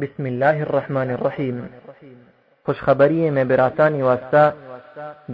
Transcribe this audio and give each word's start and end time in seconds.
بسم 0.00 0.24
اللہ 0.24 0.58
الرحمن 0.64 1.10
الرحیم۔ 1.10 1.56
خوشخبری 2.66 3.30
میں 3.36 3.44
براسانی 3.44 4.02
واسطہ، 4.02 4.44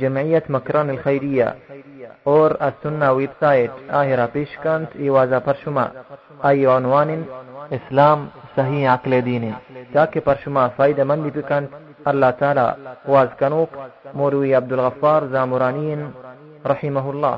جمعیت 0.00 0.44
مکران 0.54 0.88
الخیریہ 0.90 1.48
اور 2.32 2.50
السنہ 2.60 3.08
ویب 3.16 3.32
سائٹ 3.40 3.72
آہرہ 4.00 4.26
پیشکانت 4.32 4.90
ایوازہ 5.04 5.38
پرشما 5.44 5.84
آئی 6.48 6.64
عنوان 6.76 7.10
اسلام 7.76 8.26
صحیح 8.56 8.88
عقل 8.94 9.12
دین۔ 9.26 9.44
تاکہ 9.92 10.20
پرشما 10.24 10.66
من 10.78 11.06
مندی 11.08 11.30
پکانت 11.34 11.70
اللہ 12.10 12.30
تعالی 12.38 12.66
واز 13.12 13.30
کنوک 13.38 13.70
موروی 14.14 14.54
عبدالغفار 14.60 15.20
زامرانین 15.32 16.00
رحمہ 16.72 17.06
اللہ 17.12 17.36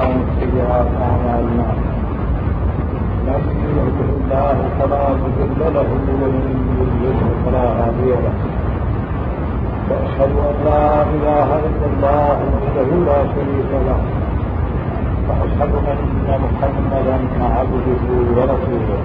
Thank 0.00 1.84
you. 1.84 1.89
يهده 3.78 4.10
واشهد 9.90 10.32
ان 10.50 10.56
لا 10.64 11.02
اله 11.14 11.48
الا 11.68 11.86
الله 11.90 12.36
وحده 12.54 12.88
لا 13.08 13.18
شريك 13.34 13.70
له 13.88 14.00
واشهد 15.28 15.72
ان 15.92 16.28
محمدا 16.44 17.16
عبده 17.56 18.02
ورسوله 18.36 19.00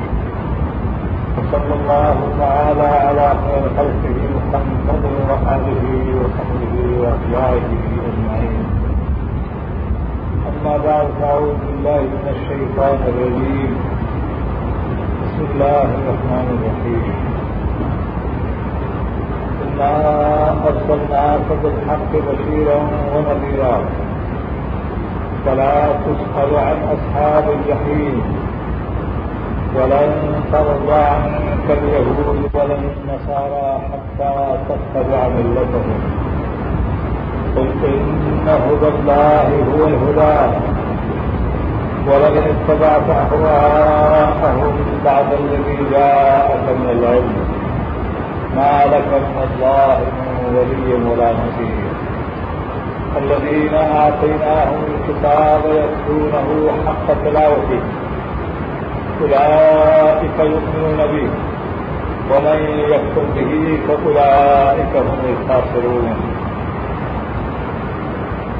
وصلى 1.37 1.73
الله 1.79 2.17
تعالى 2.39 2.87
على 3.05 3.27
خير 3.43 3.63
خلقه 3.77 4.19
محمد 4.35 5.03
وآله 5.29 5.83
وصحبه 6.21 6.75
وأتباعه 7.01 7.67
أجمعين 8.09 8.65
أما 10.49 10.73
بعد 10.77 11.07
فأعوذ 11.21 11.57
بالله 11.67 12.01
من 12.01 12.25
الشيطان 12.35 12.97
الرجيم. 13.09 13.94
بسم 15.35 15.47
الله 15.53 15.87
الرحمن 15.99 16.47
الرحيم 16.55 17.03
إنا 19.63 19.93
أرسلناك 20.69 21.47
بالحق 21.63 22.11
بشيرا 22.27 22.77
ونذيرا 23.13 23.75
فلا 25.45 25.75
تسأل 26.05 26.51
عن 26.67 26.77
أصحاب 26.95 27.45
الجحيم 27.57 28.15
ولن 29.75 30.11
ترضى 30.51 31.03
عنك 31.15 31.67
اليهود 31.79 32.39
ولا 32.53 32.75
النصارى 32.79 33.67
حتى 33.91 34.31
تتبع 34.69 35.21
ملتهم 35.27 35.99
قل 37.55 37.67
إن 37.87 38.47
هدى 38.47 38.87
الله 38.95 39.47
هو 39.71 39.81
الهدى 39.87 40.35
ولئن 42.07 42.43
اتبعت 42.55 43.09
أهواءهم 43.09 44.73
بعد 45.05 45.25
الذي 45.33 45.77
جاءك 45.91 46.65
من 46.79 46.89
العلم. 46.89 47.37
ما 48.55 48.85
لك 48.85 49.07
من 49.07 49.37
الله 49.47 49.97
من 49.99 50.55
ولي 50.55 50.89
ولا 51.09 51.31
نصير. 51.31 51.85
الذين 53.17 53.73
آتيناهم 53.73 54.83
الكتاب 54.93 55.61
يتلونه 55.65 56.71
حق 56.87 57.07
تلاوته. 57.23 57.81
أولئك 59.21 60.39
يؤمنون 60.39 60.97
به. 60.97 61.29
ومن 62.31 62.59
يكفر 62.89 63.25
به 63.35 63.79
فأولئك 63.87 64.93
هم 64.95 65.19
الخاسرون. 65.29 66.34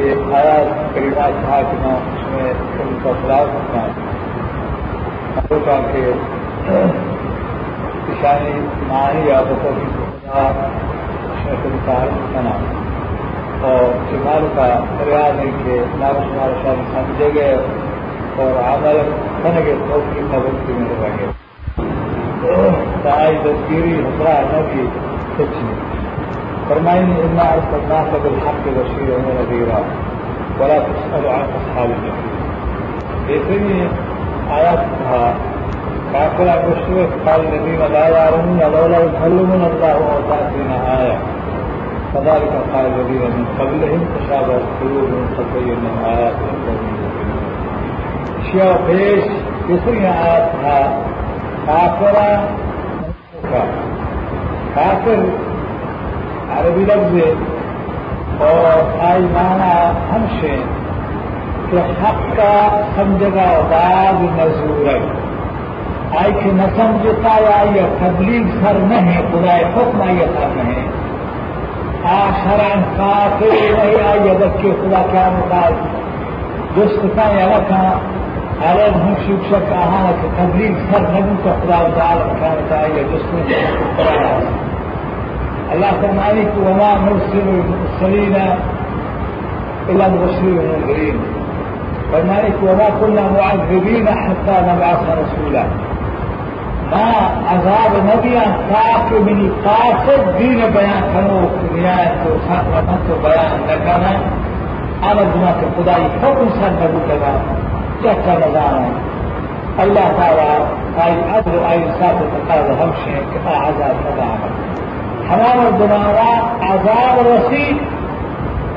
سے 0.00 0.34
آیا 0.34 0.62
کریما 0.94 1.30
کھا 1.44 1.60
پینا 1.70 1.88
اس 1.88 2.28
میں 2.30 2.52
ان 2.78 2.98
کا 3.02 3.10
خلاف 3.22 3.46
ہونا۔ 3.54 3.86
ہوتا 5.50 5.80
کہ 5.92 6.10
کسانی 8.06 8.60
ماہی 8.88 9.30
عادتوں 9.30 9.72
کی 9.76 9.86
اس 9.86 11.44
میں 11.44 11.54
تم 11.62 11.76
کا 11.86 11.92
بنا 12.34 12.50
اور 13.60 13.92
شمال 14.10 14.46
کا 14.56 14.84
فریاد 14.98 15.38
ہے 15.38 15.50
کہ 15.64 15.80
نام 15.94 16.14
شمار 16.14 16.50
شاہ 16.62 16.74
سمجھے 16.92 17.30
گئے 17.34 17.56
اور 18.36 18.64
آمر 18.64 18.96
بن 19.42 19.60
گئے 19.66 19.74
سوچ 19.88 20.14
کی 20.14 20.20
مدد 20.20 20.66
کی 20.66 20.72
مل 20.72 20.94
پائیں 21.00 21.16
گے 21.18 21.26
میرے 22.42 22.70
لگے 22.70 22.84
تائی 23.02 23.38
تصویری 23.42 23.94
حسرا 23.94 24.40
نہ 24.40 24.60
بھی 24.72 24.86
سچ 25.34 25.62
نہیں۔ 25.62 25.99
فرمائیں 26.70 27.06
اللہ 27.20 27.54
صلاح 27.70 28.04
صد 28.10 28.26
الحق 28.26 28.58
کے 28.64 28.72
وسیع 28.74 29.06
عمر 29.14 29.38
وغیرہ 29.38 29.78
بڑا 30.58 30.74
اصحاب 30.74 31.90
جیسے 33.28 33.58
ہی 33.62 33.78
آیا 34.56 34.74
تھا 34.82 35.18
کافلا 36.12 36.54
کو 36.60 36.76
سورج 36.84 37.16
خال 37.24 37.46
نبی 37.46 37.74
ملا 37.80 38.04
رہوں 38.10 38.54
اللہ 38.68 39.08
بھلومن 39.16 39.64
اللہ 39.64 39.98
اوتار 40.12 40.46
سے 40.52 40.68
نہ 40.68 40.78
آیا 40.92 41.18
سدال 42.12 42.46
کا 42.52 42.62
خال 42.70 42.88
نبی 42.92 43.18
رن 43.18 43.44
قبل 43.58 43.84
ہی 43.90 44.00
خوشاب 44.06 44.50
اور 44.52 44.70
سرور 44.78 45.12
ان 45.12 45.28
سبھی 45.36 45.76
آیا 46.06 46.30
شیو 48.46 48.72
پیش 48.86 49.28
جیسے 49.68 49.98
ہی 49.98 50.06
آیا 50.14 50.40
تھا 50.52 50.80
کافرا 51.66 52.32
کافر 54.74 55.49
عربی 56.58 56.84
لفظ 56.84 57.16
ہے 57.16 57.32
اور 58.38 59.04
آئی 59.10 59.22
مانا 59.22 59.92
ہم 60.12 60.24
سے 60.40 60.56
کہ 61.70 61.76
حق 61.76 62.36
کا 62.36 62.80
سمجھگا 62.96 63.50
بعد 63.70 64.22
نظور 64.22 64.86
ہے۔ 64.86 64.98
آئی 66.18 66.32
کہ 66.32 66.50
نہ 66.52 66.62
سمجھتا 66.76 67.36
یا 67.40 67.62
یہ 67.74 67.86
تبلیغ 67.98 68.64
سر 68.64 68.78
نہیں 68.78 69.20
خدا 69.32 69.56
حکم 69.56 70.02
یہ 70.02 70.24
سر 70.24 70.48
نہیں 70.56 70.88
آ 72.04 72.30
شران 72.42 72.82
کافر 72.96 73.52
نہیں 73.52 74.08
آئی 74.10 74.30
اگر 74.30 74.56
کہ 74.62 74.72
خدا 74.72 75.02
کیا 75.10 75.28
مقال 75.32 75.72
دوست 76.76 77.16
کا 77.16 77.30
یا 77.38 77.46
رکھا 77.46 77.98
الگ 78.70 78.96
ہم 78.96 79.14
شکشک 79.26 79.68
کہا 79.68 80.10
کہ 80.22 80.28
تبلیغ 80.36 80.72
سر 80.90 81.00
نہیں 81.00 81.36
تو 81.42 81.50
خدا 81.62 81.88
تعالی 81.94 82.38
کیا 82.38 82.54
بتائیے 82.54 83.04
دوست 83.12 83.34
اللهم 85.72 86.16
عليك 86.28 86.52
وما 86.66 86.90
مرسل 87.06 87.46
المرسلين 87.48 88.36
إلا 89.90 90.08
مبشرين 90.08 90.58
ومنذرين 90.58 91.16
فمالك 92.12 92.58
وما 92.62 92.88
كنا 93.00 93.24
معذبين 93.36 94.06
حتى 94.08 94.56
نبعث 94.68 95.02
رسولا. 95.22 95.64
ما 96.92 97.10
عذاب 97.50 97.92
نبيا 98.10 98.46
تاکہ 98.70 99.18
من 99.26 99.38
قاصد 99.64 100.22
دين 100.38 100.60
بيان 100.76 101.02
كانوا 101.14 101.42
دنیای 101.62 102.06
کو 102.22 102.30
بيان 103.22 103.52
لكنا 103.68 104.12
أنا 105.10 105.22
بناك 105.22 105.24
خداي 105.24 105.34
دنیا 105.34 105.52
کے 105.60 105.66
خدای 105.76 106.02
حکم 106.22 106.48
سن 106.60 106.72
الله 109.82 110.12
تعالى 110.18 110.50
هاي 110.98 111.12
نظام 111.12 111.64
أي 111.70 111.78
انسان 111.84 112.16
تعالیٰ 112.48 112.74
همشي 112.82 113.14
كفا 113.34 113.56
عذاب 113.56 113.96
نبا 114.06 114.28
ہمارا 115.30 115.68
دوبارہ 115.78 116.30
آزاد 116.68 117.18
رسی 117.26 117.66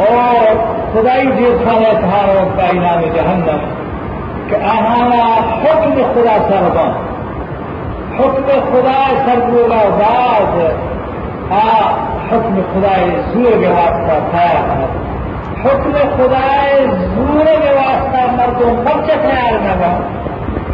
اور 0.06 0.44
خدائی 0.94 1.32
دیکھانا 1.38 1.94
تھا 2.00 2.20
اور 2.24 2.52
کائنات 2.58 3.16
جہنم 3.16 3.64
کہ 4.50 4.56
آنا 4.72 5.24
حکم 5.64 5.96
خدا 6.14 6.36
سربا 6.50 6.86
حکم 8.18 8.52
خدا 8.70 9.00
سرب 9.26 9.56
باز 10.00 10.60
آ 11.52 11.66
حکم 12.30 12.60
خدا 12.74 12.94
زور 13.34 13.60
کے 13.62 13.74
واسطہ 13.78 14.20
تھا 14.32 14.48
حکم 15.64 15.98
خدا 16.18 16.46
زور 17.16 17.46
کے 17.64 17.74
واسطہ 17.76 18.26
مردوں 18.38 18.76
مرچ 18.84 19.08
چکر 19.08 19.60
نہ 19.64 19.94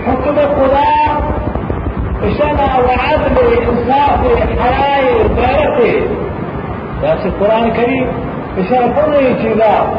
حکم 0.07 0.39
خدا 0.55 0.87
وسمع 2.23 2.79
وعدله 2.87 3.47
وإنصافه 3.49 4.35
حياي 4.61 5.05
وطيرته 5.15 6.07
بس 7.03 7.25
القرآن 7.25 7.63
الكريم 7.63 8.07
يشرفون 8.57 9.13
كذا 9.43 9.93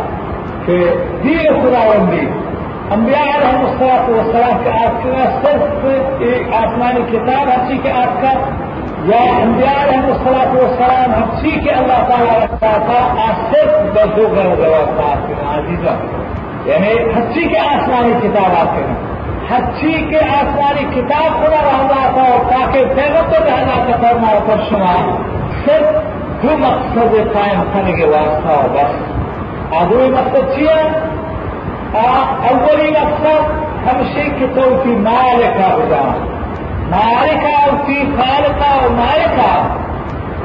في 0.66 0.90
دين 1.22 1.46
القرآن 1.50 1.88
والدين. 1.88 2.30
أنبياء 2.92 3.18
عليهم 3.18 3.64
الصلاة 3.72 4.10
والسلام 4.10 4.58
في 4.58 4.70
آتنا 4.70 5.42
صرف 5.42 5.84
آتمان 6.52 6.96
الكتاب 6.96 7.48
هرشي 7.48 7.78
کے 7.82 7.90
آتنا 7.90 8.32
یا 9.08 9.20
انبیاء 9.42 10.08
الصلاة 10.08 10.54
والسلام 10.54 11.12
ہمشی 11.14 11.60
کے 11.64 11.70
اللہ 11.70 12.02
تعالیٰ 12.08 12.34
رکھتا 12.42 12.72
تھا 12.86 13.30
صرف 13.52 13.94
بزوگر 13.94 14.54
جواب 14.62 14.90
تھا 14.96 15.06
آپ 15.12 15.26
کے 15.28 15.34
عزیزہ 15.52 15.94
یعنی 16.64 16.92
ہمشی 17.14 17.48
کے 17.48 17.58
حچی 19.52 20.06
کے 20.10 20.18
آسمانی 20.18 21.00
کتاب 21.00 21.38
خدا 21.38 21.60
رہنا 21.62 22.10
تھا 22.14 22.22
اور 22.22 22.50
تاکہ 22.50 22.84
محنت 22.86 23.34
رہنا 23.34 23.84
کا 23.86 24.08
فرما 24.08 24.38
پر 24.46 24.62
شما، 24.70 25.16
صرف 25.64 26.10
دو 26.42 26.48
مقصد 26.58 27.14
قائم 27.32 27.62
کرنے 27.72 27.92
کے 27.92 28.04
واسطہ 28.04 28.48
اور 28.48 28.68
بس۔ 28.68 29.20
آدمی 29.82 30.10
مقصد 30.10 30.54
چاہیے 30.54 30.82
اور 31.92 32.44
اولی 32.50 32.90
مقصد 32.90 33.60
ہمشی 33.86 34.30
کی 34.38 34.46
تو 34.54 34.80
کی 34.82 34.90
مالکہ 34.90 35.72
ہوگا 35.72 36.16
مالکہ 36.90 37.62
اور 37.62 37.86
کی 37.86 38.04
خالقہ 38.16 38.82
اور 38.82 38.90
مالکہ 38.90 39.76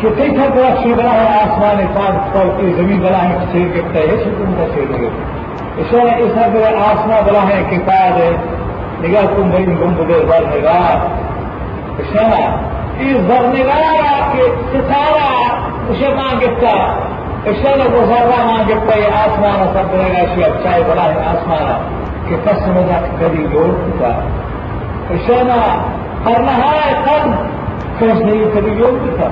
کہ 0.01 0.09
دیکھ 0.09 0.39
رکشی 0.39 0.93
بنا 0.93 1.13
ہے 1.13 1.27
آسمان 1.27 1.87
پاک 1.93 2.33
پر 2.33 2.61
کی 2.61 2.73
زمین 2.73 2.99
بنا 2.99 3.29
ہے 3.29 3.37
سیر 3.51 3.67
کے 3.73 3.81
پہلے 3.93 4.15
یہ 4.15 4.23
سکون 4.23 4.53
کا 4.57 4.65
سیر 4.75 4.91
گرتا 4.91 5.03
ہے 5.03 5.45
اس 5.77 5.87
طرح 5.91 6.17
اس 6.17 6.31
طرح 6.35 6.67
آسمان 6.91 7.23
بنا 7.25 7.49
ہے 7.49 7.63
کہ 7.69 7.77
پیر 7.85 8.11
ہے۔ 8.11 8.54
है 8.94 9.02
निगाह 9.02 9.30
तुम 9.36 9.50
बड़ी 9.52 9.76
गुम 9.82 9.94
बुदे 10.00 10.18
बर 10.30 10.48
निगाह 10.54 10.88
ईश्वर 12.02 12.34
इस 13.10 13.22
बर 13.30 13.46
निगाह 13.54 13.86
के 14.34 14.48
सितारा 14.72 15.30
उसे 15.92 16.14
मां 16.18 16.32
गिफ्ता 16.42 16.74
ईश्वर 17.52 17.86
को 17.94 18.04
जर्रा 18.12 18.42
मां 18.50 18.58
गिफ्ता 18.72 18.98
ये 19.04 19.14
आसमान 19.22 19.64
सब 19.78 19.94
बनेगा 19.94 20.26
इसी 20.28 20.42
अच्छा 20.50 20.76
बड़ा 20.90 21.08
है 21.14 21.24
आसमान 21.30 21.88
के 22.28 22.42
कसम 22.48 22.84
कभी 23.22 23.48
जोड़ 23.54 23.70
चुका 23.80 24.12
ईश्वर 25.14 25.56
فالنهاية 26.24 26.94
قد 27.06 27.34
فاسنه 28.00 28.32
يوم 28.32 28.98
بك 29.04 29.30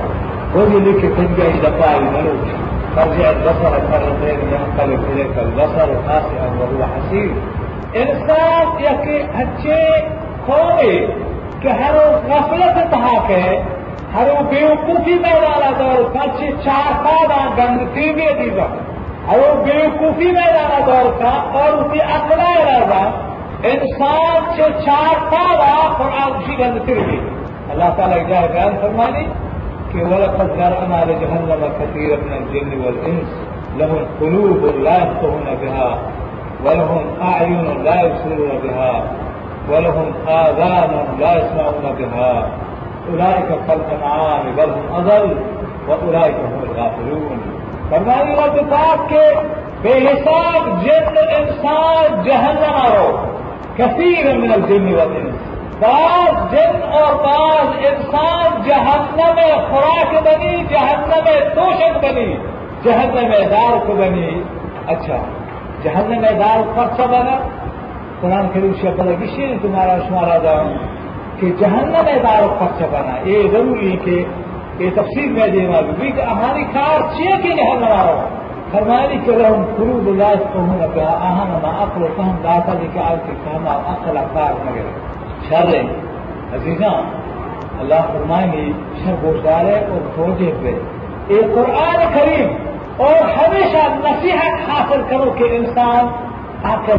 وذي 0.55 0.79
لك 0.79 1.01
تلقى 1.17 1.47
إلى 1.51 1.67
قال 1.67 1.95
الملوك 1.97 2.47
ترجع 2.95 3.29
البصر 3.29 3.71
مرتين 3.91 4.39
ينقلب 4.53 5.03
إليك 5.13 5.37
البصر 5.37 5.87
خاسئا 6.07 6.47
وهو 6.59 6.85
حسير 6.93 7.31
انسان 7.94 8.66
يكي 8.84 9.18
هچے 9.38 9.80
قومي 10.46 10.96
کہ 11.60 11.74
ہر 11.80 11.94
غفلت 12.28 12.78
تہا 12.90 13.12
کے 13.28 13.42
ہر 14.14 14.30
بیوقوفی 14.48 15.14
میں 15.22 15.34
ڈالا 15.42 15.70
دور 15.78 16.02
پچھے 16.14 16.50
چار 16.64 16.90
پادا 17.04 17.38
گنگ 17.58 17.84
تیوے 17.94 18.26
دیگا 18.40 18.66
ہر 19.28 19.40
بیوقوفی 19.64 20.30
میں 20.32 20.48
ڈالا 20.56 20.80
دور 20.86 21.10
کا 21.20 21.30
اور 21.60 21.72
اسی 21.84 22.00
اقلا 22.16 22.50
ارادہ 22.58 23.00
انسان 23.70 24.50
سے 24.56 24.68
چار 24.84 25.24
پاوا 25.30 25.72
قرآن 25.98 26.36
اسی 26.40 26.58
گند 26.58 26.84
پھر 26.86 27.00
بھی 27.06 27.18
اللہ 27.72 27.94
تعالیٰ 27.96 28.18
کی 28.18 28.32
جائے 28.32 28.48
بیان 28.52 28.76
فرمانی 28.80 29.24
کہ 29.92 30.04
ولقد 30.10 30.52
ذرأنا 30.58 31.00
لجهنم 31.08 31.64
كثيرا 31.78 32.16
من 32.26 32.36
الجن 32.40 32.70
والإنس 32.84 33.30
لهم 33.78 34.02
قلوب 34.20 34.62
لا 34.86 34.96
يفقهون 34.98 35.48
بها۔ 35.62 36.23
ولهم 36.64 37.04
أعين 37.22 37.82
لا 37.84 38.00
يبصرون 38.00 38.58
بها، 38.62 39.02
ولهم 39.68 40.12
آذان 40.28 41.04
لا 41.18 41.36
يسمعون 41.36 41.94
بها. 41.98 42.48
أولئك 43.10 43.48
كالأنعام 43.66 44.52
بل 44.56 44.70
هم 44.70 44.94
أضل، 44.94 45.34
وأولئك 45.88 46.34
هم 46.34 46.62
الغافلون. 46.62 47.38
فرمانی 47.88 48.34
رب 48.34 48.70
پاک 48.70 49.08
کے 49.08 49.28
بے 49.82 49.92
حساب 49.92 50.84
جن 50.84 51.18
انسان 51.36 52.22
جہنم 52.22 52.74
آرو. 52.74 53.16
كثير 53.76 54.36
من 54.36 54.52
الجن 54.52 54.94
والإنس 54.94 55.34
بعض 55.80 56.52
جن 56.52 56.82
اور 56.92 57.14
بعض 57.14 57.66
انسان 57.86 58.62
جہنم 58.64 59.40
خوراک 59.70 60.22
بنی، 60.22 60.64
جہنم 60.70 61.28
توشک 61.54 62.04
بنی، 62.04 62.36
جہنم 62.84 63.32
دار 63.50 63.86
کو 63.86 63.92
بنی. 63.92 64.42
اچھا. 64.86 65.16
جہاز 65.84 66.04
میدان 66.08 66.72
پر 66.74 66.84
سب 66.96 67.14
آگر 67.14 67.48
قرآن 68.20 68.46
کریم 68.52 68.72
سے 68.80 68.90
پہلے 68.96 69.16
کسی 69.22 69.46
نے 69.46 69.56
تمہارا 69.62 69.98
شمارا 70.08 70.38
جاؤں 70.38 70.74
کہ 71.40 71.52
جہنم 71.58 72.04
میں 72.04 72.18
دار 72.22 72.48
پکش 72.60 72.82
بنا۔ 72.82 73.16
یہ 73.24 73.48
ضروری 73.50 73.96
کہ 74.04 74.24
یہ 74.78 74.90
تفصیل 74.94 75.32
میں 75.32 75.48
دے 75.48 75.66
والی 75.66 75.92
بھی 76.00 76.12
کہ 76.12 76.20
ہماری 76.20 76.64
کار 76.64 77.00
چیئے 77.16 77.36
کے 77.42 77.48
لیے 77.48 77.76
بنا 77.76 77.88
رہا۔ 77.88 78.28
فرمانی 78.70 79.18
کے 79.24 79.32
لیے 79.32 79.46
ہم 79.46 79.62
گرو 79.78 80.00
بلاس 80.04 80.42
کو 80.52 80.58
ہوں 80.58 80.78
گا 80.80 81.02
آہن 81.02 81.50
ہم 81.50 81.66
عقل 81.66 82.06
کو 82.16 82.22
ہم 82.22 82.36
داتا 82.44 82.72
لے 82.72 82.86
کے 82.92 83.00
آج 83.00 83.18
کے 83.26 83.32
کام 83.44 83.68
آپ 83.68 83.90
عقل 83.90 84.16
اخبار 84.16 84.52
مگر 84.64 84.88
شر 85.48 85.74
ہے 85.74 85.82
اللہ 87.80 88.12
فرمائیں 88.12 88.52
گے 88.52 88.72
شر 89.04 89.46
ہے 89.46 89.86
اور 89.90 90.08
فوجے 90.16 90.52
پہ۔ 90.62 90.72
یہ 91.28 91.40
قرآن 91.54 92.04
کریم 92.14 92.73
اور 92.96 93.28
ہمیشہ 93.28 93.76
نصیحت 93.76 94.70
حاصل 94.70 95.02
کرو 95.08 95.30
کہ 95.30 95.44
انسان 95.44 96.06
عاقل 96.64 96.96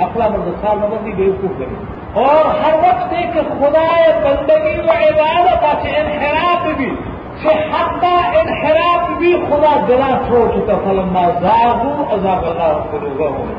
اقلا 0.00 0.28
مرد 0.28 0.48
سال 0.60 0.78
مبندی 0.78 1.12
بیوقوف 1.12 1.50
بنی۔ 1.58 1.74
اور 2.14 2.44
ہر 2.54 2.74
وقت 2.74 3.12
ایک 3.12 3.34
خدا 3.34 4.10
بندگی 4.24 4.80
و 4.80 4.90
عبادت 4.90 5.64
انحراف 5.82 6.66
بھی۔ 6.76 6.94
کہ 7.42 7.48
حتى 7.48 8.38
انحراف 8.38 9.18
بھی 9.18 9.36
خدا 9.48 9.84
دلا 9.88 10.18
چھوڑ 10.26 10.50
چکا۔ 10.50 10.74
فلما 10.84 11.30
زاغوا 11.40 12.12
ازاغ 12.12 12.50
الله 12.50 12.82
قلوبهم 12.90 13.52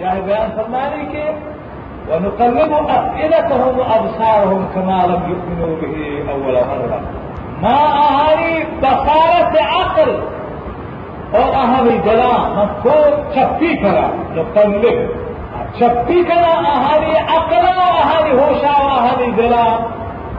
جاه 0.00 0.14
بیان 0.24 0.50
فرمانے 0.56 1.04
کے 1.12 1.24
ونقلب 2.10 2.74
افئدتهم 2.74 3.78
وابصارهم 3.78 4.66
كما 4.74 5.06
لم 5.06 5.30
يؤمنوا 5.30 5.74
به 5.80 6.32
اول 6.32 6.54
مره۔ 6.54 7.21
ہماری 7.62 8.62
بسارت 8.80 9.56
عقل 9.72 10.10
اور 11.32 11.54
اہری 11.54 11.98
ہم 12.56 12.72
کو 12.82 12.94
چھپی 13.34 13.76
کرا 13.76 14.06
جو 14.34 14.42
پندے 14.52 15.06
چھپی 15.78 16.22
کرا 16.28 16.52
اہاری 16.70 17.12
عقلا 17.36 17.84
اہاری 18.00 18.30
ہوشا 18.30 18.72
اہاری 18.96 19.30
گلا 19.38 19.64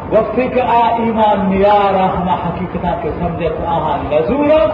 وقت 0.10 0.40
کا 0.56 0.64
آ 0.74 0.82
ایمان 1.00 1.50
نیارا 1.50 2.06
ہم 2.06 2.30
حقیقت 2.30 2.86
کے 3.02 3.10
سمجھے 3.20 3.50
تو 3.50 3.68
آہا 3.68 3.96
نظور 4.12 4.70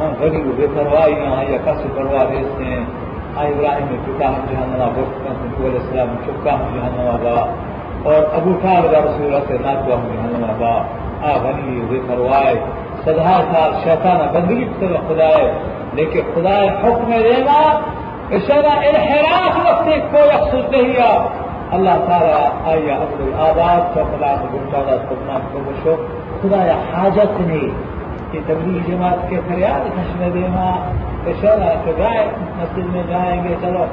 ہم 0.00 0.12
غریب 0.20 0.46
بے 0.56 0.66
پرواہی 0.74 1.12
یہاں 1.12 1.44
یا 1.44 1.58
کس 1.64 1.82
پرواہ 1.94 2.24
دیتے 2.30 2.64
ہیں۔ 2.64 2.84
آئی 3.36 3.52
ابراہیم 3.54 3.96
چکا 4.06 4.28
ہم 4.28 4.44
جہاں 4.50 4.90
وقت 4.96 5.26
علیہ 5.60 5.78
السلام 5.80 6.14
چکا 6.26 6.54
ہم 6.54 6.62
جہاں 6.74 7.46
اور 8.02 8.22
ابو 8.34 8.52
طالب 8.62 8.94
رسول 9.06 9.34
سے 9.48 9.56
ناکو 9.60 9.94
ہم 9.94 10.08
جہاں 10.12 11.07
آوری 11.22 11.80
ہوئے 11.80 12.00
مروائے 12.00 12.54
سدا 13.04 13.42
سال 13.52 13.72
شیطان 13.84 14.26
بندگی 14.32 14.64
سے 14.78 14.86
خدا 15.08 15.28
ہے 15.28 15.52
لیکن 15.92 16.20
خدا 16.34 16.62
حکم 16.64 17.10
دینا 17.10 17.80
شرا 18.46 18.80
انحراف 18.80 19.56
وقت 19.56 19.84
کو 19.84 20.18
یقصود 20.18 20.74
نہیں 20.74 21.00
آ 21.00 21.26
اللہ 21.70 22.04
تعالیٰ 22.08 22.50
آئیے 22.64 22.92
اپنے 22.92 23.26
آواز 23.38 23.94
کا 23.94 24.02
خدا 24.02 24.34
کو 24.40 24.58
گمشادہ 24.58 24.96
سپنا 25.08 25.38
کو 25.52 25.58
بشو۔ 25.66 25.94
خدا 26.42 26.64
یا 26.64 26.76
حاجت 26.94 27.40
نہیں 27.40 27.68
کہ 28.32 28.40
تبلیغ 28.46 28.96
جماعت 28.96 29.30
کے 29.30 29.40
فریاد 29.48 29.96
خشم 29.96 30.30
دینا 30.34 30.92
شرا 31.40 31.72
کہ 31.84 31.92
گائے 31.98 32.26
مسجد 32.56 32.92
میں 32.92 33.02
جائیں 33.08 33.44
گے، 33.44 33.54
چلو، 33.62 33.84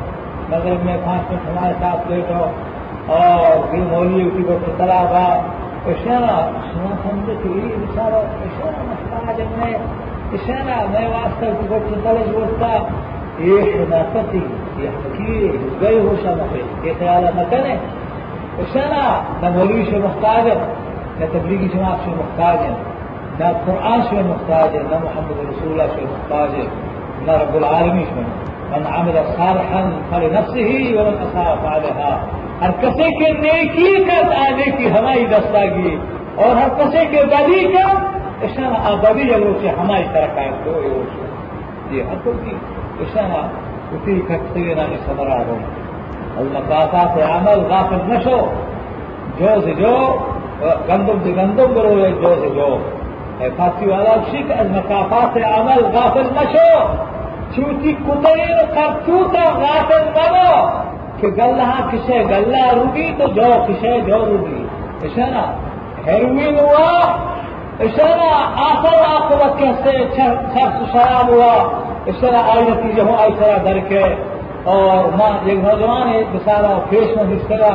مغرب 0.50 0.86
میں 0.86 0.98
پانچ 1.05 1.32
منٹ 1.32 1.50
ہمارے 1.50 1.74
ساتھ 1.79 2.08
بیٹھو۔ 2.08 2.46
اور 3.08 3.67
بھی 3.72 3.79
مولی 3.79 4.29
کی 4.38 4.44
کو 4.44 4.58
سلا 4.77 5.03
بات 5.03 5.64
اشارہ 5.94 6.36
سنا 6.68 6.94
سمجھے 7.04 7.36
کہ 7.42 7.50
یہ 7.56 7.74
اشارہ 7.86 8.22
اشارہ 8.46 8.84
محتاج 8.88 9.42
میں 9.58 9.74
اشارہ 10.38 10.77
میں 10.94 11.08
واسطہ 11.10 11.51
کی 11.60 11.68
کو 11.70 11.80
چلے 11.89 12.24
جوڑتا 12.32 12.72
یہ 13.50 13.74
حداثتی 13.74 14.42
یہ 14.84 14.98
فقیر 15.04 15.58
گئے 15.82 16.00
ہو 16.00 16.15
شامخ 16.24 16.56
یہ 16.86 16.94
خیال 17.00 17.27
نہ 17.36 17.44
کریں 17.51 17.75
اشنا 18.63 19.04
نہ 19.42 19.50
مولوی 19.56 19.86
سے 19.89 20.00
محتاج 20.08 20.48
ہے 20.48 20.58
نہ 21.20 21.25
تبلیغی 21.34 21.68
جماعت 21.74 22.06
سے 22.06 22.15
محتاج 22.18 22.58
ہے 22.65 22.74
نہ 23.39 23.51
قرآن 23.65 24.01
سے 24.10 24.22
محتاج 24.27 24.75
ہے 24.75 24.84
نہ 24.89 25.04
محمد 25.06 25.46
رسول 25.50 25.72
اللہ 25.72 25.96
سے 25.96 26.06
محتاج 26.06 26.60
ہے 26.60 26.68
نہ 27.27 27.42
رب 27.42 27.56
العالمین 27.56 28.06
سے 28.13 28.54
من 28.68 28.86
عمل 28.88 29.18
صالحا 29.38 29.82
فلنفسه 30.12 30.72
ومن 30.98 31.15
أساء 31.25 31.56
فعلها. 31.63 32.45
ہر 32.62 32.72
کسے 32.72 33.10
کے 33.12 33.32
نیکی 33.32 34.04
کا 34.04 34.18
آنے 34.42 34.72
کی 34.78 34.90
ہماری 34.92 35.26
دستاگی 35.26 35.96
اور 36.36 36.56
ہر 36.56 36.70
کسے 36.70 37.06
کے 37.06 37.24
بدی 37.26 37.64
کا 37.74 37.88
ایسا 38.42 38.70
آبادی 38.92 39.28
جگہوں 39.30 39.54
سے 39.62 39.70
ہماری 39.70 40.04
طرح 40.14 40.36
کا 40.36 40.42
یہ 41.92 42.04
حق 42.04 42.28
ہوگی 42.28 42.56
ایسا 43.00 43.48
اسی 43.92 44.20
کھٹتے 44.28 44.74
نانے 44.74 44.98
سمر 45.06 45.28
آ 45.28 45.40
رہے 45.40 45.58
اللہ 46.38 47.08
سے 47.14 47.22
عمل 47.22 47.60
غافل 47.70 48.02
نشو 48.08 48.40
جو 49.40 49.62
سے 49.66 49.74
جو، 49.74 49.96
گندم 50.90 51.24
سے 51.24 51.32
گندم 51.36 51.74
کرو 51.76 51.94
جو 52.22 52.36
سے 52.42 52.50
جو۔ 52.56 52.78
فاسی 53.58 53.86
والا 53.86 54.16
شک 54.28 54.52
المقافا 54.60 55.20
سے 55.34 55.42
عمل 55.42 55.86
غافل 55.94 56.28
نشو 56.36 56.70
چوتی 57.56 57.94
کتے 57.94 58.36
کا 58.76 58.86
چوتا 59.06 59.44
غافل 59.60 60.06
بنو 60.16 60.52
کہ 61.17 61.27
گلہ 61.27 61.88
کسے 61.91 62.24
گلہ 62.29 62.74
روگی 62.74 63.15
تو 63.17 63.27
جو 63.27 63.41
کسے 63.67 64.01
جو 64.01 64.25
روگی۔ 64.25 64.67
اشنا 65.03 65.55
هيروين 66.07 66.55
هو 66.65 66.75
اشترى 67.79 68.27
آخر 68.55 68.95
عاقبت 68.95 69.60
کہتے 69.60 69.91
شخص 70.15 70.91
شراب 70.91 71.29
ہوا۔ 71.29 71.81
اشترى 72.07 72.36
آئی 72.36 72.62
نتیجہ 72.62 73.01
ہو 73.01 73.15
آئی 73.15 73.31
طرح 73.39 73.57
در 73.65 73.79
کے۔ 73.79 74.03
اور 74.63 75.17
ماں، 75.17 75.38
ایک 75.45 75.60
نوجوان 75.60 76.10
ہے، 76.10 76.24
بسارا 76.34 76.79
پیش 76.89 77.17
میں 77.17 77.36
اس 77.36 77.41
طرح۔ 77.48 77.69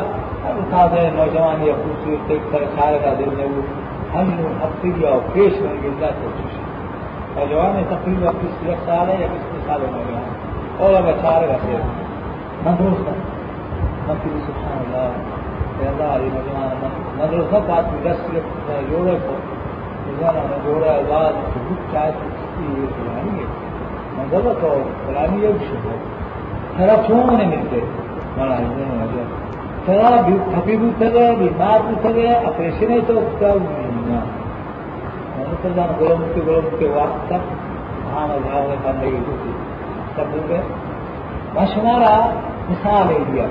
تازہ 0.70 1.00
نوجوان 1.00 1.62
یہ 1.62 1.73
خوبصورت 1.73 2.30
ایک 2.30 2.52
طرح 2.52 2.80
سارے 2.80 2.99
کا 3.04 3.14
دل 3.18 3.35
میں 3.37 3.47
وہ۔ 3.47 3.62
ہم 4.16 4.30
اپنی 4.62 5.04
اور 5.04 5.20
پیش 5.32 5.61
میں 5.61 5.75
گزا 5.85 6.06
سے 6.06 6.26
خوشی 6.42 6.61
نوجوان 7.40 7.76
ہے 7.76 7.82
تقریباً 7.88 8.35
کس 8.35 8.68
یک 8.68 8.76
سال 8.87 9.09
ہے 9.09 9.16
یا 9.20 9.26
کس 9.26 9.66
سال 9.66 9.80
نوجوان؟ 9.80 10.23
اور 10.78 10.94
اب 10.94 11.04
سارے 11.23 11.47
کا 11.47 11.56
مدرسہ 12.64 13.12
مکی 14.07 14.31
سبحان 14.47 14.81
اللہ 14.81 15.12
پیدا 15.79 16.09
علی 16.14 16.29
مجمان 16.33 16.83
مدرسہ 17.19 17.61
بات 17.69 17.87
دس 18.05 18.19
جوڑے 18.90 19.14
کو 19.26 19.37
جوڑے 20.64 20.88
آزاد 20.88 21.38
حقوق 21.52 21.93
چاہے 21.93 22.11
سکتی 22.17 22.67
ہوئی 22.67 22.87
سنائیں 22.97 23.37
گے 23.37 23.47
مذہبت 24.17 24.64
اور 24.71 24.83
کلامی 25.07 25.47
ایک 25.47 25.62
شکو 25.69 25.97
تھرا 26.76 26.97
فون 27.07 27.35
ملتے 27.52 27.81
مہاراج 28.37 28.69
نے 28.76 28.90
وجہ 28.93 29.25
تھرا 29.85 30.11
تھپی 30.52 30.76
بھی 30.76 30.90
تھے 30.99 31.12
گئے 31.14 31.35
بیمار 31.38 31.87
بھی 31.87 31.95
تھے 32.02 32.14
گئے 32.14 32.37
آپریشن 32.52 32.93
ہے 32.93 33.00
تو 33.07 33.19
کیا 33.38 33.55
مہینہ 33.62 34.21
مسلمان 35.38 35.97
گولم 36.00 36.31
کے 36.35 36.40
گولم 36.47 36.76
کے 36.79 36.93
وقت 36.95 37.26
تک 37.29 37.50
ہاں 38.12 38.29
مذہب 38.29 38.87
بندگی 38.87 39.25
ہوتی 39.29 39.59
سب 40.17 40.33
ہو 40.33 40.47
گئے۔ 40.49 40.62
بشمارا 41.54 42.16
مثال 42.69 43.07
نہیں 43.07 43.25
دیا۔ 43.33 43.47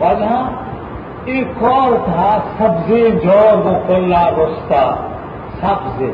وہاں 0.00 0.50
ایک 1.24 1.64
اور 1.64 1.92
تھا 2.04 2.38
سبزے 2.58 3.10
جوگ 3.10 3.66
و 3.66 3.72
پلا 3.86 4.30
گستہ 4.38 4.96
سبزے۔ 5.60 6.12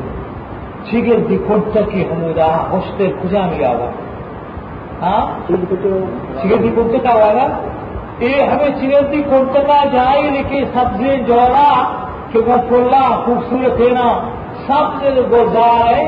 ছিগের 0.89 1.17
বিপর্যকে 1.17 2.03
হনুরা 2.11 2.49
হস্তে 2.71 3.07
খুজামি 3.21 3.65
আওয়া 3.65 3.89
ہاں؟ 5.01 5.25
ছিগের 6.41 6.57
বিপর্যটা 6.57 7.13
والا 7.15 7.47
یہ 8.19 8.41
ہمیں 8.41 8.71
چیز 8.79 9.03
کی 9.11 9.21
کوٹکا 9.23 9.83
جائے 9.91 10.21
لیکن 10.21 10.63
سبزے 10.73 11.17
جوڑا 11.27 11.71
کہ 12.31 12.39
وہ 12.39 12.55
پھولا 12.69 13.05
خوبصورت 13.25 13.81
ہے 13.81 13.89
نا۔ 13.89 14.07
سب 14.67 14.85
سے 14.99 15.21
گزارے 15.31 16.05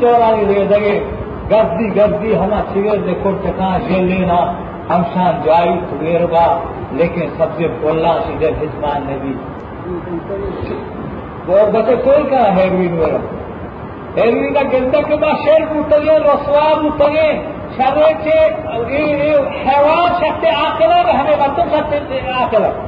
جوڑا 0.00 0.30
نہیں 0.30 0.44
دے 0.44 0.64
دیں 0.64 1.13
گردی 1.50 1.88
گردی 1.96 2.34
ہم 2.36 2.52
سیر 2.72 2.96
دیکھو 3.06 3.32
چکا 3.42 3.76
جیل 3.88 4.04
لینا، 4.04 4.40
ہم 4.90 5.02
شان 5.14 5.40
جائی 5.44 5.74
تویر 5.90 6.24
با، 6.32 6.46
لیکن 6.98 7.28
سب 7.36 7.56
سے 7.58 7.68
بولنا 7.80 8.12
سیدھے 8.26 8.50
حسمان 8.60 9.06
نے 9.06 9.16
بھی 9.22 9.32
وہ 11.46 11.64
بچے 11.72 11.94
کوئی 12.04 12.22
کا 12.30 12.42
ہیروین 12.56 12.94
میرا 12.96 13.18
ہیروین 14.16 14.54
کا 14.54 14.60
گندہ 14.72 15.00
کے 15.08 15.16
بعد 15.22 15.44
شیر 15.44 15.64
متلے 15.72 16.18
رسوا 16.24 16.68
متلے 16.82 17.26
شرے 17.76 18.12
کے 18.24 18.38
حیوان 19.66 20.14
سکتے 20.20 20.50
آکلر 20.58 21.10
ہمیں 21.14 21.36
بچوں 21.40 21.66
سکتے 21.72 22.20
آکلر 22.42 22.80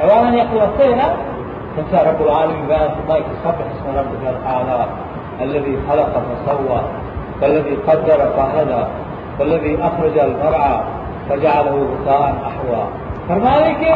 حیوان 0.00 0.34
یہ 0.34 0.50
کرتے 0.52 0.84
ہیں 0.84 0.96
نا؟ 0.96 1.08
سب 1.74 1.90
سے 1.90 2.04
رب 2.08 2.22
العالمین 2.22 3.30
سب 3.42 3.60
حسم 3.60 3.98
رب 3.98 4.26
العالمین 4.26 5.09
الذي 5.42 5.78
خلق 5.88 6.12
فسوى 6.28 6.80
والذي 7.42 7.74
قدر 7.88 8.18
فهدى 8.36 8.84
والذي 9.38 9.78
أخرج 9.82 10.18
المرعى 10.18 10.80
فجعله 11.28 11.86
غثاء 11.92 12.34
أحوى. 12.48 12.82
فرمانے 13.28 13.94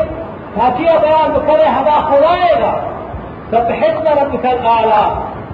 فاتحة 0.57 0.99
بيان 1.01 1.33
بكره 1.35 1.67
هذا 1.67 1.91
خدائنا 1.91 2.73
سبحتنا 3.53 4.23
ربك 4.23 4.45
الأعلى 4.47 5.03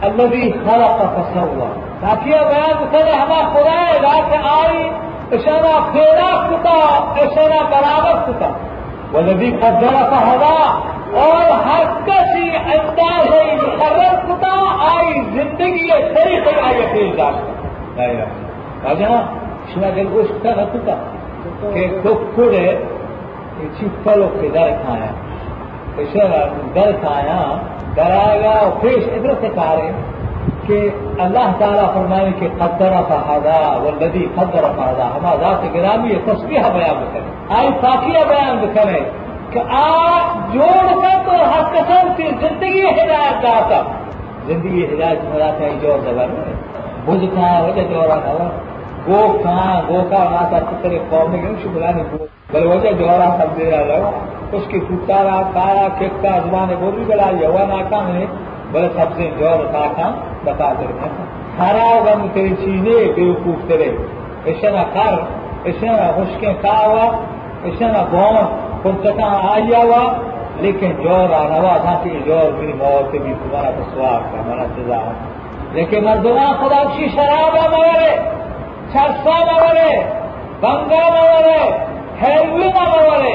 الذي 0.05 0.55
خلق 0.69 0.99
فسوى. 1.17 1.69
فاتحة 2.03 2.49
بيان 2.49 2.75
بكره 2.83 3.15
هذا 3.23 3.39
خدائنا 3.55 4.13
كآي 4.31 4.91
اشانا 5.33 5.75
خيرات 5.93 6.41
كتا 6.51 6.81
اشانا 7.25 7.61
برابر 7.73 8.23
كتا. 8.27 8.51
والذي 9.15 9.51
قدر 9.51 9.95
فهدى 10.11 10.59
اور 11.15 11.51
ہر 11.67 11.85
کسی 12.07 12.51
انداز 12.75 13.29
مقرر 13.63 14.15
کتا، 14.27 14.53
آئی 14.89 15.23
زندگی 15.33 15.89
طریقے 16.15 16.61
آئی 16.63 16.87
پیش 16.93 17.17
داشتا 17.19 18.07
راجا 18.85 19.21
شما 19.75 19.91
دل 19.97 20.07
گوشت 20.13 20.47
کتا 20.73 20.95
کہ 21.75 21.87
ککڑے 22.05 22.67
چپلوں 23.79 24.29
کے 24.41 24.49
در 24.49 24.71
کھایا۔ 24.85 25.11
در 26.75 26.91
کھایا 27.01 27.41
ڈرایا 27.95 28.51
اور 28.51 28.71
پیش 28.81 29.09
ادھر 29.15 29.35
سے 29.41 29.49
کہا 29.55 29.75
رہے 29.77 29.93
کہ 30.67 30.89
اللہ 31.19 31.53
تعالیٰ 31.59 31.87
فرمانے 31.95 32.31
کے 32.39 32.49
قدر 32.59 32.93
فہدا 33.09 33.61
والذی 33.77 34.27
قدر 34.35 34.65
فہدا 34.77 35.09
ہمارا 35.17 35.41
ذات 35.41 35.65
گرامی 35.75 36.15
تصویح 36.27 36.69
بیان 36.75 37.05
کرے 37.13 37.31
آئی 37.59 37.69
فاقیہ 37.81 38.25
بیان 38.29 38.65
کرے 38.75 39.01
کہ 39.53 39.61
آپ 39.71 40.53
جوڑ 40.53 41.01
کر 41.03 41.17
تو 41.25 41.37
ہر 41.53 41.63
قسم 41.73 42.13
کی 42.17 42.29
زندگی 42.41 42.83
ہدایت 42.87 43.43
داتا 43.43 43.81
زندگی 44.47 44.85
ہدایت 44.85 45.25
مراتا 45.25 45.65
ہے 45.65 45.71
جوڑ 45.81 45.99
دبر 45.99 46.35
بج 47.05 47.25
کہاں 47.35 47.61
وجہ 47.63 47.83
جوڑا 47.91 48.19
تھا 48.25 48.49
گو 49.09 49.21
کہاں 49.43 49.81
گو 49.89 50.03
کا 50.11 50.25
ماتا 50.31 50.59
پتر 50.71 50.97
قوم 51.09 51.31
میں 51.31 51.55
شکرانے 51.63 52.03
گو 52.13 52.27
بل 52.53 52.67
وجہ 52.67 52.93
جوڑا 52.99 53.29
سب 53.39 53.59
دے 53.59 53.71
رہا 53.71 53.85
لگا 53.85 54.11
اس 54.53 54.63
کی 54.69 54.79
پتارا 54.81 55.41
کایا 55.55 55.87
کھیتا، 55.99 56.39
زبان 56.39 56.73
وہ 56.81 56.91
بھی 56.91 57.05
بلا 57.07 57.29
یہ 57.41 57.47
ہوا 57.47 57.65
ناکام 57.65 58.15
ہے۔ 58.17 58.25
بل 58.73 58.89
سب 58.97 59.13
سے 59.17 59.29
جوڑ 59.39 59.59
کا 59.73 59.85
کام 59.97 60.13
بتا 60.45 60.73
دے 60.79 60.87
رہے 60.89 61.09
سارا 61.57 61.89
غم 62.05 62.27
تیری 62.33 62.55
چیزیں، 62.65 63.13
بیوقوف 63.15 63.69
تیرے۔ 63.69 63.91
ایسا 64.45 64.71
نہ 64.71 64.85
کر 64.95 65.15
ایسا 65.65 65.87
نہ 65.87 66.11
خشکیں 66.17 66.55
کا 66.63 66.77
ہوا 66.85 67.05
ایسا 67.65 67.87
نہ 67.87 68.03
گون 68.13 68.37
کلکتہ 68.83 69.23
آیا 69.23 69.79
ہوا 69.79 70.05
لیکن 70.57 70.93
جور 71.03 71.29
روا 71.29 71.77
تھا 71.77 72.01
کہ 72.03 72.11
جور 72.25 72.53
میری 72.53 72.73
موت 72.73 73.11
بھی 73.11 73.33
تمہارا 73.43 73.71
پسوار 73.71 74.21
کا 74.33 74.41
ہمارا 74.41 74.67
سزا 74.77 75.01
لیکن 75.73 76.05
مردما 76.05 76.53
خدا 76.61 76.83
کی 76.97 77.09
شراب 77.09 77.57
ہمارے 77.67 78.11
چرسا 78.93 79.39
ہمارے 79.39 79.91
بنگا 80.61 81.03
ہمارے 81.09 81.59
ہیروین 82.23 82.77
ہمارے 82.77 83.35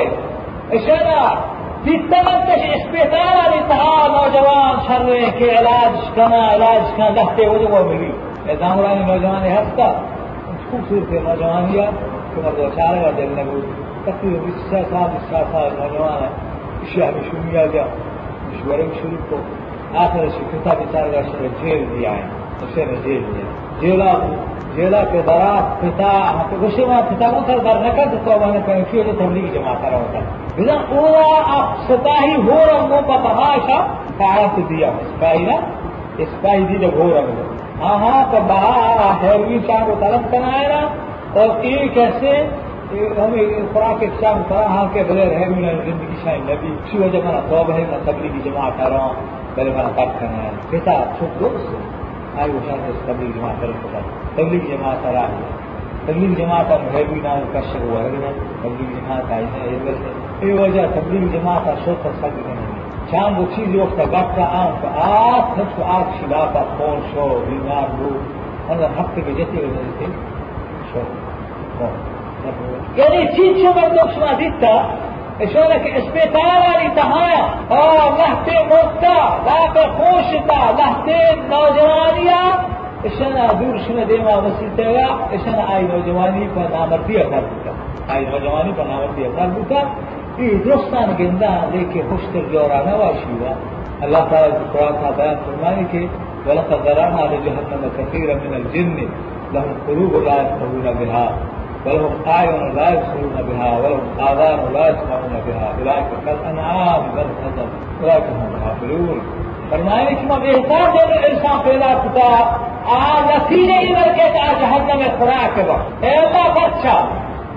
اشارہ 0.72 1.36
تمت 1.84 2.50
اسپتال 2.50 3.38
علی 3.46 3.62
تھا 3.68 4.08
نوجوان 4.08 4.76
شروع 4.88 5.18
کے 5.38 5.50
علاج 5.50 6.10
کرنا 6.16 6.54
علاج 6.56 6.92
کا 6.98 7.10
رکھتے 7.10 7.46
ہو 7.46 7.54
وہ 7.54 7.84
ملی۔ 7.84 8.12
نظام 8.48 8.80
نوجوان 9.08 9.46
ہفتہ، 9.46 9.92
خوبصورت 10.72 11.12
نوجوان 11.12 11.72
لیا 11.72 11.90
کہ 12.36 12.42
مردو 12.46 12.70
چارے 12.76 13.00
کا 13.04 13.12
دل 13.18 13.34
نے 13.36 13.44
تقریبا 14.06 14.40
بیس 14.46 14.70
سال 14.70 15.08
بیس 15.12 15.30
سال 15.30 15.70
نوجوان 15.78 16.24
ہے 16.24 16.30
شهر 16.86 17.22
شمیہ 17.30 17.66
گیا 17.74 17.84
مشورے 18.48 18.88
شروع 18.96 19.18
کو 19.30 19.38
آخر 19.96 20.26
بیچارہ 20.26 21.12
کا 21.12 21.22
شروع 21.22 21.48
جیل 21.62 21.86
دیا 21.90 22.12
ہے 22.12 22.28
اسے 22.64 22.86
نے 22.86 22.96
جیل 23.04 23.24
دیا 23.26 23.46
جیلا 23.80 24.12
جیلا 24.76 25.04
کے 25.12 25.22
برات 25.26 25.82
پتا 25.82 26.10
گوشے 26.52 26.84
وہاں 26.84 27.02
پتا 27.10 27.30
کو 27.32 27.40
سر 27.48 27.60
در 27.66 27.80
نکر 27.86 28.16
تو 28.26 28.40
وہاں 28.40 28.60
کہ 28.66 28.82
کیوں 28.92 29.04
تو 29.04 29.12
تبلیغ 29.20 29.54
جماعت 29.54 29.82
کرا 29.82 29.98
ہوتا 29.98 30.20
بنا 30.58 30.76
اولا 30.92 31.30
اب 31.54 31.82
ستاہی 31.88 32.36
ہو 32.42 32.60
رنگوں 32.66 33.02
کا 33.08 33.18
بہاشا 33.24 33.80
کارت 34.18 34.60
دیا 34.70 34.92
جب 36.78 37.00
ہو 37.00 37.10
رنگ 37.10 37.82
ہاں 37.82 37.98
ہاں 38.00 38.24
تو 38.32 38.38
بہا 38.48 39.14
ہیروین 39.22 39.66
شاہ 39.68 39.86
کو 39.88 39.96
ہمیں 42.95 43.45
خوراک 43.73 44.01
کے 44.01 44.07
شام 44.21 44.43
کرا 44.49 44.65
ہاں 44.67 44.87
کے 44.93 45.03
بغیر 45.09 45.37
ہیروین 45.37 45.79
زندگی 45.85 46.17
شاہ 46.25 46.37
نبی 46.45 46.73
اسی 46.75 46.99
وجہ 46.99 47.19
میں 47.25 47.41
توبہ 47.49 47.75
ہے 47.75 47.85
میں 47.91 47.99
تبلیغی 48.05 48.41
جماعت 48.45 48.79
کر 48.79 48.91
رہا 48.91 49.05
ہوں 49.05 49.55
پہلے 49.55 49.71
میں 49.71 49.85
کٹ 49.97 50.21
کرنا 50.21 50.43
ہے 50.43 50.51
پتا 50.71 50.95
چھپ 51.19 51.41
دو 51.41 51.51
اس 51.55 51.69
سے 51.71 51.77
آئی 52.37 52.51
وہ 52.51 52.61
شاید 52.67 53.07
تبلیغ 53.07 53.31
جماعت 53.39 53.61
کریں 53.61 53.73
تو 53.83 54.01
تبلیغ 54.37 54.67
جماعت 54.71 55.07
آ 55.07 55.27
ہے 55.29 55.59
تبلیغ 56.07 56.35
جماعت 56.35 56.71
ہے 56.95 57.03
بھی 57.09 57.21
نہ 57.21 57.39
کش 57.53 57.75
ہوا 57.77 58.03
ہے 58.03 58.33
تبلیغ 58.63 58.93
جماعت 58.99 59.33
آئی 59.33 59.47
ہے 59.55 59.71
یہ 59.71 59.79
وجہ 59.85 60.47
یہ 60.47 60.61
وجہ 60.61 60.87
تبلیغ 60.95 61.27
جماعت 61.33 61.85
شو 61.85 61.95
تک 62.01 62.21
سب 62.21 62.39
نہیں 62.47 62.79
شام 63.11 63.39
وہ 63.39 63.45
چیز 63.57 63.75
وقت 63.77 64.01
گپ 64.09 64.37
کا 64.37 64.47
آم 64.53 64.77
کا 64.83 64.89
آپ 65.05 65.57
سب 65.57 65.77
کو 65.77 65.85
آپ 65.89 66.21
شلافا 66.21 66.63
فون 66.79 67.01
شو 67.15 67.29
بیمار 67.49 67.99
لو 67.99 68.19
اندر 68.69 68.99
ہفتے 69.01 69.21
کے 72.96 73.02
یعنی 73.02 73.28
چیز 73.36 73.62
شو 73.64 73.74
بردوش 73.74 74.16
شما 74.16 74.34
دیتا 74.40 74.76
شلونك 75.54 75.86
اسبيطار 76.00 76.62
انتهايا 76.86 77.44
آه 77.72 78.06
لهتي 78.20 78.58
موتا 78.72 79.20
لاك 79.48 79.78
خوشتا 79.98 80.62
لهتي 80.80 81.20
نوجوانيا 81.50 82.44
اشنا 83.06 83.54
دور 83.60 83.78
شنا 83.88 84.04
دیما 84.04 84.36
وسیلتیا. 84.46 85.08
اشنا 85.36 85.64
آئی 85.74 85.84
نوجوانی 85.88 86.48
پر 86.56 86.68
نامردی 86.76 87.18
اثر 87.18 87.44
بوتا 87.50 87.72
آئی 88.14 88.26
نوجوانی 88.26 88.72
پر 88.78 88.84
نامردی 88.84 89.26
اثر 89.26 89.48
بوتا 89.48 89.82
این 90.38 90.62
درستان 90.66 91.16
گندان 91.20 91.60
لیکن 91.74 92.08
خوشتر 92.10 92.46
جورانه 92.52 92.94
واشیوا 93.02 93.52
الله 94.04 94.30
تعالی 94.30 94.54
قرآن 94.74 94.96
تا 95.02 95.12
بیان 95.18 95.36
فرمائے 95.46 95.84
کہ 95.92 96.08
ولقد 96.46 96.88
ذرعنا 96.88 97.22
لجهنم 97.32 97.84
كثيرا 97.98 98.36
من 98.36 98.54
الجن 98.54 98.98
لهم 99.54 99.76
قلوب 99.88 100.14
لا 100.24 100.36
يفقهون 100.42 100.94
بها 101.00 101.26
ولهم 101.86 102.14
أعين 102.28 102.76
لا 102.76 102.90
يبصرون 102.94 103.36
بها 103.48 103.70
ولهم 103.82 104.06
آذان 104.28 104.60
لا 104.74 104.86
يسمعون 104.90 105.36
بها. 105.48 105.68
أولئك 105.80 106.10
كالأنعام 106.26 107.02
بل 107.16 107.28
أضل 107.48 107.68
أولئك 108.02 108.26
هم 108.36 108.46
الغافلون. 108.52 109.20
فرمائے 109.70 110.06
کہ 110.06 110.26
میں 110.30 110.40
بہتر 110.46 110.84
دے 110.96 111.20
انسان 111.28 111.58
پیدا 111.66 111.94
کتا 112.02 112.30
آ 112.96 112.98
نتیجے 113.28 113.78
ادھر 113.78 114.12
کے 114.18 114.26
آ 114.40 114.52
جہنم 114.60 115.00
میں 115.00 115.12
خوراک 115.20 115.58
وقت 115.70 116.04
اے 116.04 116.16
اللہ 116.16 116.48
بچہ 116.58 116.98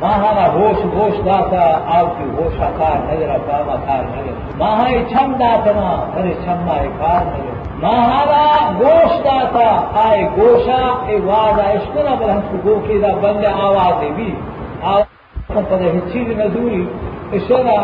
ماہانا 0.01 0.47
ہوش 0.55 0.85
ہوش 0.95 1.17
داتا 1.27 1.65
آو 1.97 2.07
کی 2.19 2.29
ہوش 2.37 2.59
کار 2.79 2.99
نظر 3.09 3.31
پاما 3.47 3.77
کار 3.87 4.03
نظر. 4.15 4.35
ماہائی 4.59 5.05
چھم 5.11 5.33
داتنا 5.41 5.89
ارے 6.17 6.35
چھم 6.45 6.69
نظر. 6.69 7.58
ماہانا 7.83 8.45
گوش 8.79 9.13
داتا 9.25 9.69
آئے 10.03 10.23
گوشا 10.37 10.83
اے 11.09 11.17
وادا 11.25 11.63
اشکنا 11.71 12.15
بلہم 12.21 12.41
کو 12.51 12.57
گوکی 12.65 12.99
دا 12.99 13.13
بند 13.21 13.45
آواز 13.63 14.05
بھی۔ 14.17 14.35
آواز 14.83 15.65
پر 15.69 15.81
ہیچ 15.81 16.13
چیز 16.13 16.29
نزوری 16.39 16.85
اشنا 17.33 17.79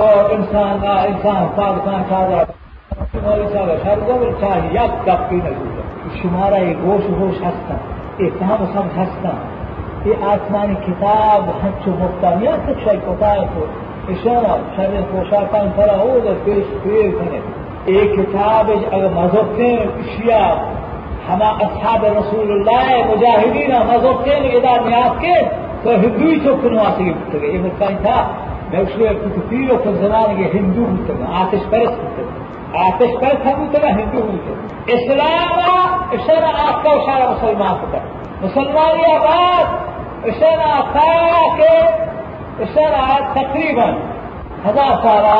اور 0.00 0.30
انسان 0.34 0.86
انسان 0.86 1.46
پاکستان 1.56 2.02
کھادا 2.08 2.42
شاید 4.40 4.64
یک 4.72 4.92
دقیقی 5.06 5.36
نزوده 5.36 5.82
شماره 6.22 6.74
گوش 6.74 7.04
و 7.04 7.14
گوش 7.14 7.36
هستن 7.36 7.80
افهام 8.20 8.62
و 8.62 8.66
سمت 8.74 8.98
هستن 8.98 9.36
این 10.04 10.22
آسمان 10.22 10.74
کتاب 10.74 11.42
هنچو 11.62 11.90
مفتانیت 11.90 12.84
شای 12.84 12.96
کتاب 12.96 13.44
تو۔ 13.54 13.62
اشاره 14.12 14.54
شر 14.76 14.90
خوشاکان 15.12 15.72
ترا 15.76 16.02
أو 16.02 16.20
در 16.20 16.34
پیش 16.44 16.64
پیر 16.84 17.10
کنه 17.10 17.63
ای 17.86 18.06
کتاب 18.08 18.70
اگر 18.70 19.08
مذہبتیں 19.10 19.76
اشیاء 19.76 20.52
ہما 21.26 21.48
اصحاب 21.64 22.04
رسول 22.06 22.52
اللہ 22.52 22.90
مجاہدین 23.08 23.72
مذہبتیں 23.88 24.48
ادا 24.50 24.76
نیاز 24.84 25.20
کے 25.20 25.34
تو 25.82 25.94
ہندوی 26.02 26.38
تو 26.44 26.54
کنواسی 26.62 27.12
بتگے 27.12 27.46
یہ 27.46 27.60
ملکان 27.62 27.96
تھا 28.02 28.16
میں 28.70 28.80
اس 28.80 28.96
لیے 28.96 29.08
کتیر 29.24 29.72
و 29.72 29.92
زمان 29.96 30.34
کے 30.36 30.48
ہندو 30.54 30.84
بتگا 30.92 31.26
آتش 31.40 31.68
پرست 31.70 32.00
بتگا 32.04 32.84
آتش 32.84 33.12
پر 33.20 33.36
سبوتنا 33.44 33.90
ہندو 33.98 34.22
ہوتے 34.22 34.94
اسلام 34.94 35.60
اشارہ 36.14 36.54
آپ 36.62 36.82
کا 36.84 36.90
اشارہ 36.92 37.28
مسلمان 37.30 37.76
ہوتا 37.82 37.98
مسلمان 38.40 38.98
یہ 39.00 39.18
بات 39.26 40.26
اشارہ 40.28 40.72
سارا 40.94 41.44
کے 41.56 41.76
اشارہ 42.64 43.04
تقریباً 43.34 43.94
ہزار 44.66 44.92
سارا 45.02 45.38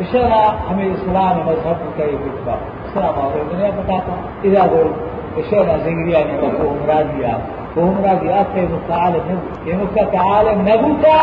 اشارہ 0.00 0.42
ہمیں 0.68 0.84
اسلام 0.86 1.38
مذہب 1.46 1.80
کا 1.96 2.04
یہ 2.04 2.18
رتبہ 2.18 2.52
اسلام 2.84 3.18
اور 3.20 3.32
دنیا 3.48 3.70
بتاتا 3.76 4.14
إذا 4.44 4.66
بول 4.66 4.92
اشارہ 5.36 5.76
زنگریا 5.84 6.22
نے 6.26 6.36
وہ 6.42 6.70
مرادیا 6.76 7.36
وہ 7.76 7.90
مرادیا 7.90 8.42
سے 8.54 8.66
مستعالم 8.70 9.30
نبو 9.30 9.70
یہ 9.70 9.82
مستعالم 9.82 10.60
نبو 10.68 10.94
کا 11.02 11.16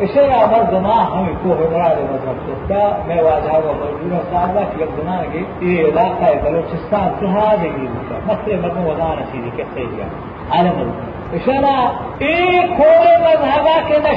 اشارہ 0.00 0.38
مردما 0.46 0.96
ہمیں 1.10 1.34
کو 1.42 1.54
مراد 1.60 2.00
مذہب 2.04 2.40
سکتا 2.46 2.80
میں 3.06 3.20
واجہ 3.22 3.58
و 3.58 3.74
مجبور 3.74 4.24
صاحبہ 4.32 4.64
کہ 4.72 4.82
اب 4.82 4.96
بنا 4.96 5.20
گے 5.32 5.42
یہ 5.60 5.84
علاقہ 5.84 6.24
ہے 6.24 6.40
بلوچستان 6.42 7.14
کہا 7.20 7.54
دے 7.62 7.70
گی 7.76 7.86
مسئلے 8.26 8.56
مردم 8.56 8.86
وزان 8.86 9.22
چیزی 9.32 9.50
کہتے 9.56 9.86
ہیں 9.92 10.08
عالم 10.50 10.90
اشارہ 11.34 11.76
ایک 12.24 12.76
کھوڑے 12.76 13.14
مذہبہ 13.20 13.78
کے 13.88 13.98
نہ 14.00 14.16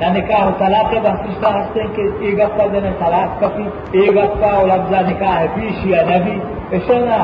شریعتی 0.00 0.02
ہاں 0.02 0.10
نہ 0.10 0.18
نکاح 0.18 0.50
طلاق 0.58 0.94
بحثہ 1.02 1.50
ہستے 1.58 1.80
ہیں 1.80 1.88
کہ 1.96 2.02
ایک 2.20 2.40
ہفتہ 2.40 2.66
دینے 2.72 2.90
طلاق 2.98 3.40
کفی 3.40 3.62
ایک 3.92 4.16
ہفتہ 4.16 4.46
اور 4.46 4.66
لفظہ 4.68 5.02
نکاح 5.08 5.44
پیش 5.54 5.86
یا 5.86 6.02
نبی 6.02 6.38
اشارہ 6.76 7.22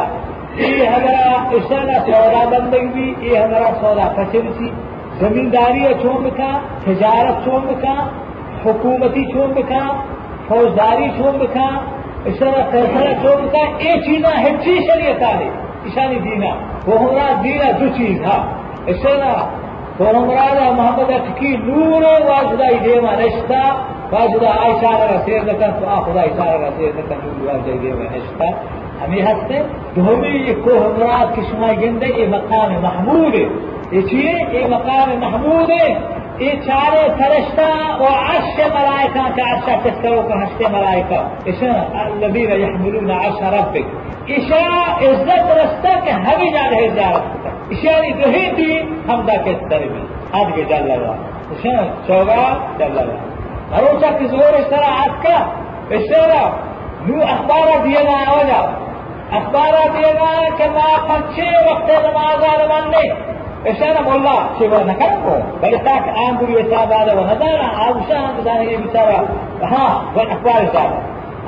یہ 0.57 0.87
ہمارا 0.87 1.33
اشارہ 1.57 1.99
سودا 2.07 2.45
بندگی 2.51 2.87
بھی 2.93 3.31
یہ 3.31 3.39
ہمارا 3.39 3.71
سودا 3.81 4.09
کچر 4.17 4.49
سی 4.59 4.71
زمینداری 5.21 5.85
چون 6.03 6.23
بکا 6.25 6.59
تجارت 6.85 7.45
چون 7.45 7.67
بکا 7.67 7.95
حکومتی 8.65 9.25
چون 9.33 9.53
بکا 9.53 9.85
فوجداری 10.49 11.09
چون 11.19 11.39
بکا 11.39 11.69
اس 12.25 12.39
طرح 12.39 12.71
فیصلہ 12.71 13.13
چون 13.23 13.47
بکا 13.47 13.65
یہ 13.81 14.01
چیزاں 14.01 14.37
ہچی 14.45 14.79
شریعت 14.87 15.23
آلے 15.23 15.49
اشانی 15.87 16.19
دینا 16.19 16.55
وہ 16.87 16.99
ہمارا 16.99 17.33
پیغمبران 19.98 20.76
محمد 20.78 21.10
اچکی 21.10 21.58
نور 21.58 22.02
واسدہ 22.02 22.84
دیوا 22.84 23.16
نشتا 23.16 23.62
واسدہ 24.12 24.48
اشارہ 24.48 25.12
رسیر 25.12 25.44
نکن، 25.44 25.72
تو 25.80 25.88
آخدا 25.88 26.22
اشارہ 26.22 26.62
رسیر 26.62 26.90
نکن 26.96 27.16
نور 27.24 27.54
واسدہ 27.54 27.72
دیوا 27.72 28.04
نشتا 28.04 28.46
ہمیں 29.06 29.22
ہستے 29.22 29.62
تو 29.96 30.02
ہمیں 30.02 30.30
یہ 30.30 30.54
کوہمرات 30.64 31.36
کی 31.36 31.42
شمائی 31.52 31.82
گندے، 31.82 32.06
یہ 32.06 32.28
مقام 32.28 32.82
محمود 32.82 33.36
ہے۔ 33.36 33.46
یہ 33.92 34.02
چیئے؟ 34.02 34.60
یہ 34.60 34.66
مقام 34.68 35.20
محمود 35.20 35.70
ہے۔ 35.70 36.00
یہ 36.40 36.52
چارے 36.66 37.08
فرشتہ 37.18 37.88
اور 37.88 38.36
عرش 38.36 38.60
ملائکہ 38.60 39.30
کا 39.36 39.54
عرشہ 39.54 39.88
تسکرو 39.88 40.22
کا 40.22 40.44
حشت 40.44 40.62
ملائکہ۔ 40.62 41.30
اشاء 41.46 42.00
الذین 42.00 42.62
یحملون 42.62 43.12
عرش 43.12 43.42
ربک۔ 43.42 43.96
اشاء 44.28 45.10
عزت 45.10 45.58
رستہ 45.58 46.06
کہ 46.06 46.10
ہمیں 46.10 46.52
جا 46.52 46.70
رہے۔ 46.72 46.88
جا 46.88 47.12
رہی 47.82 48.50
تھی 48.56 48.80
حمدہ 49.10 49.36
کے 49.46 49.54
سر 49.70 49.86
میں 49.92 50.06
آج 50.40 50.52
کے 50.56 50.64
جل 50.70 50.88
لگا 50.88 51.16
اشا 51.56 51.76
چوگا 52.08 52.46
جل 52.78 52.96
لگا 52.96 53.18
بھروسہ 53.70 54.12
کی 54.20 54.28
زور 54.28 54.60
اس 54.60 54.70
طرح 54.70 55.02
آج 55.04 55.24
کا 55.24 55.38
اس 55.96 56.08
طرح 56.10 56.50
نو 57.08 57.22
أخبار 57.22 57.78
دیے 57.84 58.04
گا 58.08 58.18
آوجا 58.32 58.62
أخبار 59.38 59.74
دیے 59.94 60.14
گا 60.20 60.34
کہ 60.58 60.70
میں 60.74 60.98
پنچے 61.08 61.50
وقت 61.70 61.90
نماز 62.06 62.44
ماننے 62.70 63.08
اشارة 63.66 64.08
والله 64.08 64.40
شيء 64.60 64.70
نكرمه 64.70 65.44
بل 65.62 65.78
تاك 65.80 66.08
آن 66.28 66.38
بلي 66.38 66.62
يساب 66.62 66.92
هذا 66.92 67.14
ونظر. 67.14 67.60
أو 67.88 67.94
شان 68.10 68.34
بدانه 68.40 68.62
يبترى 68.62 69.28
ها 69.64 70.02
والأخبار 70.16 70.64
ذات 70.74 70.92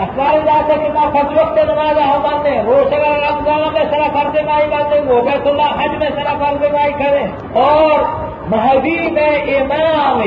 أخبار 0.04 0.40
ذات 0.46 0.70
کہ 0.70 0.88
ما 0.94 1.10
فج 1.12 1.34
وقت 1.40 1.58
نماز 1.68 1.98
ہم 1.98 2.22
مانتے 2.22 2.52
روز 2.66 2.94
اگر 2.94 3.20
رمضان 3.26 3.62
میں 3.74 3.84
سرا 3.92 4.08
فرض 4.14 4.40
مائی 4.46 4.68
باندھے 4.70 5.00
وہ 5.10 5.22
بیت 5.22 5.48
اللہ 5.48 5.70
حج 5.82 5.94
میں 6.00 6.10
سرا 6.16 6.34
فرض 6.40 6.64
مائی 6.74 6.92
کریں 6.94 7.28
اور 7.62 8.04
مہدی 8.50 8.96
میں 9.12 9.30
امام، 9.58 10.20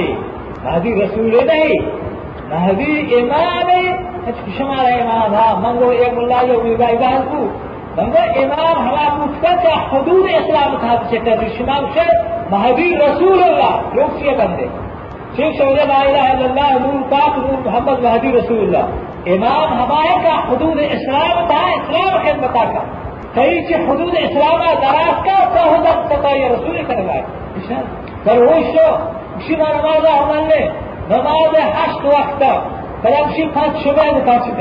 مہدی 0.64 0.94
رسول 0.94 1.37
نہیں، 1.46 1.90
مہدی 2.50 2.94
امام 3.18 3.68
اچھا، 4.28 4.46
شمار 4.59 4.88
امام 4.92 5.35
ہاں 5.35 5.52
منگو 5.61 5.88
ایک 5.88 6.16
اللہ 6.18 6.46
جو 6.46 6.62
میرا 6.62 6.88
عباد 6.92 7.28
کو 7.33 7.44
بنگو 7.96 8.24
امام 8.44 8.81
ہما 8.87 9.09
پوچھتا 9.18 9.54
کہ 9.62 9.74
حدود 9.92 10.31
اسلام 10.35 10.76
تھا 10.81 10.96
سے 11.11 11.18
کر 11.24 11.44
شمام 11.59 11.85
سے 11.94 12.07
مہدی 12.50 12.88
رسول 12.96 13.42
اللہ، 13.42 13.76
لوگ 13.94 14.16
سے 14.20 14.37
بندے۔ 14.38 14.66
شیخ 15.37 15.59
شعر 15.59 15.87
لا 15.87 16.00
الہ 16.00 16.26
الا 16.33 16.48
اللہ 16.48 16.72
نور 16.87 17.02
پاک 17.11 17.38
نور 17.38 17.62
محمد 17.64 18.02
مہدی 18.02 18.33
رسول 18.33 18.59
اللہ۔ 18.59 19.07
امام 19.34 19.72
ہمارے 19.72 20.14
کا 20.22 20.34
حدود 20.48 20.78
اسلام 20.90 21.46
تھا 21.46 21.60
اسلام 21.70 22.16
خدمت 22.24 22.52
کا 22.54 22.82
کئی 23.34 23.66
سے 23.66 23.74
حدود 23.74 24.14
اسلام 24.18 24.60
دراز 24.82 25.24
کا 25.24 25.36
تو 25.54 25.64
حدود 25.70 26.10
پتا 26.10 26.30
یہ 26.36 26.48
رسول 26.48 26.84
کروا 26.88 27.20
پر 28.24 28.38
وہ 28.38 28.60
شو 28.72 28.86
شیما 29.46 29.68
نماز 29.72 30.06
ہمارے 30.06 30.40
نے 30.42 30.60
نماز 31.08 31.56
ہشت 31.80 32.04
وقت 32.04 32.44
فلم 33.02 33.30
شی 33.36 33.44
پانچ 33.54 33.82
شبہ 33.84 34.06
متاثر 34.12 34.60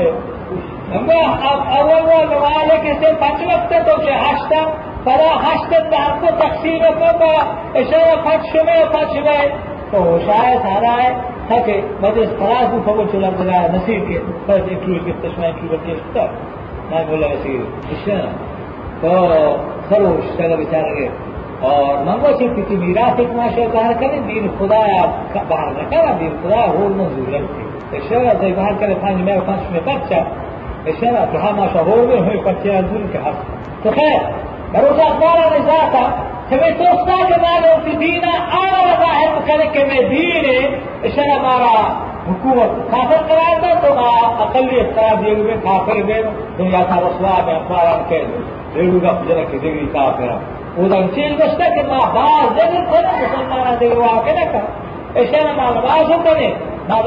اول 1.78 2.34
والے 2.34 2.76
کے 2.82 2.92
سے 3.00 3.12
پانچ 3.20 3.42
وقت 3.42 3.72
تو 3.86 3.96
کہ 4.02 4.12
ہاشتا 4.12 4.60
پرا 5.04 5.32
ہاشتے 5.42 5.76
آپ 5.96 6.20
کو 6.20 6.26
تقسیم 6.38 6.82
کو 6.98 7.32
ایسے 7.74 8.04
پانچ 8.24 8.54
میں 8.54 8.84
پانچ 8.92 9.16
میں 9.16 9.42
تو 9.90 10.18
شاید 10.26 10.62
سارا 10.62 10.94
ہے۔ 11.02 11.37
Dakle, 11.48 11.74
کو 12.00 12.20
je 12.20 12.26
stražno 12.26 12.82
pomoću 12.84 13.18
نصیب 13.18 13.38
da 13.38 13.68
na 13.72 13.80
ایک 13.86 14.22
to 14.46 14.52
je 14.52 14.62
eklužke, 14.76 15.12
to 15.22 15.28
što 15.32 15.42
je 15.42 15.48
eklužke, 15.48 15.94
to 16.14 16.18
je 16.18 16.28
najbolje 16.90 17.36
si 17.42 17.60
تو 17.88 18.16
To 19.02 19.08
خب، 19.08 19.28
خب، 19.28 19.94
خروش 19.94 20.24
سلام 20.36 20.64
ترغیب 20.64 21.10
اور 21.62 21.98
من 22.06 22.20
باشه 22.20 22.48
که 22.68 22.74
میراث 22.74 23.20
یک 23.20 23.30
ماشه 23.36 23.68
بهر 23.68 23.92
کرے 24.00 24.18
دین 24.26 24.48
خدا 24.58 24.80
یا 24.86 25.04
نہ 25.78 25.84
کرے 25.90 26.12
دین 26.18 26.34
خدا 26.42 26.62
ہو 26.74 26.88
منظور 26.98 27.28
رسی 27.34 27.64
اشاره 27.98 28.28
از 28.28 28.40
بهر 28.40 28.72
کنه 28.80 28.94
پنج 28.94 29.20
میں 29.26 29.36
و 29.36 29.40
پنج 29.40 29.62
مه 29.72 29.80
بچه 29.80 30.22
اشاره 30.86 31.26
تو 31.32 31.38
هم 31.38 31.54
ماشه 31.54 31.78
هول 31.78 32.06
به 32.06 32.30
هی 32.30 32.38
پتی 32.38 32.70
تو 33.82 33.90
خیر. 33.90 34.20
بروز 34.72 34.98
اخبار 34.98 35.38
نزاتا 35.58 36.04
أنا 36.52 36.68
ظاهر 39.00 39.42
كذا 39.48 39.64
كما 39.64 40.00
دين 40.08 40.44
اشارة 41.04 41.42
مارا 41.42 42.08
حکومت 42.28 42.70
کافر 42.90 43.20
قرار 43.28 43.60
دا 43.62 43.74
تو 43.82 43.92
اقلیت 44.44 44.94
قرار 44.96 45.16
دیے 45.22 45.34
ہوئے 45.34 45.54
کافر 45.62 46.02
میں 46.08 46.20
دنیا 46.58 46.82
کا 46.88 46.96
رسوا 47.00 47.36
میں 47.46 47.54
أخبار 47.54 48.02
کے 48.08 48.22
ریڈو 48.74 48.98
کا 49.00 49.12
جنا 49.28 49.44
کی 49.50 49.58
دیگری 49.58 49.86
کافر 49.92 50.32
وہ 50.76 50.88
دا 50.88 51.00
چیز 51.14 51.32
بستا 51.40 51.68
کہ 51.74 51.82
ما 51.88 51.98
باز 52.14 52.56
دے 52.56 52.66
کر 52.90 53.06
مسلمان 53.20 53.74
دے 53.80 53.88
وا 53.98 54.12
کے 54.24 54.32
نہ 54.38 54.44
کر 54.52 55.18
ایسا 55.20 55.42
نہ 55.44 55.52
ما 55.56 55.70
باز 55.80 56.10
ہوتے 56.12 56.50
نه 56.88 57.04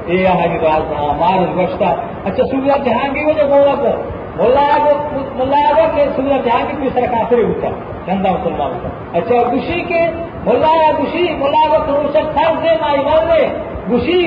ساري 0.00 0.58
مارز 1.20 1.56
نه 1.56 1.94
اچھا 2.24 2.44
نوجوان 2.50 2.76
کي 3.14 3.24
نوازا 3.24 3.42
ڪرو 3.48 3.64
نه 3.64 4.13
ملاگو 4.36 5.84
کے 5.94 6.04
سننا 6.16 6.36
جہاں 6.44 6.64
کی 6.68 6.76
دوسرا 6.82 7.06
کافر 7.10 7.42
ہوتا، 7.42 7.68
گندا 8.08 8.30
مسلمان 8.32 8.72
ہوتا۔ 8.72 8.88
اچھا 9.18 9.42
گشی 9.52 9.80
کے 9.88 10.00
ملا 10.46 10.72
یا 10.76 10.90
گشی 10.98 11.26
ملا 11.38 11.62
وقت 11.72 12.16
فرض 12.34 12.62
دے 12.62 12.74
مائی 12.80 12.98
ایمان 12.98 13.28
نے 13.28 13.42
گشی 13.90 14.22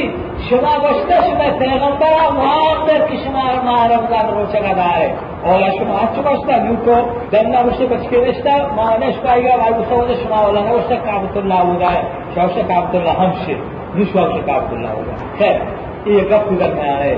شما 0.49 0.77
بشتہ 0.83 1.19
شما 1.25 1.47
پیغمبر 1.59 2.15
محمد 2.33 3.09
کی 3.09 3.17
شما 3.23 3.43
محرم 3.63 4.05
کا 4.09 4.21
روچہ 4.31 4.57
کا 4.57 4.73
دار 4.77 4.99
ہے 5.01 5.13
اور 5.43 5.61
شما 5.77 5.95
اچھا 6.01 6.21
بشتہ 6.25 6.61
نیو 6.63 6.75
کو 6.85 6.95
گندا 7.33 7.61
مشتے 7.65 7.85
بچ 7.89 8.09
کے 8.09 8.23
رشتہ 8.25 8.55
مہانش 8.75 9.21
پائے 9.21 9.43
گا 9.43 9.55
بھائی 9.55 9.73
مسود 9.79 10.11
شما 10.23 10.41
والا 10.41 10.61
نے 10.61 10.71
اس 10.71 10.91
کابت 11.05 11.37
اللہ 11.37 11.53
ہو 11.53 11.71
ہوگا 11.73 11.93
ہے۔ 11.93 12.01
شوش 12.35 12.59
کابت 12.67 12.95
اللہ 12.95 13.19
ہم 13.19 13.31
سے 13.45 13.53
نشوش 13.95 14.45
کابت 14.45 14.73
اللہ 14.73 14.87
ہو 14.87 14.97
ہوگا 14.97 15.15
خیر، 15.39 15.59
یہ 16.05 16.21
گپ 16.31 16.51
گزر 16.51 16.73
میں 16.73 16.89
آئے 16.89 17.17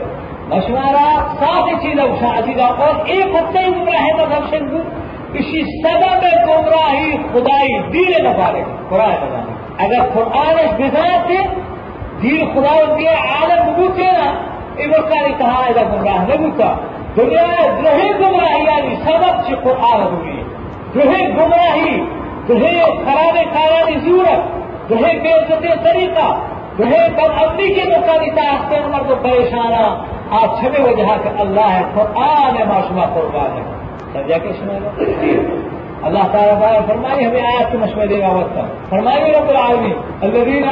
مشورہ 0.49 1.07
صادقی 1.39 1.93
نوشادی 1.93 2.53
کا 2.53 2.67
اور 2.83 3.05
ایک 3.05 3.35
ہفتے 3.35 3.59
ہی 3.59 3.73
عمر 3.73 3.95
ہے 3.95 4.13
مذہب 4.19 4.49
سے 4.49 4.59
کسی 5.33 5.63
سدا 5.63 6.13
میں 6.21 6.31
گمراہی، 6.45 7.11
خدائی 7.33 7.73
دیر 7.93 8.21
نفارے 8.23 8.63
قرآن 8.89 9.11
نفارے 9.23 9.57
اگر 9.85 10.07
قرآن 10.13 10.59
اس 10.59 10.73
بزار 10.79 11.27
سے 11.27 11.37
دیر 12.21 12.45
خدا 12.53 12.73
کے 12.97 13.13
عالم 13.27 13.73
بوتے 13.75 14.11
نا 14.11 14.31
ایک 14.77 14.95
ساری 15.09 15.33
کہا 15.37 15.61
ہے 15.65 15.85
گمراہ 15.85 16.25
نے 16.27 16.37
بوتا 16.37 16.73
دنیا 17.15 17.45
رہے 17.83 18.11
گمراہی 18.19 18.63
یعنی 18.65 18.95
سبب 19.05 19.47
سے 19.47 19.55
قرآن 19.63 20.01
ہوگی 20.03 20.37
دوہے 20.93 21.23
گمراہی 21.37 21.97
دوہے 22.47 22.77
خرابے 23.05 23.43
خارانی 23.53 23.99
ضرورت 24.05 24.89
دوہے 24.89 25.17
بے 25.23 25.33
عزت 25.33 25.83
طریقہ 25.83 26.29
دوہے 26.77 27.07
بد 27.17 27.41
امنی 27.43 27.73
کے 27.73 27.89
مطابق 27.89 28.39
آستے 28.45 28.77
عمر 28.77 29.03
کو 29.07 29.15
پریشانہ 29.23 29.83
آج 30.31 30.59
چھویں 30.59 30.85
وجہ 30.85 31.03
کہ 31.23 31.41
اللہ 31.41 31.69
ہے، 31.69 31.81
قرآن 31.93 32.57
ہے 32.57 32.63
معاشمہ 32.65 33.01
قربان 33.13 33.57
ہے۔ 33.57 33.63
سمجھا 34.13 34.37
کے 34.37 34.49
سنا 34.59 34.73
اللہ 36.03 36.23
تعالیٰ 36.31 36.87
فرمائی 36.87 37.25
ہمیں 37.25 37.41
آیات 37.41 37.71
کے 37.71 37.77
مشورے 37.77 38.07
دے 38.07 38.21
گا 38.21 38.27
وقت 38.27 38.89
فرمائی 38.89 39.31
رب 39.31 39.49
العالمین، 39.49 39.93
الذین 40.21 40.63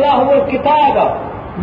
نہ 0.00 0.12
ہو 0.12 0.32
کتاب 0.50 0.98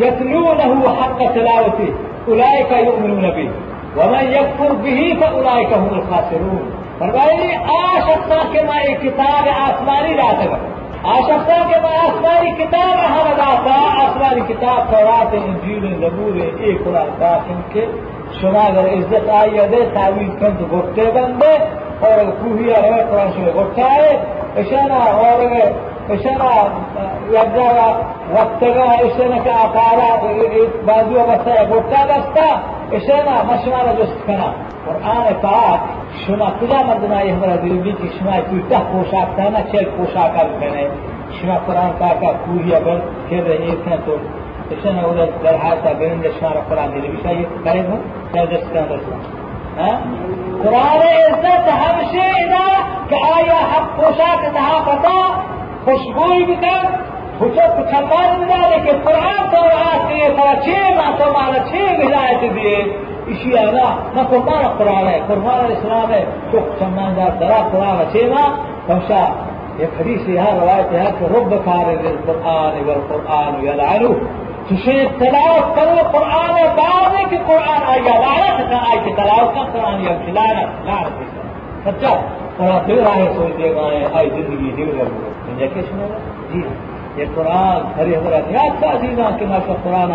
یتلو 0.02 0.54
نہ 0.54 0.64
ہو 0.64 0.88
حق 0.88 1.20
کا 1.20 1.26
تلاوتی 1.34 1.92
الائے 2.28 2.64
کا 2.70 2.78
یو 2.78 2.92
امر 2.92 3.08
نبی 3.08 3.48
تلاوته 3.48 4.02
اولئک 4.02 4.32
یؤمنون 4.32 4.76
بھی 4.76 5.12
ومن 5.12 5.38
الائے 5.40 5.64
کا 5.64 5.76
ہوں 5.76 5.90
خاص 5.90 6.04
الخاسرون۔ 6.10 6.70
فرمائی 6.98 7.56
آ 7.56 8.00
سکتا 8.00 8.36
کہ 8.52 8.62
میں 8.62 8.80
ایک 8.80 9.02
کتاب 9.02 9.50
آسمانی 9.62 10.14
رات 10.14 10.42
ہے۔ 10.42 10.83
آشفا 11.12 11.56
کے 11.70 11.80
بعد 11.84 11.98
آسمانی 12.00 12.52
کتاب 12.58 13.00
احمد 13.06 13.40
آتا 13.46 13.72
آسمانی 14.04 14.42
کتاب 14.48 14.92
فوات 14.92 15.34
انجیل 15.34 15.88
ضرور 16.02 16.36
ایک 16.42 16.84
قرآن 16.84 17.10
داخل 17.20 17.60
کے 17.74 17.86
شما 18.42 18.62
اگر 18.68 18.86
عزت 18.94 19.30
آئی 19.40 19.60
ادے 19.60 19.82
تعویل 19.94 20.30
کند 20.40 20.62
گھٹے 20.72 21.10
بندے، 21.16 21.52
اور 22.06 22.24
کوہیا 22.40 22.78
ہے، 22.84 23.04
قرآن 23.10 23.32
شما 23.36 23.64
گھٹا 23.64 23.92
ہے، 23.96 24.16
اشانہ 24.62 25.02
اور 25.24 25.44
اشاره 26.10 26.72
یاددار 27.32 27.96
وقتگاه 28.34 28.94
اشنه 28.94 29.44
که 29.44 29.52
أقارا 29.66 30.12
بازی 30.88 31.16
و 31.16 31.24
بسته 31.24 31.66
گفته 31.66 32.08
دسته 32.08 32.50
اشنه 32.92 33.44
ما 33.44 33.58
شما 33.66 33.82
را 33.82 34.04
جست 34.04 34.26
کنم 34.28 34.54
قرآن 34.86 35.34
پاک 35.42 35.80
شما 36.28 36.46
کجا 36.62 36.84
مردم 36.84 37.28
یه 37.28 37.36
برا 37.36 37.56
دیدی 37.56 37.94
که 37.94 38.04
شما 38.20 38.42
تویته 38.42 38.80
پوشاک 38.80 39.28
تنه 39.38 39.64
چه 39.72 39.86
پوشاک 39.86 40.60
کنه. 40.60 40.88
شما 41.42 41.56
قرآن 41.56 41.90
پاک 41.90 42.38
کوهی 42.46 42.72
بل 42.72 43.00
که 43.30 43.42
دهیر 43.42 43.76
کنه 43.76 43.98
تو. 43.98 44.12
اشنه 44.72 45.04
أو 45.04 45.14
در 45.44 45.58
حالتا 45.58 45.94
برنده 45.94 46.32
شما 46.40 46.50
را 46.50 46.62
قرآن 46.62 46.92
دیدی 46.92 47.08
بیشه 47.08 47.34
یه 47.34 47.48
برید 47.66 47.86
هم 47.86 48.00
یا 48.34 48.46
جست 48.46 48.70
کنه 48.74 48.82
دسته 48.82 49.44
قرآن 50.64 51.02
عزت 51.28 51.68
همشه 51.68 52.38
اینا 52.38 52.68
که 53.10 53.16
آیا 53.16 53.56
حق 53.56 53.96
پوشاک 53.98 54.54
تها 54.54 54.82
پتا 54.82 55.53
خوشبوئی 55.86 56.44
بھی 56.46 56.56
کر 56.62 56.86
خوشو 57.38 57.66
پچھمان 57.78 58.44
ڈالے 58.50 58.68
لیکن 58.70 59.00
قرآن 59.06 59.50
تو 59.52 59.62
آج 59.78 60.10
دیے 60.10 60.28
سارا 60.36 60.54
چھ 60.66 60.92
باتوں 60.98 61.32
مارا 61.34 61.64
چھ 61.70 61.76
ہدایت 62.02 62.42
دیے۔ 62.56 62.76
اسی 63.32 63.58
آگا 63.58 63.88
نہ 64.16 64.22
کو 64.30 64.38
مارا 64.46 64.70
قرآن 64.78 65.08
ہے، 65.08 65.20
قرآن 65.28 65.72
اسلام 65.72 66.12
ہے 66.14 66.24
تو 66.52 66.60
پچھمان 66.70 67.16
دار 67.18 67.36
درا 67.40 67.60
قرآن 67.72 68.04
چھ 68.12 68.30
نا 68.34 68.46
پہنچا، 68.86 69.24
یہ 69.80 70.00
حدیث 70.00 70.30
یہاں 70.30 70.54
روایت 70.60 70.92
ہے 70.94 71.10
کہ 71.20 71.34
رب 71.36 71.54
کار 71.66 71.92
قرآن 72.26 72.80
اگر 72.82 73.00
قرآن 73.10 73.64
یا 73.66 73.76
لالو 73.82 74.14
تجھے 74.68 74.98
تلاوت 75.20 75.76
کرو، 75.76 75.96
قرآن 76.12 76.56
بعد 76.78 77.16
کی 77.30 77.38
قرآن 77.48 77.84
آئی 77.92 78.08
آیا 78.10 78.20
لالت 78.26 78.70
کا 78.72 78.80
آئی 78.90 79.00
کہ 79.06 79.16
تلاوت 79.18 79.56
کا 79.56 79.64
قرآن 79.74 80.02
یا 80.04 80.18
لالت 80.40 80.88
لالت 80.88 81.16
سچا، 81.86 82.14
اور 82.58 82.80
پھر 82.86 83.06
آئے 83.14 83.28
سوچ 83.38 83.58
دے 83.60 83.76
گا 83.76 83.90
آئی 84.18 84.30
زندگی 84.30 84.72
دل 84.78 84.98
لگو 84.98 85.32
سنے 85.46 85.68
گا 85.76 85.82
جی 86.54 86.62
ہاں۔ 86.62 86.94
یہ 87.18 87.26
قرآن 87.36 88.00
ہری 88.00 88.16
ہمارا 88.16 88.40
یاد 88.50 88.80
تھا 88.80 88.94
جینا 89.02 89.30
کہ 89.40 89.46
ماشاء 89.46 89.74
قرآن 89.84 90.12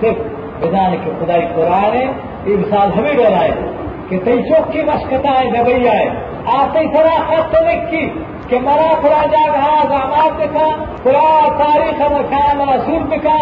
صرف 0.00 0.18
بجانے 0.60 0.96
کے 1.04 1.10
خدائی 1.20 1.46
قرآن 1.54 1.96
ہے۔ 1.96 2.06
یہ 2.44 2.56
مثال 2.56 2.88
ہمیں 2.98 3.14
ڈرائے 3.14 3.50
کہ 4.08 4.18
تئی 4.24 4.42
چوک 4.42 4.72
کی 4.72 4.82
مشکتا 4.82 5.40
ہے 5.40 5.50
جبئی 5.50 5.88
آئے 5.88 6.08
آتے 6.56 6.84
صداقت 6.92 7.52
تو 7.52 7.64
کی 7.90 8.08
کہ 8.48 8.58
مرا 8.58 8.92
پورا 9.02 9.24
جاگ 9.30 9.56
ہاں 9.56 9.82
زامات 9.88 10.38
دکھا 10.40 10.68
قرآن 11.02 11.58
تاریخ 11.58 12.00
مکان 12.12 12.60
رسول 12.68 13.02
دکھا 13.10 13.38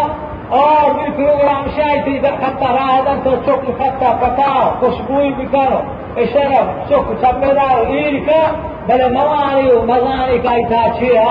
اور 0.57 0.91
بھی 0.93 1.11
پروگرام 1.15 1.63
شاید 1.75 2.07
ادھر 2.07 2.35
کھتا 2.39 2.73
رہا 2.73 2.97
ادھر 2.97 3.23
تو 3.23 3.35
چوک 3.45 3.65
کھتا 3.77 4.11
پکاؤ 4.21 4.69
خوشبوئی 4.79 5.31
بھی 5.33 5.45
کرو۔ 5.51 5.79
اشرف 6.17 6.89
چوک 6.89 7.11
چپیدار 7.21 7.85
ایر 7.95 8.19
کا 8.27 8.41
بلے 8.87 9.07
موانی 9.13 9.71
و 9.71 9.81
مزانی 9.87 10.37
کا 10.43 10.51
ایتا 10.59 10.85
چھیا 10.99 11.25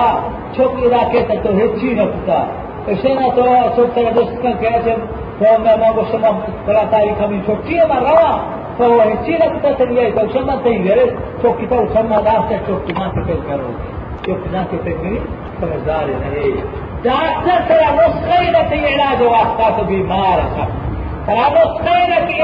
چوک 0.55 0.83
علاقے 0.85 1.23
تک 1.29 1.43
تو 1.43 1.55
ہچی 1.57 1.93
نکتا 1.99 2.43
اشنا 2.91 3.27
تو 3.35 3.47
چوک 3.75 3.93
تک 3.95 4.15
دوست 4.15 4.41
کا 4.43 4.51
کہتے 4.61 4.95
فما 5.39 5.75
ما 5.75 5.91
بشما 5.91 6.31
فلا 6.65 6.83
تاريخ 6.83 7.21
من 7.21 7.41
شوكية 7.47 7.85
ما 7.85 7.99
روا 7.99 8.31
فهو 8.79 8.99
هتشينا 9.01 9.45
كتا 9.45 9.71
تنيا 9.73 10.09
توشما 10.09 10.55
تيجرس 10.63 11.11
شوكي 11.41 11.65
تو 11.65 11.85
شما 11.93 12.21
داسة 12.21 12.59
شوكي 12.67 12.93
ما 12.93 13.07
تفل 13.07 13.39
کرو 13.47 13.69
شوكي 14.25 14.49
ما 14.53 14.63
تفل 14.71 14.91
کری 15.01 15.17
سمجھدار 15.59 16.07
نہیں 16.19 16.61
ڈاکٹر 17.03 17.61
ترا 17.67 17.89
نسخے 17.95 18.39
نتی 18.51 18.79
علاج 18.87 19.21
واسطہ 19.21 19.69
تو 19.77 19.83
بیمار 19.87 20.39
ہے 20.57 20.65
ترا 21.25 21.47
نسخے 21.55 21.99
نتی 22.11 22.41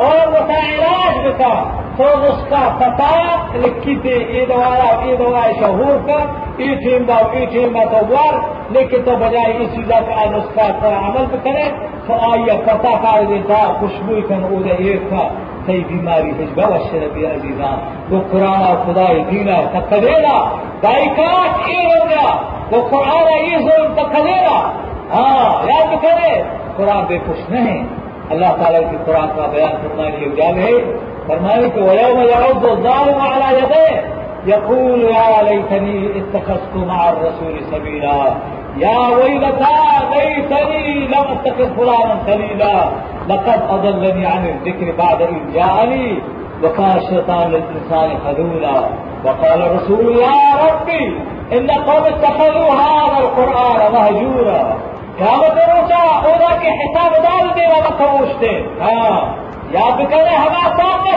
نسخہ 0.00 0.08
وجود 0.08 0.08
اور 0.08 0.28
وسا 0.28 0.58
علاج 0.58 1.26
بتا 1.26 1.80
تو 1.96 2.04
نسخہ 2.04 2.78
پتا 2.78 3.10
لکھی 3.54 3.96
تھی، 3.96 4.10
یہ 4.10 4.46
دوارا 4.46 5.06
یہ 5.06 5.16
دوا 5.16 5.42
شہور 5.60 6.08
کا، 6.08 6.18
یہ 6.58 6.74
ٹیم 6.74 7.04
دا 7.04 7.38
یہ 7.38 7.46
ٹیم 7.46 7.72
دا 7.72 7.84
تو 7.84 8.06
وار، 8.14 8.34
لیکن 8.70 9.02
تو 9.04 9.16
بجائے 9.16 9.52
اس 9.56 9.74
چیز 9.74 9.88
کا 9.88 10.24
نسخہ 10.24 10.70
پر 10.80 10.92
عمل 10.92 11.36
کرے، 11.44 11.68
تو 12.06 12.14
آئیے 12.32 12.56
پتا 12.64 12.96
کار 13.02 13.22
دیتا 13.22 13.72
خوشبو 13.80 14.20
کن 14.28 14.44
او 14.44 14.62
ایک 14.78 15.08
تھا، 15.08 15.28
صحیح 15.66 15.84
بیماری 15.88 16.30
ہے 16.38 16.46
بوشر 16.54 17.08
بھی 17.14 17.26
عزیزان 17.26 17.78
وہ 18.10 18.20
قرآن 18.30 18.62
اور 18.64 18.76
خدا 18.86 19.12
دینا 19.30 19.60
تقدیرا 19.72 20.36
دائکات 20.82 21.68
یہ 21.68 21.82
ہو 21.82 22.08
گیا، 22.08 22.36
وہ 22.70 22.88
قرآن 22.90 23.50
یہ 23.50 23.58
زور 23.58 23.88
تقدیرا 23.96 24.58
ہاں 25.12 25.66
یاد 25.66 26.02
کرے، 26.02 26.42
قرآن 26.76 27.04
بے 27.08 27.18
خوش 27.26 27.50
نہیں۔ 27.50 27.99
اللہ 28.34 28.50
تعالیٰ 28.58 28.80
کی 28.90 28.96
قرآن 29.04 29.28
کا 29.36 29.46
بیان 29.52 29.76
فرمانے 29.82 30.24
اجال 30.24 30.58
ہے 30.64 30.74
فرمانے 31.26 31.68
کہ 31.74 31.80
ويوم 31.88 32.20
يعض 32.28 32.64
الظالم 32.64 33.20
على 33.20 33.58
يديه 33.58 34.20
يقول 34.46 35.00
يا 35.02 35.42
ليتني 35.48 36.10
اتخذت 36.20 36.76
مع 36.76 37.08
الرسول 37.08 37.56
سبيلا 37.70 38.34
يا 38.76 38.98
ويلتى 39.08 39.72
ليتني 40.12 41.06
لم 41.06 41.26
اتخذ 41.34 41.76
فلانا 41.76 42.16
خليلا 42.26 42.84
لقد 43.28 43.62
أضلني 43.70 44.26
عن 44.26 44.46
الذكر 44.46 44.92
بعد 44.98 45.22
إذ 45.22 45.54
جاءني 45.54 46.18
وكان 46.64 46.96
الشيطان 46.96 47.50
للإنسان 47.50 48.18
خذولا 48.24 48.78
وقال 49.24 49.62
الرسول 49.62 50.16
يا 50.16 50.40
ربي 50.66 51.04
إن 51.52 51.70
قوم 51.70 52.04
اتخذوا 52.04 52.70
هذا 52.70 53.18
القرآن 53.18 53.92
مهجورا. 53.92 54.76
اونچا 55.20 56.02
عہدہ 56.02 56.58
کے 56.60 56.68
حساب 56.68 57.14
ڈالنے 57.22 57.66
والا 57.66 57.90
خاموش 57.98 58.38
تھے 58.38 58.52
ہاں 58.80 59.20
یاد 59.70 60.00
کریں 60.10 60.36
ہمارا 60.36 60.70
سامنے 60.76 61.16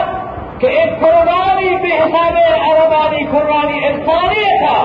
کہ 0.58 0.66
ایک 0.66 1.00
قربانی 1.00 1.68
بے 1.82 1.96
حساب 1.98 2.36
اربانی 2.70 3.24
قربانی 3.30 3.86
انسانی 3.86 4.44
تھا۔ 4.58 4.76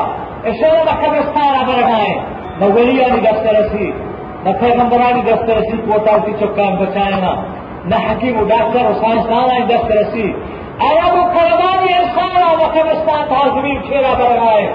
اسے 0.44 0.70
قبرستان 1.02 1.66
برٹائے 1.68 2.14
مغلیہ 2.60 3.08
نے 3.08 3.20
دسترسی 3.22 3.92
نہ 4.44 4.50
پیغمبرانی 4.60 5.22
دسترسی 5.22 5.78
کوٹا 5.78 6.18
کی 6.26 6.34
چکان 6.40 6.76
بچائے 6.76 7.22
نہ 7.22 7.34
نہ 7.86 7.96
حکیم 7.96 8.40
و 8.40 8.44
ڈاکٹر 8.44 8.86
و 8.86 8.94
سائنسدان 9.02 9.70
دسترسی 9.70 10.32
عرب 10.88 11.14
و 11.14 11.24
قربانی 11.34 11.94
انسان 11.94 12.62
و 12.62 12.72
قبرستان 12.74 13.28
تھا 13.28 13.48
زمین 13.56 13.82
کھیرا 13.82 14.14
برگائے 14.20 14.68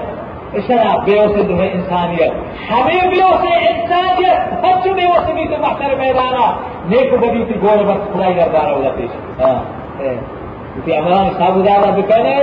شراب 0.67 1.05
بے 1.05 1.17
سے 1.35 1.43
جو 1.43 1.57
ہے 1.59 1.67
انسانیت. 1.73 2.31
ہمیں 2.71 3.09
بے 3.09 3.21
سے 3.41 3.53
انسانیت 3.69 4.53
بچ 4.63 4.87
بے 4.87 5.07
سے 5.25 5.33
بھی 5.33 5.45
تو 5.49 5.57
مختر 5.61 5.95
میدانا 5.99 6.45
نیک 6.89 7.13
بدی 7.13 7.43
تھی 7.43 7.61
گول 7.61 7.83
بس 7.85 8.01
خدائی 8.13 8.35
گردار 8.37 8.71
ہو 8.71 8.81
جاتی 8.83 9.07
کیونکہ 9.07 10.91
ہاں، 10.91 10.97
امران 10.97 11.29
صاحب 11.37 11.63
زیادہ 11.63 11.91
بھی 11.95 12.01
کہنے 12.07 12.35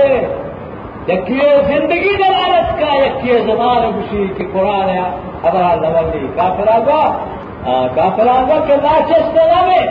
یقیے 1.07 1.49
زندگی 1.67 2.15
دلالت 2.17 2.79
کا 2.79 2.93
یقیے 2.95 3.39
زمان 3.47 3.91
خوشی 3.91 4.27
کی 4.37 4.45
قرآن 4.53 4.89
ہے. 4.89 5.01
ہمارا 5.43 5.89
نولی 5.91 6.27
کافر 6.35 6.67
آگا 6.73 7.01
ہاں، 7.65 7.87
کافر 7.95 8.27
آگا 8.27 8.59
کہ 8.67 8.75
ناچس 8.83 9.25
سنا 9.33 9.61
میں 9.67 9.83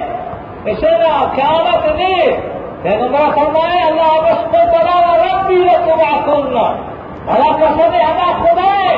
اسے 0.73 0.91
نا 0.99 1.13
قیامت 1.35 1.87
نہیں 1.97 2.41
پیغمبر 2.83 3.31
فرمائے 3.35 3.83
اللہ 3.83 4.13
بس 4.25 4.41
کو 4.53 4.65
بنا 4.73 4.97
رب 5.17 5.47
بھی 5.47 5.57
رکھو 5.65 5.95
ولا 7.29 7.45
قسم 7.45 7.93
أنا 7.95 8.29
خداي 8.43 8.97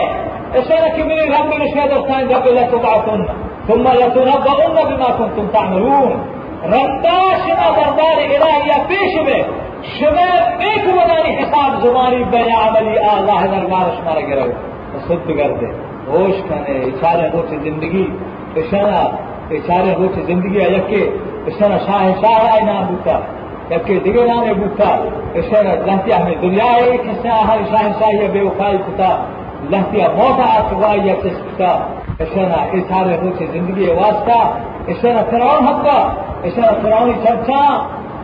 إشارة 0.55 1.05
من 1.05 1.19
الهم 1.19 1.47
من 1.47 1.63
الشهادة 1.63 1.97
الثانية 1.97 2.37
قبل 2.37 2.55
لتبعثن 2.55 3.27
ثم 3.69 3.89
لتنبؤن 3.89 4.97
بما 4.97 5.11
كنتم 5.19 5.47
تعملون 5.53 6.25
ربا 6.65 7.21
شما 7.47 7.69
دربار 7.77 8.19
إلهي 8.19 8.73
پیش 8.89 9.19
به 9.27 9.45
شما 9.99 10.29
ایک 10.59 10.85
ودانی 10.89 11.37
حساب 11.37 11.83
زمانی 11.83 12.25
بین 12.31 12.55
عملی 12.55 12.99
اللہ 12.99 13.47
دربار 13.47 13.91
شما 13.97 14.15
را 14.15 14.21
گرو 14.29 14.53
صد 15.09 15.29
کرده 15.39 15.69
ہوش 16.09 16.41
کنے 16.49 16.75
اچارے 16.87 17.29
ہوچ 17.35 17.51
زندگی 17.65 18.05
اشارہ 18.61 18.99
اچارے 19.57 19.93
ہوچ 19.99 20.19
زندگی 20.27 20.61
یکے 20.75 21.03
اشارہ 21.51 21.79
شاہ 21.87 22.11
شاہ 22.21 22.51
آئی 22.53 22.65
نام 22.65 22.85
بوتا 22.89 23.19
جبکہ 23.69 23.99
دیگر 24.05 24.27
نام 24.27 24.61
بتا 24.61 24.91
اشر 25.41 25.65
لہتیا 25.87 26.17
ہمیں 26.17 26.35
دنیا 26.43 26.73
ایک 26.81 27.09
حصہ 27.09 27.37
ہر 27.49 27.61
شاہ 27.71 27.87
شاہ 27.99 28.13
یا 28.15 28.29
بے 28.33 28.41
وفائی 28.41 28.79
کتا 28.87 29.11
لہتیا 29.71 30.09
موت 30.17 30.41
آتوا 30.47 30.95
یا 31.05 31.15
کس 31.23 31.39
کتا 31.45 31.71
اشرا 32.21 32.61
اثار 32.79 33.07
ہو 33.23 33.31
زندگی 33.39 33.87
واسطہ 33.93 34.39
اشرا 34.89 35.23
فرعون 35.31 35.69
حقا 35.69 35.99
اشرا 36.49 36.73
فرعونی 36.83 37.15
چرچا 37.25 37.63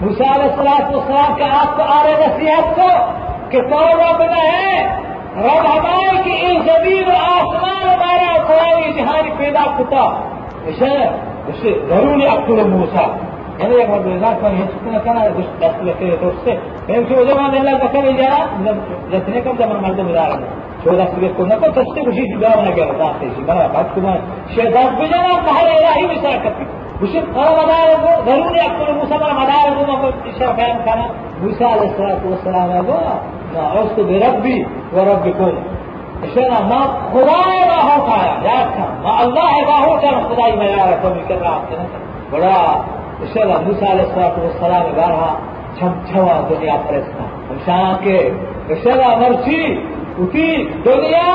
موسیٰ 0.00 0.28
علیہ 0.34 0.50
السلام 0.50 0.94
وسلام 0.94 1.32
کے 1.38 1.48
آپ 1.52 1.76
کو 1.76 1.88
آ 1.94 2.02
رہے 2.04 2.26
نصیحت 2.26 2.76
کو 2.76 2.90
کہ 3.50 3.60
تو 3.70 3.80
رب 3.94 4.22
نہ 4.24 4.42
ہے 4.42 4.76
رب 5.38 5.66
ہمارے 5.66 6.22
کہ 6.24 6.36
اس 6.46 6.62
زمین 6.66 7.10
اور 7.10 7.24
آسمان 7.32 7.88
ہمارا 7.88 8.30
خدائی 8.46 8.92
جہانی 8.92 9.36
پیدا 9.38 9.64
کتا 9.78 10.04
اشر 10.68 11.02
ضروری 11.88 12.26
اکتر 12.28 12.64
موسا 12.68 13.06
يعني 13.60 13.74
يقول 13.74 14.02
بذلك 14.02 14.44
من 14.44 14.54
يسكن 14.60 14.98
كان 15.04 15.34
دخل 15.60 15.94
كده 16.00 16.16
توسه 16.16 16.58
هم 16.88 17.04
شو 17.08 17.24
زمان 17.24 17.54
الله 17.54 17.72
ذكر 17.72 18.08
إجارة 18.10 18.48
جتنے 19.12 19.40
کم 19.40 19.56
زمان 19.58 19.80
مردم 19.82 20.08
دارن 20.12 20.42
شو 20.84 20.90
دست 20.90 21.14
بیت 21.20 21.36
کنه 21.36 21.56
کو 21.56 21.70
تسته 21.70 22.04
کشی 22.04 22.28
جدا 22.28 22.58
و 22.58 22.62
نگه 22.62 22.92
داخل 22.98 23.30
شی 23.36 23.42
برای 23.48 23.68
بعد 23.68 23.86
کما 23.96 24.14
شهدات 24.56 24.92
بجنا 25.00 25.32
بحر 25.46 25.66
الهی 25.66 26.06
مساکت 26.06 26.54
وشد 27.02 27.24
قال 27.36 27.52
مدار 27.58 27.88
ضروري 28.26 28.60
أكون 28.60 28.94
موسى 28.98 29.14
من 29.14 29.32
مدار 29.40 29.86
ما 29.88 30.12
إشارة 30.36 30.52
بيان 30.52 30.78
كان. 30.86 31.00
موسى 31.42 31.64
عليه 31.64 31.90
الصلاة 31.90 32.20
والسلام 32.30 32.70
أبو 32.70 32.92
ما 33.54 33.62
عصت 33.74 34.00
بربي 34.00 34.66
وربكم. 34.94 35.52
إشارة 36.24 36.62
ما 36.70 36.80
خداي 37.12 37.60
ما 37.70 37.78
هو 37.88 38.06
كايا 38.08 38.34
يا 38.44 38.60
ما 39.04 39.22
الله 39.24 39.52
ما 39.68 39.76
هو 39.84 40.00
كان 40.00 40.14
خداي 40.28 40.56
ما 40.56 40.64
يعرف 40.64 41.06
من 41.06 41.22
كذا 41.28 41.52
بڑا 42.32 42.99
اشارہ 43.24 43.56
موسیٰ 43.64 43.88
علیہ 43.92 44.04
السلام 44.08 44.38
والسلام 44.40 44.86
بارها 44.98 45.30
چھم 45.78 45.92
چھوا 46.10 46.36
دنیا 46.50 46.76
پرستا 46.88 47.24
ہمشان 47.48 47.94
کے 48.04 48.16
اشارہ 48.74 49.08
مرچی 49.20 49.62
اتی 50.22 50.46
دنیا 50.84 51.26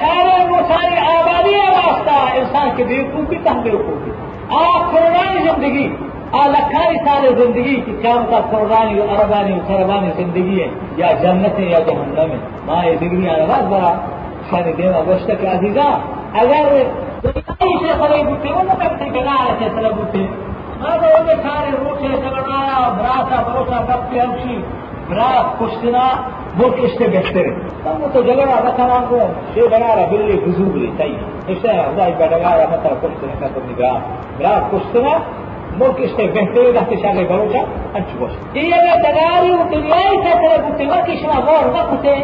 چارے 0.00 0.36
وہ 0.50 0.58
ساری 0.68 0.96
آبادی 1.12 1.54
واسطہ 1.56 2.16
انسان 2.40 2.68
کے 2.76 2.84
بیوقوفی 2.90 3.38
تم 3.44 3.60
بیوقوفی 3.68 4.10
آپ 4.64 4.92
قربانی 4.92 5.44
زندگی 5.48 5.86
آ 6.40 6.46
لکھاری 6.52 6.96
سارے 7.06 7.28
زندگی 7.38 7.74
کی 7.86 7.92
کام 8.02 8.24
کا 8.30 8.40
قربانی 8.50 9.00
عربانی 9.00 9.58
سربانی 9.66 10.10
زندگی 10.16 10.60
ہے، 10.60 10.68
یا 11.00 11.12
جنت 11.22 11.58
ہے 11.58 11.64
یا 11.70 11.78
جہنم 11.86 12.32
ہے 12.32 12.38
ماں 12.66 12.84
یہ 12.86 12.96
ڈگری 13.00 13.28
آواز 13.34 13.64
بڑا۔ 13.72 13.92
شان 14.50 14.70
دینا 14.78 15.00
گوشت 15.06 15.30
کے 15.40 15.46
عزیزہ، 15.56 15.86
اگر 16.40 16.64
دنیا 17.24 17.54
سے 17.60 17.92
خبر 17.98 18.22
بوتے 18.28 18.52
وہ 18.54 18.62
نہ 18.68 18.74
کرتے 18.82 19.10
گنا 19.14 19.36
ہے 19.44 19.68
سلب 19.76 19.96
بوتے 19.96 20.26
هذا 20.84 21.06
هو 21.06 21.26
كان 21.26 21.74
روحي 21.84 22.16
سبعنا 22.16 22.90
براسا 22.98 23.42
بروسا 23.42 23.78
بطي 23.80 24.20
همشي 24.20 24.58
براس 25.10 25.46
كشتنا 25.60 26.04
ملك 26.58 26.78
اشته 26.84 27.06
بهتر 27.06 27.46
تم 27.84 28.20
جگڑا 28.20 28.56
مثلا 28.68 29.00
کو 29.10 29.20
شی 29.54 29.68
بنارا 29.68 30.06
بلی 30.06 30.36
گزوبلی 30.46 30.92
تای 30.98 31.14
اشته 31.48 31.68
خدای 31.68 32.12
بدگارا 32.12 32.66
مثلا 32.74 32.94
كشتنا 33.02 33.48
تو 33.54 33.60
نگاه. 33.70 34.00
براس 34.38 34.62
كشتنا 34.72 35.14
ملك 35.80 36.00
اشته 36.00 36.26
بهتر 36.26 36.70
ده 36.70 36.96
شاگه 37.02 37.24
بروچا 37.24 37.62
انچ 37.94 38.08
باش 38.20 38.32
یہ 38.54 38.74
بدگاری 38.94 39.50
و 39.50 39.62
دنیای 39.72 40.16
فتره 40.24 40.58
بوتے 40.64 40.84
وقتی 40.90 41.18
شما 41.18 41.40
غور 41.46 41.66
وقتے 41.74 42.16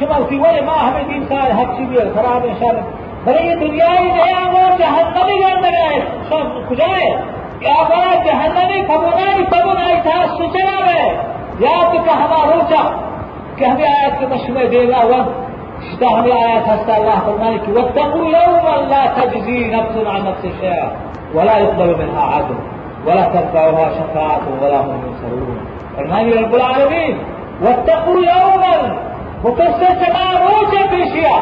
شما 0.00 0.24
في 0.28 0.38
ولا 0.38 0.62
ما 0.62 0.72
هم 0.72 1.06
دين 1.08 1.26
سال 1.28 1.52
حق 1.52 1.76
شبيه 1.78 2.12
خراب 2.16 2.44
ان 2.46 2.56
شاء 2.60 2.70
الله 2.70 2.84
بل 3.26 3.36
یہ 3.44 3.54
دنیای 3.54 4.04
نیا 4.16 4.42
وہ 4.52 4.78
جہنمی 4.78 5.36
گرد 5.42 5.64
ہے 5.64 6.00
سب 6.28 6.68
کجائے 6.68 7.08
کعبہ 7.08 7.43
کبونائی 9.50 10.00
تھا 10.02 10.24
سچنا 10.38 10.78
میں 10.86 11.04
یاد 11.60 11.94
کا 12.06 12.14
ہمارا 12.24 12.50
روچا 12.54 12.82
کہ 13.56 13.64
ہمیں 13.64 13.84
آیت 13.84 14.20
کے 14.20 14.26
مشورے 14.26 14.66
دے 14.66 14.88
گا 14.88 15.04
وقت. 15.06 15.42
شتا 15.82 16.06
ہمیں 16.06 16.32
آیات 16.32 16.68
ہستا 16.68 16.94
اللہ 16.94 17.18
فرمانے 17.24 17.58
کی 17.64 17.72
واتقوا 17.72 18.24
يوما 18.24 18.76
لا 18.90 19.04
تجزي 19.16 19.58
نفس 19.70 19.96
عن 20.06 20.24
نفس 20.26 20.46
شيئا 20.60 20.88
ولا 21.34 21.58
يقبل 21.58 21.96
منها 21.98 22.24
عدل 22.36 22.58
ولا 23.06 23.24
تنفعها 23.24 23.90
شفاعة 23.98 24.46
ولا 24.62 24.80
هم 24.80 25.00
ينصرون 25.06 25.58
فرمانے 25.96 26.32
رب 26.40 26.54
العالمین 26.54 27.18
واتقوا 27.62 28.14
يوما 28.14 28.74
متصل 29.44 30.04
سما 30.04 30.32
روچا 30.40 30.86
پیشیا. 30.90 31.36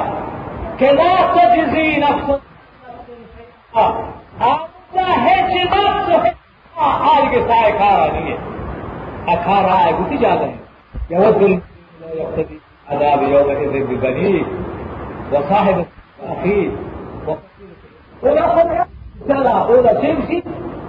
کہ 0.79 0.87
لا 0.87 1.15
تجزي 1.35 1.97
نفس 1.97 2.31
عن 2.31 2.39
نفس 2.89 3.11
شيئا 3.37 4.72
هیچ 4.97 5.75
نفس 5.75 6.27
حال 6.77 7.29
کے 7.31 7.41
سائے 7.49 7.71
کھا 7.79 7.91
رہا 7.97 8.07
نہیں 8.13 8.37
ہے 9.29 9.37
کھا 9.45 9.63
رہا 9.63 9.85
ہے 9.85 9.93
گتی 10.01 10.17
جا 10.19 10.35
رہے 10.41 10.57
يود 11.11 11.43
يقتدي 12.15 12.59
عذاب 12.91 13.23
يومئذ 13.23 13.85
ببنيه 13.89 14.43
وصاحب 15.33 15.85
أخيه 16.29 16.71
ولا 18.23 18.87
لا 19.29 19.51
أولى 19.51 19.89
تمشي 20.03 20.43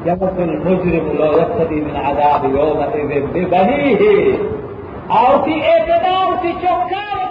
يموت 0.06 0.40
المجرم 0.40 1.06
لا 1.20 1.26
يقتدي 1.26 1.76
من 1.82 1.96
عذاب 1.96 2.46
يومئذ 2.46 3.22
ببنيه 3.34 4.38
أو 5.12 5.44
في 5.44 5.62
إقدام 5.66 6.38
في 6.42 6.52
شكار 6.62 7.24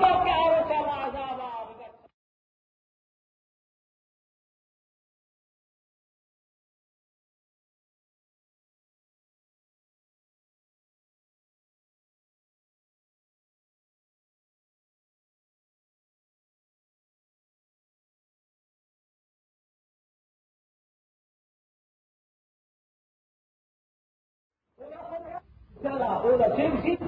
أولى 26.24 26.44
تمشي 26.56 26.98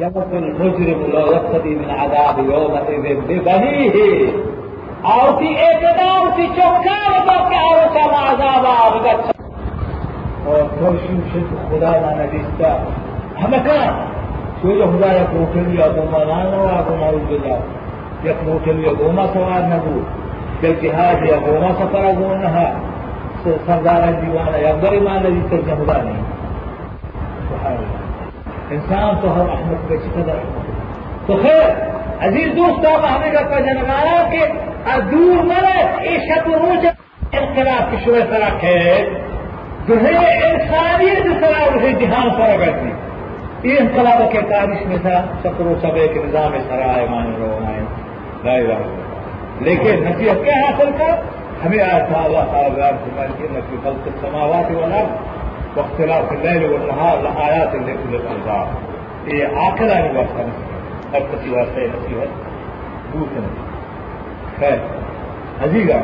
يموت 0.00 0.32
المجرم 0.32 1.10
لا 1.12 1.20
يقتدي 1.20 1.74
من 1.74 1.90
عذاب 1.90 2.38
يومئذ 2.38 3.20
ببنيه 3.28 4.32
أو 5.04 5.36
في 5.36 5.56
إقدام 5.58 6.30
في 6.30 6.46
شكار 6.46 7.24
بقى 7.26 7.58
أو 7.64 7.94
كما 7.94 8.16
عذاب 8.16 8.64
أبغت 8.64 9.32
اور 10.46 10.62
کوشش 10.78 11.10
شد 11.32 11.50
خدا 11.70 11.90
نہ 12.02 12.14
نبیستا 12.20 12.70
ہمیں 13.42 13.58
کہا 13.64 13.84
سوچو 14.62 14.86
خدا 14.92 15.12
یک 15.12 15.34
موٹل 15.34 15.78
یا 15.78 15.86
گوما 15.96 16.22
نہ 16.24 16.56
ہوا 16.56 16.80
گوما 16.88 17.08
الجلا 17.08 17.58
یک 18.24 18.42
موٹل 18.48 18.84
یا 18.84 18.92
گوما 19.00 19.26
سوار 19.34 19.88
یک 20.62 20.82
جہاد 20.82 21.26
یا 21.28 21.38
گوما 21.46 21.72
سفر 21.78 22.04
ہے 22.56 22.66
سردار 23.44 24.12
دیوانا 24.20 24.58
یا 24.58 24.74
بڑی 24.82 25.00
مان 25.08 25.22
لگی 25.22 25.40
سر 25.50 25.74
خدا 25.74 26.02
نہیں 26.02 26.22
سبحان 27.48 27.76
اللہ 27.76 28.01
انسان 28.72 29.14
تو 29.20 29.34
ہر 29.34 29.48
احمد 29.48 29.88
پہ 29.88 29.96
قدر 30.14 30.38
تو 31.26 31.36
خیر، 31.42 31.68
عزیز 32.26 32.56
دوستان 32.56 33.04
ہمیں 33.04 33.32
کا 33.32 33.60
جنگایا 33.60 34.28
کہ 34.30 34.46
دور 35.10 35.44
مرد 35.44 36.04
یہ 36.04 36.18
شب 36.18 36.48
روز 36.48 36.86
انقلاب 37.32 37.90
کی 37.90 37.96
شروع 38.04 38.20
سرک 38.30 38.64
ہے۔ 38.64 39.08
جو 39.86 39.94
ہے 40.02 40.16
انسانیت 40.50 41.22
سرا 41.40 41.64
اسے 41.64 41.92
جہان 41.92 42.30
سرا 42.30 42.56
کرتی 42.64 42.90
یہ 43.68 43.78
انقلاب 43.80 44.32
کے 44.32 44.40
تاریخ 44.40 44.86
میں 44.86 44.96
تھا 45.02 45.24
سکرو 45.44 45.74
سب 45.80 45.94
ایک 45.94 46.16
نظام 46.16 46.52
سرائے 46.68 47.06
مان 47.10 47.32
رو 47.38 47.58
لا 48.44 48.52
الہ 48.52 48.78
لیکن 49.60 50.04
نصیحت 50.04 50.44
کیا 50.44 50.60
حاصل 50.60 50.90
کر؟ 50.98 51.14
ہمیں 51.66 51.78
آیا 51.78 52.04
تھا 52.04 52.20
اللہ 52.24 52.52
تعالیٰ 52.52 52.70
بیان 52.70 52.96
فرمائے 53.04 53.28
کہ 53.38 53.44
نفی 53.50 53.76
خلق 53.84 54.08
السماوات 54.14 54.70
والارض۔ 54.70 55.31
واختلاف 55.76 56.32
الليل 56.32 56.64
والنهار 56.72 57.20
لآيات 57.22 57.74
لأولي 57.74 58.16
الألباب 58.16 58.90
یہ 59.26 59.44
آخر 59.66 59.90
آنے 59.96 60.08
واسطہ 60.18 60.42
نصیحت 60.48 61.14
اور 61.14 61.22
کسی 61.32 61.50
واسطے 61.50 61.86
نصیحت 61.94 63.12
دوسرے 63.12 63.46
خیر 64.58 64.78
عزیزا 65.64 65.98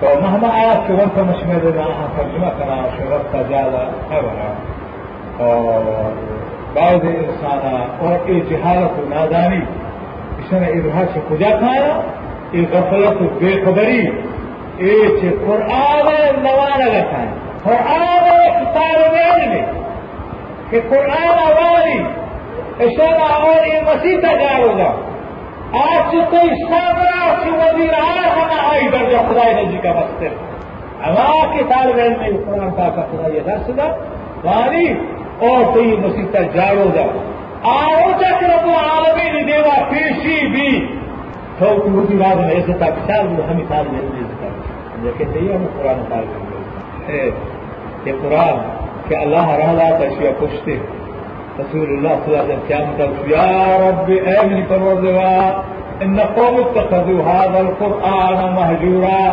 تو 0.00 0.12
مهما 0.22 0.48
آيات 0.60 0.90
وانت 0.90 1.18
مش 1.30 1.42
مدنا 1.48 1.86
كنا 2.58 2.78
شغلت 2.96 3.50
جالا 3.50 3.84
أبرا 4.18 4.50
بعض 6.74 7.04
انسان 7.04 7.60
اور 8.00 8.18
ای 8.26 8.40
جهالت 8.40 8.98
و 9.02 9.08
نادانی 9.14 9.62
اشنا 10.38 10.66
ابراج 10.66 11.18
کجا 11.28 11.50
کھایا 11.60 11.94
ای 12.52 12.66
غفلت 12.72 13.22
و 13.22 13.28
بے 13.38 13.52
خبری 13.64 14.12
ای 14.78 15.20
چه 15.20 15.30
قرآن 15.46 16.42
نوانا 16.42 16.84
لگتا 16.84 17.31
ہے 17.66 17.76
قرآن 17.76 18.64
کتاب 18.64 19.14
میں 19.14 19.62
کہ 20.70 20.80
قرآن 20.88 21.38
والی 21.38 21.98
اشنا 22.80 23.26
اور 23.26 23.66
مسیح 23.86 24.16
تجارو 24.18 24.72
آج 25.72 26.10
سے 26.10 26.16
کوئی 26.30 26.64
سابرا 26.68 27.34
سے 27.42 27.50
وزیر 27.50 27.94
اعظم 27.94 28.70
آئی 28.70 28.88
درجہ 28.88 29.16
خدای 29.16 29.64
نجی 29.64 29.78
کا 29.82 29.92
مستر 29.92 30.32
اما 31.04 31.46
کے 31.52 31.62
طالب 31.68 31.98
علم 31.98 32.20
میں 32.20 32.30
قرآن 32.46 32.70
پاک 32.70 32.96
کا 32.96 33.02
خدا 33.02 33.28
یہ 33.34 33.40
درس 33.40 33.76
دا 33.76 33.86
والی 34.44 34.94
اور 35.38 35.72
کوئی 35.72 35.96
مسیح 35.96 36.40
جاڑو 36.54 36.88
دا 36.94 37.06
آؤ 37.62 38.10
تک 38.16 38.44
رب 38.44 38.68
العالمین 38.68 39.46
دیوا 39.48 39.82
پیشی 39.90 40.46
بھی۔ 40.46 40.96
تو 41.58 41.66
ہوتی 41.66 42.16
بات 42.16 42.36
میں 42.36 42.50
ایسے 42.50 42.72
تک 42.72 43.06
خیال 43.06 43.26
ہمیں 43.50 43.64
طالب 43.68 43.94
علم 43.94 44.10
نے 44.14 44.48
لیکن 45.02 45.30
نہیں، 45.30 45.56
ہم 45.56 45.66
قرآن 45.82 46.04
طالب 46.08 46.51
یہ 47.08 48.12
قرآن 48.22 48.58
کہ 49.08 49.14
اللہ 49.16 49.48
رہا 49.60 49.88
تشیع 49.98 50.30
پشتے 50.40 50.76
رسول 51.60 51.88
الله 51.94 52.12
صلى 52.24 52.28
الله 52.28 52.44
عليه 52.44 52.54
وسلم 52.54 52.62
قال 52.68 53.30
يا 53.30 53.88
رب 53.88 54.10
امن 54.10 54.62
پروردگار 54.68 55.52
إن 56.02 56.20
قوم 56.20 56.54
اتخذوا 56.60 57.22
هذا 57.22 57.60
القرآن 57.60 58.38
مهجورا. 58.54 59.24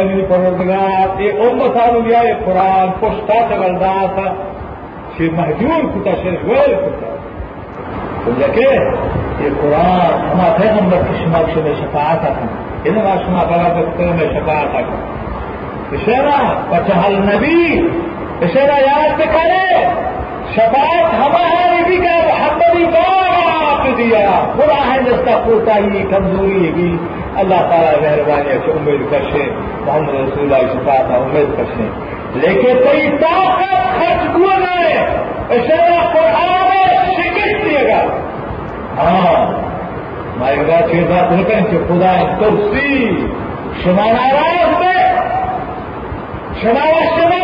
امن 0.00 0.20
پروردگار 0.28 1.20
اے 1.20 1.30
امت 1.46 1.76
اولیاء 1.86 2.26
قرآن 2.44 2.90
پشتا 3.00 3.38
تغلداتا 3.48 4.26
چه 5.16 5.30
مهجور 5.38 5.80
کتا 5.94 6.14
شرگویل 6.22 6.74
کتا 6.84 7.10
لکه 8.38 8.70
یہ 9.40 9.50
قرآن 9.62 10.14
ہما 10.28 10.48
پیغمبر 10.60 11.02
شما 11.22 11.42
شفاعتا 11.80 12.30
کن 12.38 12.48
إنما 12.86 13.16
شما 13.24 13.44
برابر 13.50 14.30
شفاعتا 14.34 14.82
کن 14.88 15.21
بشرا 15.92 16.64
وچهل 16.70 17.34
نبی 17.34 17.88
بشرا 18.40 18.78
یاد 18.78 19.18
بکره 19.18 19.62
شفاعت 20.54 21.14
ہماری 21.14 21.84
بھی 21.84 21.96
کا 21.96 22.16
محمدی 22.28 22.84
بار 22.84 23.96
دیا۔ 23.96 24.52
برا 24.56 24.94
ہے 24.94 25.00
جس 25.00 25.20
کا 25.24 25.42
کوتاہی 25.44 26.02
کمزوری 26.10 26.72
بھی۔ 26.74 26.96
اللہ 27.36 27.54
تعالیٰ 27.54 28.02
مہربانی 28.02 28.50
اچھے 28.50 28.72
امید 28.72 29.10
کرشے 29.10 29.44
محمد 29.80 30.08
رسول 30.08 30.54
اللہ 30.54 30.72
شفاعت 30.72 31.04
امید 31.10 31.56
کرشے 31.56 31.88
لیکن 32.34 32.78
کوئی 32.84 33.10
طاقت 33.20 33.98
خرچ 33.98 34.36
ہوا 34.36 34.56
نہ 34.56 34.74
اشارہ 35.50 36.12
قرآن 36.12 37.12
شکست 37.12 37.64
دیے 37.64 37.88
گا۔ 37.88 38.02
ہاں 38.98 39.46
ہماری 40.36 40.56
بات 40.56 40.94
یہ 40.94 41.04
بات 41.08 41.32
نہیں 41.32 41.44
کہ 41.44 41.78
خدا 41.88 42.34
ترسی 42.40 43.26
شما 43.84 44.06
ناراض 44.06 44.80
میں 44.80 45.02
میں 46.54 47.42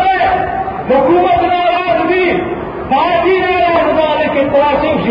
حکومت 0.90 1.42
ناراض 1.42 2.06
بھی 2.06 2.24
فاتنا 2.90 3.52
على 3.66 3.92
ذلك 4.00 4.36
التواسيش 4.36 5.06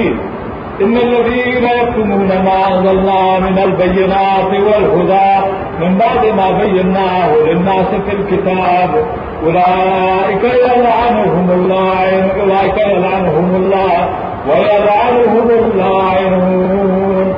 إن 0.82 0.98
الذين 0.98 1.64
يكتمون 1.64 2.28
ما 2.28 2.68
أنزلنا 2.68 3.40
من 3.40 3.60
البينات 3.60 4.52
والهدى. 4.52 5.52
من 5.80 5.98
بعد 5.98 6.26
ما 6.26 6.52
بيناه 6.52 7.36
للناس 7.36 7.88
في 8.06 8.16
الكتاب. 8.16 9.06
أولئك 9.44 10.44
يلعنهم 10.44 11.52
الله 11.52 12.32
أولئك 12.42 12.78
يلعنهم 12.78 13.56
الله 13.56 14.10
ويلعنهم 14.50 15.50
اللاعنون 15.50 17.36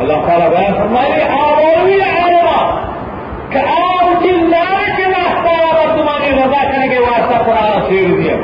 الله 0.00 0.26
تعالى 0.26 0.48
بيان 0.48 0.74
فرمائے 0.74 1.22
آوری 1.22 2.00
علما 2.00 2.60
کہ 3.50 3.58
اور 6.28 6.48
تمہاری 6.48 6.62
رضا 6.62 6.72
کرنے 6.72 6.88
کے 6.88 6.98
واسطہ 6.98 7.42
قرآن 7.44 7.88
سیر 7.88 8.20
دیا۔ 8.20 8.36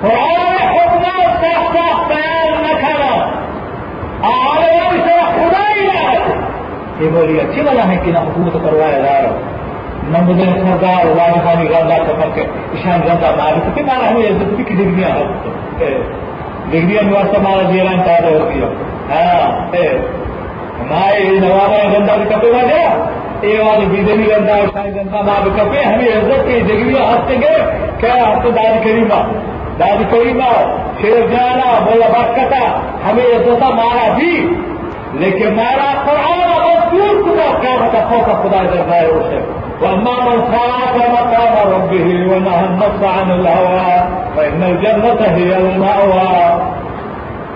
قرآن 0.00 0.68
حکم 0.72 1.02
صاف 1.42 1.76
صاف 1.76 2.08
بیان 2.08 2.62
نہ 2.62 2.80
کرنا 2.80 3.30
عالم 4.22 4.96
سے 5.04 5.18
خدا 5.18 5.80
ہی 5.80 5.86
رہا 5.86 6.12
یہ 7.00 7.08
بولی، 7.10 7.40
اچھی 7.40 7.60
والا 7.60 7.88
ہے 7.88 7.96
کہ 8.04 8.12
نہ 8.12 8.18
حکومت 8.18 8.52
کروایا 8.52 8.98
جا 8.98 9.22
رہا 9.22 9.38
نہ 10.08 10.18
مجھے 10.18 10.44
سردار 10.44 11.06
واجبانی 11.06 11.68
غلطہ 11.68 12.12
کمر 12.12 12.28
کے 12.34 12.40
اشان 12.72 13.00
غلطہ 13.04 13.34
مارے 13.36 13.60
تو 13.64 13.86
مارا 13.86 14.10
ہمیں 14.10 14.22
عزت 14.22 14.54
بھی 14.54 14.64
کی 14.64 14.74
ڈگریاں 14.74 15.10
ڈگریاں 16.70 17.02
واسطہ 17.14 17.40
مارا 17.40 17.62
جی 17.62 17.78
جیلان 17.78 18.00
پیدا 18.04 18.28
ہوتی 18.28 18.62
ہے۔ 18.62 18.66
ہاں 19.10 19.68
ہمارے 20.80 21.20
نواب 21.20 21.98
گندا 21.98 22.16
بھی 22.16 22.24
کپے 22.24 22.52
نہ 22.52 22.66
گیا۔ 22.66 23.10
یہ 23.42 23.60
والی 23.60 23.86
بیدنی 23.86 24.26
گندا 24.28 24.56
شاہی 24.72 24.90
گندا 24.90 25.20
ماں 25.20 25.48
کپے 25.56 25.82
ہمیں 25.82 26.06
عزت 26.06 26.48
کی 26.48 26.60
ڈگریاں 26.60 27.12
ہنستے 27.12 27.36
گئے 27.40 27.78
کیا 28.00 28.28
ہفتے 28.28 28.50
داد 28.50 28.84
کریمہ 28.84 29.32
داد 29.80 30.12
کریمہ 30.12 30.78
شیر 31.00 31.26
جانا 31.26 31.84
مولا 31.84 32.06
برکتا 32.06 32.80
ہمیں 33.10 33.36
عزت 33.36 33.62
مارا 33.62 34.12
بھی۔ 34.16 34.54
لیکن 35.12 35.54
مارا 35.54 36.02
قرآن 36.04 36.60
اور 36.62 36.90
دور 36.90 37.22
خدا 37.22 37.60
کیا 37.60 37.70
ہوتا 37.80 38.08
خوف 38.08 38.24
خدا 38.24 38.62
جیسا 38.62 38.94
ہے 38.94 39.06
اسے۔ 39.06 39.38
واما 39.80 40.24
من 40.24 40.40
خاف 40.40 40.96
مقام 40.96 41.72
ربه 41.74 42.34
ونهى 42.34 42.66
النفس 42.68 43.04
عن 43.04 43.30
الهوى 43.30 43.98
فان 44.34 44.62
الجنه 44.62 45.36
هي 45.36 45.54
المأوى۔ 45.54 46.58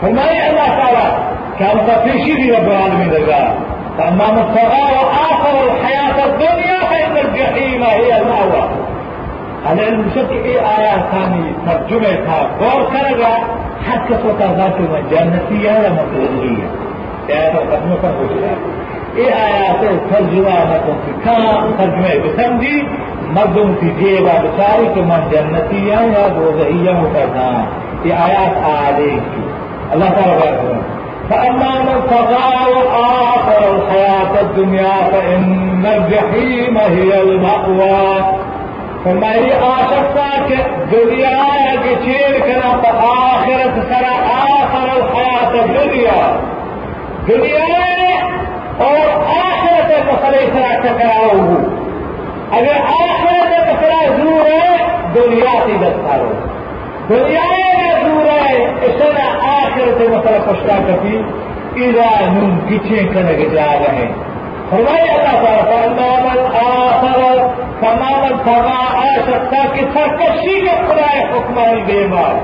فرمائے 0.00 0.38
اللہ 0.38 0.82
تعالیٰ، 0.82 1.32
کہ 1.58 1.64
ہم 1.64 1.78
کا 1.86 2.00
پیشی 2.04 2.32
بھی 2.32 2.50
رب 2.50 2.70
العالمین 2.70 3.10
رضا 3.10 3.71
فأما 3.98 4.32
من 4.32 4.54
طغى 4.54 4.82
واخر 4.96 5.64
الحياة 5.64 6.26
الدنيا 6.26 6.78
فإن 6.90 7.16
الجحيم 7.16 7.82
هي 7.82 8.22
المأوى. 8.22 8.92
المشكل 9.70 10.36
إيه 10.44 10.60
آية 10.60 11.02
ثانية 11.12 11.52
ترجمة 11.66 12.14
تھا 12.24 12.38
غور 12.60 12.82
کرے 12.92 13.14
گا 13.18 13.34
حد 13.88 14.08
کا 14.08 14.16
سوتا 14.22 14.46
ذات 14.56 14.80
میں 14.80 15.00
جنتی 15.10 15.58
ہے 15.66 15.76
یا 15.82 15.92
مقبولیہ 15.92 16.66
کیا 17.26 17.42
تو 17.52 17.60
قدموں 17.70 17.96
پر 18.02 18.12
ہو 18.18 18.26
جائے 18.30 18.54
یہ 19.16 19.34
آیات 19.34 19.82
ترجمہ 20.10 20.56
مردم 20.70 20.98
کی 21.06 21.12
کام 21.24 21.72
ترجمہ 21.78 22.12
بسمجھی 22.24 22.80
مردم 23.36 23.68
کی 23.80 23.90
جیبا 23.98 24.36
بچاری 24.42 24.86
کہ 24.94 25.02
من 25.10 25.28
جنتی 25.30 25.90
ہے 25.90 26.00
یا 28.04 28.26
کریں 28.62 29.16
فأما 31.32 31.82
من 31.82 32.00
طغى 32.10 32.72
وآخر 32.72 33.76
الحياة 33.76 34.40
الدنيا 34.40 34.96
فإن 35.12 35.86
الجحيم 35.86 36.78
هي 36.78 37.22
المأوى. 37.22 38.42
فرمائي 39.04 39.52
آشکتا 39.52 40.26
کہ 40.48 40.56
دنیا 40.90 41.30
کی 41.82 41.94
چیر 42.04 42.38
کرنا 42.40 42.72
تو 42.82 42.90
آخر 43.06 44.90
الحیات 44.90 45.54
الدنیا 45.62 46.20
دنیا 47.28 47.80
اور 48.84 49.08
آخرت 49.38 49.90
مسئلے 50.10 50.46
سرا 50.52 50.78
ٹکراؤ 50.82 51.40
ہو 51.40 51.58
اگر 52.50 52.78
آخرت 52.98 53.58
مسئلہ 53.70 54.22
زور 54.22 54.50
ہے 54.50 54.62
دنیا 57.08 57.40
میں 57.50 57.92
دور 58.04 58.26
ہے 58.26 58.56
اس 58.82 59.00
نے 59.00 59.28
آخرت 59.40 60.00
مسئلہ 60.00 60.38
پشتا 60.46 60.78
کبھی 60.86 61.22
اذا 61.84 62.30
نم 62.32 62.58
پیچھے 62.68 63.08
کرنے 63.14 63.48
جا 63.54 63.66
رہے 63.66 63.96
ہیں۔ 63.96 64.12
فرمائے 64.70 65.08
اللہ 65.08 65.42
تعالیٰ 65.42 65.64
فمامن 65.64 66.56
آخر 66.66 67.20
فمامن 67.80 68.36
فما 68.44 69.08
آ 69.08 69.16
سکتا 69.26 69.56
کہ 69.74 69.80
سرکشی 69.94 70.60
کے 70.60 70.70
خدا 70.86 71.16
ہے 71.16 71.22
حکمان 71.22 71.82
بے 71.86 72.06
مار 72.06 72.34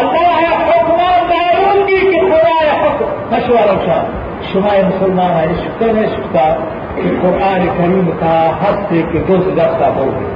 اللہ 0.00 0.40
ہے 0.40 0.54
حکمان 0.56 1.28
معلوم 1.28 1.86
کی 1.86 1.96
کہ 1.96 2.20
خدا 2.20 2.64
ہے 2.64 2.70
حکم 2.70 3.04
مشورہ 3.30 3.86
شان 3.86 4.04
شما 4.52 4.88
مسلمان 4.88 5.30
اشکتا 5.30 5.86
نشکتا 5.86 6.56
کہ 6.96 7.02
قرآن 7.22 7.66
کریم 7.78 8.10
کا 8.20 8.50
حد 8.62 8.76
سے 8.88 9.02
کہ 9.12 9.18
دوست 9.18 9.48
دستا 9.56 9.88
ہو۔ 9.96 10.04
گئے 10.04 10.34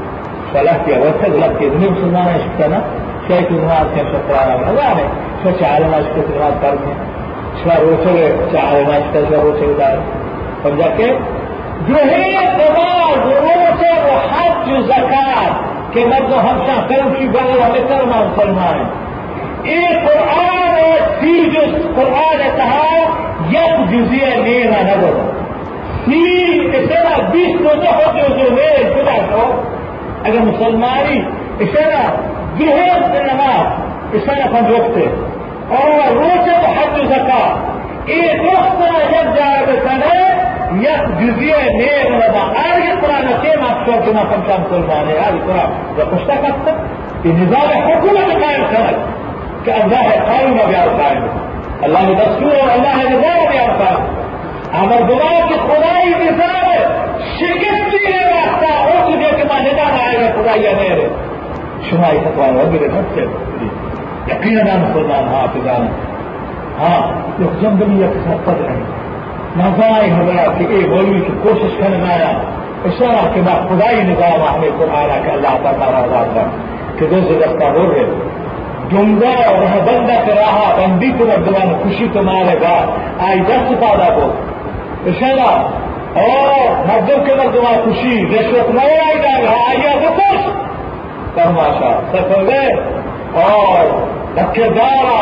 فلاح 0.52 0.76
کیا 0.84 0.98
وقت 0.98 1.28
غلط 1.28 1.58
کیا 1.58 1.68
دنیا 1.72 1.90
مسلمان 1.90 2.28
اشکتا 2.28 2.66
نا 2.66 2.80
شاید 3.28 3.50
نماز 3.52 3.88
کیا 3.94 4.02
شکرانا 4.12 4.52
اللہ 4.68 4.92
نے 4.98 5.02
شو 5.42 5.50
چاہلنا 5.58 5.96
اشکتا 5.96 6.34
نماز 6.34 6.54
کرتے 6.62 6.92
شما 7.62 7.74
روچے 7.80 8.28
چاہلنا 8.52 8.94
اشکتا 8.96 9.20
شما 9.26 9.42
روچے 9.42 9.72
دار 9.78 9.98
سمجھا 10.62 10.88
کہ 10.96 11.08
جو 11.88 12.04
ہے 12.10 12.30
نماز 12.60 13.26
روچے 13.26 13.90
و 14.04 14.14
حج 14.30 14.70
و 14.76 14.80
زکات 14.92 15.92
کہ 15.94 16.04
مرد 16.12 16.32
ہم 16.46 16.62
شاہ 16.68 16.80
کرم 16.88 17.12
کی 17.18 17.28
بغل 17.34 17.60
ہمیں 17.62 17.88
کرنا 17.90 18.22
مسلمان 18.22 18.80
یہ 19.72 20.06
قرآن 20.06 20.80
سی 21.20 21.34
جو 21.50 21.66
قرآن 21.96 22.42
کہا 22.56 22.88
یک 23.50 23.84
جزیه 23.92 24.32
نینا 24.46 24.80
نداره 24.88 25.28
سی 26.06 26.24
اشارة 26.80 27.30
بیست 27.32 27.62
روزه 27.68 27.94
خود 28.00 28.18
جزیه 28.24 28.50
نیل 28.58 28.90
کدا 28.96 29.20
شو 29.30 29.46
اگر 30.24 30.40
ظہور 32.58 33.14
سے 33.14 33.22
نماز 33.22 34.14
اشارہ 34.14 34.66
روکتے 34.68 35.04
اور 35.76 36.12
روکے 36.12 36.14
روزے 36.14 36.50
حج 36.50 37.12
سکا 37.12 37.74
ایک 38.06 38.42
وقت 38.42 38.78
جب 38.78 39.36
جائے 39.36 39.60
گا 39.60 39.74
کرے 39.82 40.18
یس 40.82 41.20
جزیے 41.20 41.56
نیک 41.56 42.06
لگا 42.06 42.42
آر 42.42 42.78
یہ 42.78 42.94
پورا 43.00 43.12
پرانا 43.12 43.60
ماپ 43.60 43.78
آپ 43.78 43.86
کو 43.86 43.92
جنا 44.06 44.22
کام 44.46 44.64
کر 44.70 44.88
رہا 44.88 45.00
ہے 45.06 45.18
آج 45.18 45.32
پورا 45.46 45.70
یا 45.98 46.04
پوچھتا 46.04 46.34
کرتا 46.34 46.72
کہ 47.22 47.28
نظام 47.28 47.82
حکومت 47.82 48.42
قائم 48.42 48.64
کرے 48.70 48.96
کہ 49.64 49.70
اللہ 49.70 49.96
ہے 49.96 50.18
قائم 50.26 50.52
و 50.52 50.66
بیار 50.66 50.88
قائم۔ 51.02 51.26
اللہ 51.82 51.98
نے 51.98 52.14
دستور 52.14 52.60
اور 52.60 52.68
اللہ 52.68 52.88
ہے 52.88 53.04
نظام 53.10 53.38
و 53.38 53.48
بیار 53.50 53.78
قائم۔ 53.78 54.04
ہمارے 54.82 55.02
دعاؤں 55.02 55.48
کی 55.48 55.54
خدائی 55.54 56.08
نظام 56.08 56.58
شکست 57.38 57.90
بھی 57.90 58.12
ہے 58.12 58.24
راستہ 58.24 58.72
اور 58.72 59.06
تجھے 59.06 59.36
کہ 59.36 59.44
ماں 59.44 59.60
نظام 59.60 59.94
آئے 60.06 60.20
گا، 60.20 60.42
خدائی 60.42 60.62
یا 60.62 60.70
میرے 60.76 61.08
شما 61.90 62.08
فتوا 62.24 62.46
وغیرہ 62.46 62.88
سب 62.88 63.14
سے 63.14 63.24
یقینا 64.28 64.76
مسلمان 64.76 65.28
ہاں 65.28 65.46
فضان 65.52 65.86
ہاں 66.78 67.00
لوگ 67.38 67.58
زندگی 67.60 67.98
کے 68.12 68.18
ساتھ 68.24 68.46
پد 68.46 68.60
رہے 68.60 68.96
نظائیں 69.56 70.26
گیا 70.26 70.44
کہ 70.58 70.64
اے 70.68 70.86
بولی 70.88 71.20
کی 71.20 71.32
کوشش 71.42 71.78
کرنا 71.78 72.12
آیا۔ 72.14 72.30
اشارہ 72.84 73.34
کے 73.34 73.40
بعد 73.46 73.68
خدائی 73.68 74.02
نظام 74.02 74.42
آنے 74.42 74.68
کو 74.78 74.86
آیا 74.96 75.18
کہ 75.24 75.30
اللہ 75.30 75.56
کا 75.62 75.72
تارا 75.72 75.98
آزاد 75.98 76.34
کر، 76.34 76.44
کہ 76.98 77.06
دو 77.06 77.20
سے 77.28 77.38
رفتہ 77.38 77.64
ہو 77.64 77.94
گئے 77.94 78.04
ڈونگا 78.90 79.32
اور 79.46 79.80
بندہ 79.86 80.20
کے 80.26 80.32
رہا 80.32 80.76
بندی 80.78 81.10
کو 81.18 81.24
ربدوان 81.24 81.74
خوشی 81.82 82.06
تو 82.12 82.22
مارے 82.22 82.56
گا، 82.60 82.76
آئی 83.28 83.40
دست 83.40 83.72
پادا 83.80 84.08
کو۔ 84.14 84.32
اشارہ، 85.06 85.50
اور 86.20 86.70
مردوں 86.86 87.24
کے 87.24 87.34
مردمان 87.34 87.80
خوشی، 87.84 88.26
رشوت 88.26 88.70
نہیں 88.74 88.98
آئی 89.06 89.18
گا 89.18 89.52
آئیے 89.68 90.06
تو 90.06 90.14
خوش 90.14 90.67
تماشا 91.34 91.90
سفر 92.12 92.44
گئے 92.46 92.72
اور 93.42 93.90
دھکے 94.36 94.68
دارا 94.76 95.18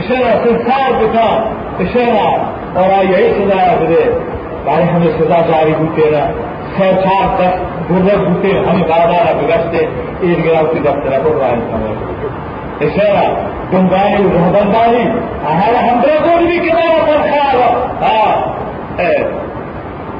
اشارہ 0.00 0.32
سنسار 0.42 0.90
دکھا 1.02 1.28
اشارہ، 1.84 2.26
اور 2.78 2.92
آئی 2.96 3.08
یہی 3.10 3.32
سزا 3.36 3.62
دے۔ 3.88 4.02
بھائی، 4.64 4.84
ہمیں 4.92 5.12
سزا 5.18 5.40
جاری 5.48 5.74
ہوتے 5.78 6.10
نا 6.10 6.24
چھ 6.76 6.92
چار 7.04 7.26
تک 7.36 7.90
گرد 7.90 8.26
ہوتے 8.28 8.50
ہم 8.68 8.82
گاڑا 8.88 9.32
بگڑتے 9.38 9.78
ایک 9.78 10.44
گراؤ 10.46 10.66
کی 10.72 10.78
دفتر 10.86 11.18
کو 11.24 11.38
رائے 11.40 11.60
سمجھ 11.70 12.84
اشارہ، 12.84 13.26
گنگائی 13.72 14.22
روحبنداری 14.22 15.04
ہمارے 15.44 15.76
ہم 15.76 16.00
دو 16.00 16.16
کو 16.24 16.36
بھی 16.38 16.58
کتاب 16.58 17.06
پر 17.06 17.22
خیال 17.30 17.60
ہاں 18.02 18.32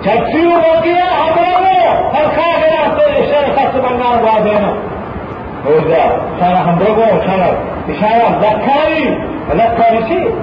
چھٹی 0.03 0.45
ہو 0.45 0.73
گیا 0.85 1.05
ہم 1.11 1.35
لوگوں 1.37 1.81
اور 2.15 2.25
کھا 2.35 2.51
گیا 2.61 2.83
تو 2.97 3.09
اشارہ 3.23 3.55
سخت 3.57 3.77
بننا 3.77 4.09
ہوا 4.09 4.39
وإذا 5.67 6.23
كان 6.41 6.57
همرمو 6.57 7.21
كان 7.21 7.57
اشارة 7.89 8.41
ذكاري 8.41 9.19
ذكاري 9.51 10.09
شيء 10.09 10.35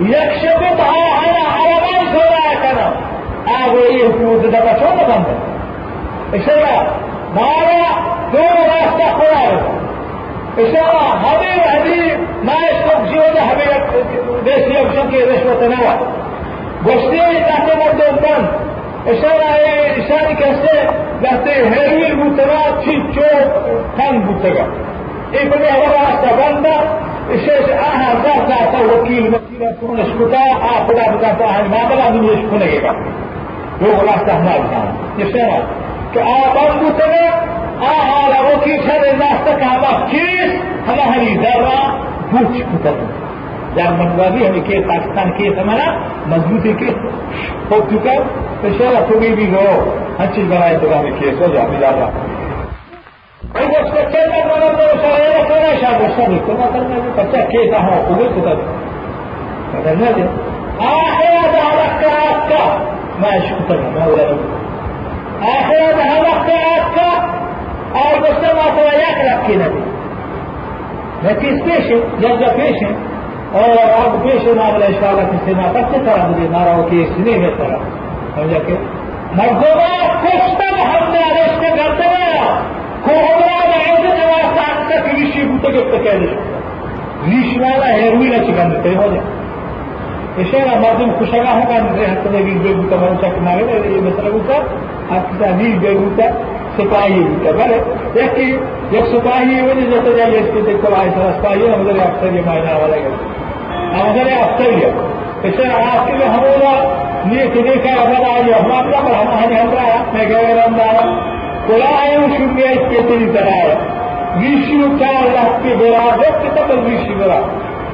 يكشفتها 0.00 1.04
على 1.20 1.42
عربان 1.56 1.96
آغو 3.48 3.78
إيه 3.78 4.08
في 4.08 4.48
دبا 4.48 4.72
شو 4.78 4.90
بند 5.08 5.26
اشارة 6.34 6.94
مارا 7.34 7.86
دور 8.32 8.56
راستة 8.68 9.12
قرار 9.12 9.62
اشارة 10.58 11.02
هذه 11.26 11.54
هذه 11.74 12.18
ما 12.42 12.54
شيء 13.10 13.18
ولا 13.18 13.42
هذه 13.42 13.86
بس 14.46 14.62
يمشون 14.66 15.10
كي 15.10 15.24
رشوة 15.24 15.66
نوع 15.66 15.96
گشته 16.86 17.42
تحت 17.48 17.76
مردم 17.76 18.16
بند. 18.16 18.48
اشاره 19.08 20.34
کسته 20.34 20.88
وقتی 21.22 21.50
هروی 21.50 22.14
بوتنا 22.14 22.82
چی 22.84 23.02
چو 23.14 23.20
تن 23.98 24.18
بوتگا. 24.18 24.66
این 25.32 25.50
بلی 25.50 25.68
هوا 25.68 25.84
راستا 25.84 26.36
بنده 26.36 26.74
اشش 27.34 27.70
آها 27.72 28.22
زار 28.22 28.48
زارتا 28.48 29.00
وکیل 29.00 29.34
وکیل 29.34 29.72
کنش 29.80 30.10
کتا 30.18 30.38
آ 30.38 30.86
خدا 30.86 31.16
بتا 31.16 31.44
آه 31.44 31.62
معاملہ 31.70 32.18
دنیاش 32.18 32.42
کنگے 32.50 32.80
گا 32.82 32.92
وہ 33.80 34.02
راستا 34.08 34.36
ہمارا 34.36 34.58
بتانا 34.62 34.90
اشاره 35.24 35.58
کہ 36.12 36.18
آ 36.18 36.38
بند 36.54 36.80
بوتگا 36.80 37.26
آه 37.82 38.28
لو 38.32 38.60
كيف 38.60 38.90
هذا 38.90 39.10
الناس 39.10 39.38
تكابا 39.46 40.06
كيس 40.10 40.52
هذا 40.88 41.02
هذه 41.02 41.40
ذرة 41.42 42.06
بوش 43.75 43.75
كتب 43.75 43.75
در 43.75 43.91
منوازی 43.91 44.45
ہمیں 44.45 44.61
کیس 44.67 44.85
پاکستان 44.87 45.31
کیس 45.37 45.57
ہمارا 45.57 45.91
مضبوطی 46.29 46.73
کیس 46.79 46.95
ہو 47.71 47.79
چکا 47.89 48.15
تو 48.61 48.69
شاید 48.77 49.09
تمہیں 49.09 49.35
بھی 49.35 49.45
ہو 49.53 49.65
ہر 50.19 50.33
چیز 50.35 50.45
بنائے 50.51 50.77
تو 50.81 50.99
ہمیں 50.99 51.19
کیس 51.19 51.41
ہو 51.41 51.47
جاؤ 51.53 51.67
ملا 51.71 51.91
رہا 51.91 52.09
کوئی 53.53 53.65
وہ 53.65 53.81
بچے 53.93 54.25
کا 54.31 54.41
بنا 54.47 54.67
تو 54.77 54.87
سارے 55.01 55.43
کرنا 55.49 55.73
شاید 55.81 56.01
اس 56.01 56.15
کا 56.17 56.25
کو 56.45 56.53
نہ 56.59 56.71
کرنا 56.73 56.99
جو 57.05 57.11
بچہ 57.17 57.45
کیس 57.51 57.73
ہو 57.73 58.15
وہ 58.19 58.29
خدا 58.35 58.53
بدلنا 59.73 60.11
دے 60.15 60.25
آخر 60.81 61.33
هذا 61.55 61.87
کا 62.49 62.65
ما 63.21 63.31
شكتنا 63.47 63.89
ما 63.95 64.05
ولا 64.05 64.35
آخر 65.53 66.01
هذا 66.01 66.33
کا 66.95 67.09
और 68.01 68.19
गुस्सा 68.19 68.51
मात्र 68.57 68.91
याद 68.97 69.17
रखी 69.27 69.55
नदी 69.61 69.81
मैं 71.23 71.33
किस 71.39 71.57
पेश 71.63 71.89
है 72.83 72.91
رب 73.54 74.22
كيش 74.22 74.48
امام 74.48 74.76
الاشكالات 74.76 75.28
السنة 75.34 75.68
قد 75.68 75.92
تتردد 75.92 76.50
ما 76.52 76.64
رأوا 76.64 76.90
كيش 76.90 77.08
سنين 77.16 77.44
السنة 77.44 77.78
فمجاك 78.36 78.78
مبضوبات 79.32 80.10
تشتر 80.24 80.76
حمنا 80.88 81.24
ليش 81.36 81.52
تقدر 81.62 81.94
كوهمرا 83.04 83.58
بعيدنا 83.70 84.24
واسعتك 84.32 85.14
ليش 85.14 85.36
يبوتك 85.36 85.74
ابتكالش 85.76 86.30
ليش 87.26 87.56
ما 87.56 87.72
لا 87.80 87.94
هيروينا 87.94 88.38
چكن 88.38 88.82
تيمودي 88.82 89.20
এছাড়া 90.42 90.70
আমাদের 90.78 91.08
খুশাগা 91.18 91.52
হোক 91.58 91.70
আমি 91.78 92.04
হাতে 92.10 92.38
বেগুতা 92.64 92.96
মানুষ 93.02 93.20
আপনার 93.28 93.58
এই 93.88 94.00
বেতরা 94.04 94.30
গুতা 94.36 94.56
আর 95.12 95.20
কিতা 95.28 95.48
নিজ 95.58 95.74
বেগুতা 95.84 96.26
سپاہی 96.76 97.24
کا 97.44 97.50
بھلے 97.50 97.78
جب 98.90 99.06
سپاہی 99.06 99.60
ہو 99.60 99.68
جیسے 99.90 100.16
جائیے 100.16 100.38
اس 100.38 100.50
کو 100.54 100.60
دیکھو 100.60 100.94
آئے 100.94 101.08
تھا 101.10 101.32
سپاہی 101.40 101.68
ہمارے 101.68 102.00
افسر 102.00 102.32
یہ 102.32 102.40
معائنہ 102.46 102.80
والا 102.80 102.96
گیا 102.96 103.08
ہمارے 104.00 104.40
افسر 104.40 104.72
یہ 104.72 104.86
اسے 105.42 105.68
آپ 105.72 106.06
کے 106.06 106.12
لیے 106.12 106.26
ہمارا 106.26 107.02
یہ 107.32 107.40
سنے 107.54 107.74
کا 107.84 108.02
اگر 108.02 108.64
ہم 108.64 108.72
آتا 108.72 109.00
پر 109.06 109.14
ہم 109.14 109.28
آنے 109.28 109.60
ہم 109.60 109.70
رہا۔ 109.70 110.04
میں 110.12 110.28
گئے 110.28 110.54
رہا۔ 110.54 111.20
بولا 111.66 112.02
آئے 112.02 112.16
شکریہ 112.36 112.68
اس 112.68 112.90
کے 112.90 113.02
تیری 113.08 113.32
طرح 113.34 113.50
ہے۔ 113.50 113.74
ویشیو 114.36 114.86
کا 115.00 115.06
اللہ 115.06 115.58
کے 115.62 115.74
بولا 115.78 116.04
وقت 116.04 116.54
تک 116.54 116.72
ویشی 116.84 117.14
بولا 117.14 117.40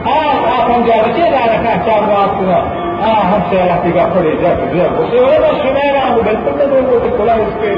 ہاں 0.06 0.28
آپ 0.28 0.70
ہم 0.70 0.82
جا 0.86 0.94
رکھے 1.02 1.22
جا 1.22 1.46
رکھا 1.46 1.74
چار 1.86 2.02
بات 2.02 2.38
کو۔ 2.38 2.44
ہاں 3.04 3.32
ہم 3.32 3.38
سے 3.50 3.60
اللہ 3.60 3.82
کی 3.82 3.92
کا 3.92 4.08
پڑے 4.14 4.30
جا 4.42 4.48
کے 4.48 4.80
اسے 4.80 5.20
وہ 5.20 5.62
سنا 5.62 5.92
رہا 5.92 6.10
ہوں۔ 6.10 6.22
بالکل 6.22 7.00
تو 7.00 7.16
بولا 7.16 7.32
اس 7.32 7.58
کے۔ 7.60 7.74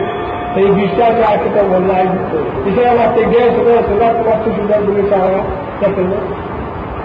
ಈ 0.62 0.64
ವಿಷಯಕ್ಕೆ 0.80 1.24
ಆರ್ಥಿಕ 1.32 1.57
ಒಳ್ಳೆ 1.76 1.94
ಆಗಿತ್ತು 2.00 2.38
ವಿಷಯ 2.64 2.88
ಮತ್ತೆ 2.98 3.22
ಗ್ಯಾಸ್ 3.32 3.57
ಸುಧಾರ್ಥ 3.88 4.26
ವಸ್ತು 4.28 4.50
ಸುಧಾರಣೆ 4.59 5.05
ಸಹ 5.11 5.22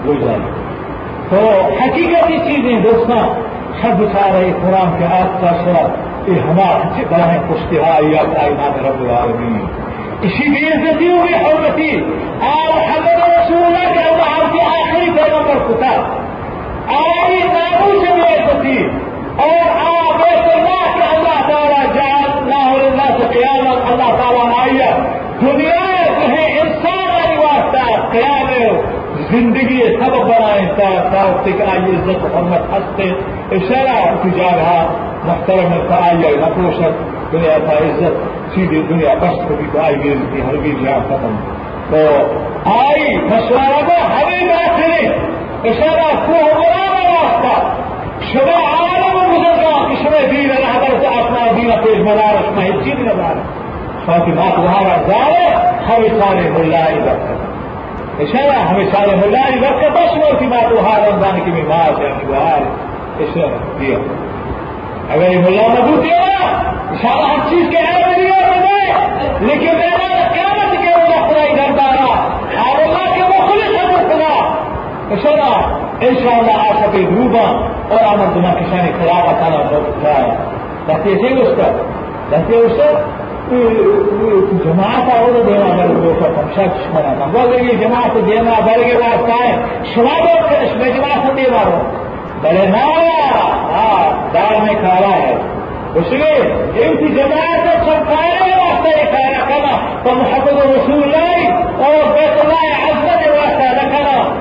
روزگار 0.04 0.40
تو 1.30 1.40
حقیقتی 1.80 2.36
چیزیں 2.46 2.76
دوستوں 2.84 3.18
سب 3.80 3.98
سارے 4.12 4.38
اسلام 4.50 4.94
کے 4.98 5.04
آپ 5.18 5.34
کا 5.40 5.50
سر 5.64 5.88
یہ 6.30 6.40
ہمارا 6.40 6.86
جگہ 6.96 7.20
ہے 7.22 7.36
پشتہا 7.48 7.92
یا 8.12 8.22
کائنات 8.32 8.78
رب 8.86 9.00
العالمین۔ 9.00 9.60
اسی 10.22 10.46
لیے 10.46 10.70
سے 10.82 10.94
دی 10.98 11.08
ہوئی 11.08 11.34
حرمتی 11.34 11.90
اور 12.48 12.72
حضرت 12.90 13.22
رسول 13.34 13.62
اللہ 13.64 13.86
کے 13.94 14.08
آپ 14.24 14.52
کے 14.52 14.64
آخری 14.70 15.10
پیغمبر 15.18 15.62
کتا 15.68 15.92
اور 16.96 17.30
ناموں 17.54 17.92
سے 18.04 18.14
میرے 18.14 18.42
پتی 18.48 18.76
اور 19.42 19.70
ہاں 19.70 20.18
بیت 20.18 20.52
اللہ 20.54 20.84
کے 20.94 21.16
اللہ 21.16 21.52
تعالیٰ 21.52 21.94
جان 21.94 22.48
نہ 22.48 22.54
ہو 22.54 22.76
اللہ 22.76 23.16
سے 23.18 23.38
قیامت 23.38 23.92
اللہ 23.92 24.16
تعالیٰ 24.22 24.46
معیت 24.46 25.20
دنیا 25.40 25.80
تمہیں 26.24 26.60
انسان 26.60 27.06
کا 27.06 27.40
واسطہ 27.40 28.12
قیامت 28.12 29.00
زندگی 29.30 29.96
سبق 30.00 30.18
بنا 30.18 30.46
انسان 30.46 31.10
تھا 31.10 31.42
تکرائی 31.44 31.96
عزت 31.96 32.24
محمد 32.24 32.72
ہنستے 32.72 33.10
اشارہ 33.56 34.14
تجا 34.22 34.56
رہا۔ 34.56 35.06
محترم 35.24 35.92
آئی 36.02 36.36
نقوشت 36.36 37.32
دنیا 37.32 37.58
کا 37.58 37.72
عزت 37.72 38.14
سیدھی 38.54 38.82
دنیا 38.82 39.14
بس 39.14 39.48
کو 39.48 39.54
بھی 39.54 39.78
آئی 39.78 40.04
گئی 40.04 40.14
کی 40.32 40.42
ہر 40.42 40.54
بھی 40.54 40.76
جہاں 40.84 40.98
ختم۔ 41.08 41.36
تو 41.90 41.96
آئی 42.64 43.16
مشورہ 43.16 43.80
کو 43.86 44.06
ہمیں 44.06 44.48
بات 44.48 44.80
کریں 44.80 45.08
اشارہ 45.64 46.26
کو 46.26 46.32
ہمارا 46.32 47.02
راستہ 47.04 47.79
شبہ 48.22 48.56
عالم 48.64 49.18
گزر 49.32 49.62
کا 49.62 49.72
کشمے 49.88 50.26
دین 50.30 50.50
اللہ 50.50 50.72
تعالیٰ 50.72 51.00
سے 51.00 51.06
اپنا 51.20 51.46
دین 51.56 51.70
پیش 51.84 51.98
بنا 51.98 52.30
رکھنا 52.32 52.64
ہے 52.64 52.70
چیز 52.84 53.00
نظار 53.00 53.40
باقی 54.06 54.32
بات 54.32 54.58
وہاں 54.58 54.82
جاؤ، 55.08 55.32
ہمیں 55.88 56.08
سارے 56.20 56.50
ملا 56.50 56.84
رکھ۔ 57.06 58.22
اشارہ 58.22 58.58
ہمیں 58.68 58.88
سارے 58.92 59.16
ملا 59.16 59.44
رکھ 59.62 59.84
بس 59.94 60.16
وہ 60.16 60.38
کی 60.38 60.46
بات 60.46 60.72
وہاں 60.72 60.98
رمضان 61.00 61.40
کی 61.44 61.62
بات 61.68 62.00
ہے 62.00 62.12
بیمار 62.18 62.66
اشارہ 63.22 63.78
دیا 63.80 63.98
اگر 65.14 65.30
یہ 65.30 65.38
ملا 65.38 65.66
مضبوط 65.68 66.04
دیا 66.04 66.20
اشارہ 66.94 67.26
ہر 67.26 67.48
چیز 67.50 67.66
کے 67.70 67.78
ہے 67.78 68.00
لیکن 69.40 69.78
اشارہ 75.10 75.48
انشاءاللہ 76.00 76.56
آ 76.58 76.72
سکے 76.76 77.04
روبا 77.06 77.46
اور 77.88 78.04
آمد 78.04 78.34
کا 78.34 79.32
تعالیٰ 79.32 79.64
بہت 79.70 80.04
ہے 80.04 80.20
رہتے 80.88 81.14
سے 81.16 81.32
اس 81.40 81.56
کا 81.56 81.70
رہتے 82.30 82.58
اس 82.58 82.76
کا 82.76 82.90
جماعت 84.64 85.08
اور 85.12 85.38
دینا 85.42 85.70
بل 85.76 85.96
وہ 85.98 86.12
سچ 86.50 86.82
بنا 86.90 87.26
بول 87.26 87.52
رہی 87.52 87.76
جماعت 87.78 88.14
دینا 88.26 88.58
بل 88.60 88.82
کے 88.84 88.96
واسطہ 88.96 89.38
ہے 89.38 89.84
شراب 89.94 90.26
میں 90.76 90.90
جماعت 90.90 91.36
دے 91.36 91.50
مارو 91.50 91.80
بڑے 92.42 92.66
نایا 92.68 93.16
ہاں 93.70 94.32
دار 94.34 94.60
میں 94.60 94.74
کھایا 94.76 95.14
ہے 95.16 95.34
اس 95.94 96.12
لیے 96.12 96.34
ان 96.80 96.96
کی 96.96 97.08
جماعت 97.14 97.66
سب 97.80 98.06
کھانے 98.06 98.52
واسطے 98.52 98.90
یہ 98.90 99.10
کھانا 99.10 99.44
کھانا 99.46 99.76
تو 100.04 100.14
محبت 100.14 100.62
رسول 100.66 101.02
اللہ 101.02 101.84
اور 101.84 102.12
بیت 102.12 102.44
اللہ 102.44 102.79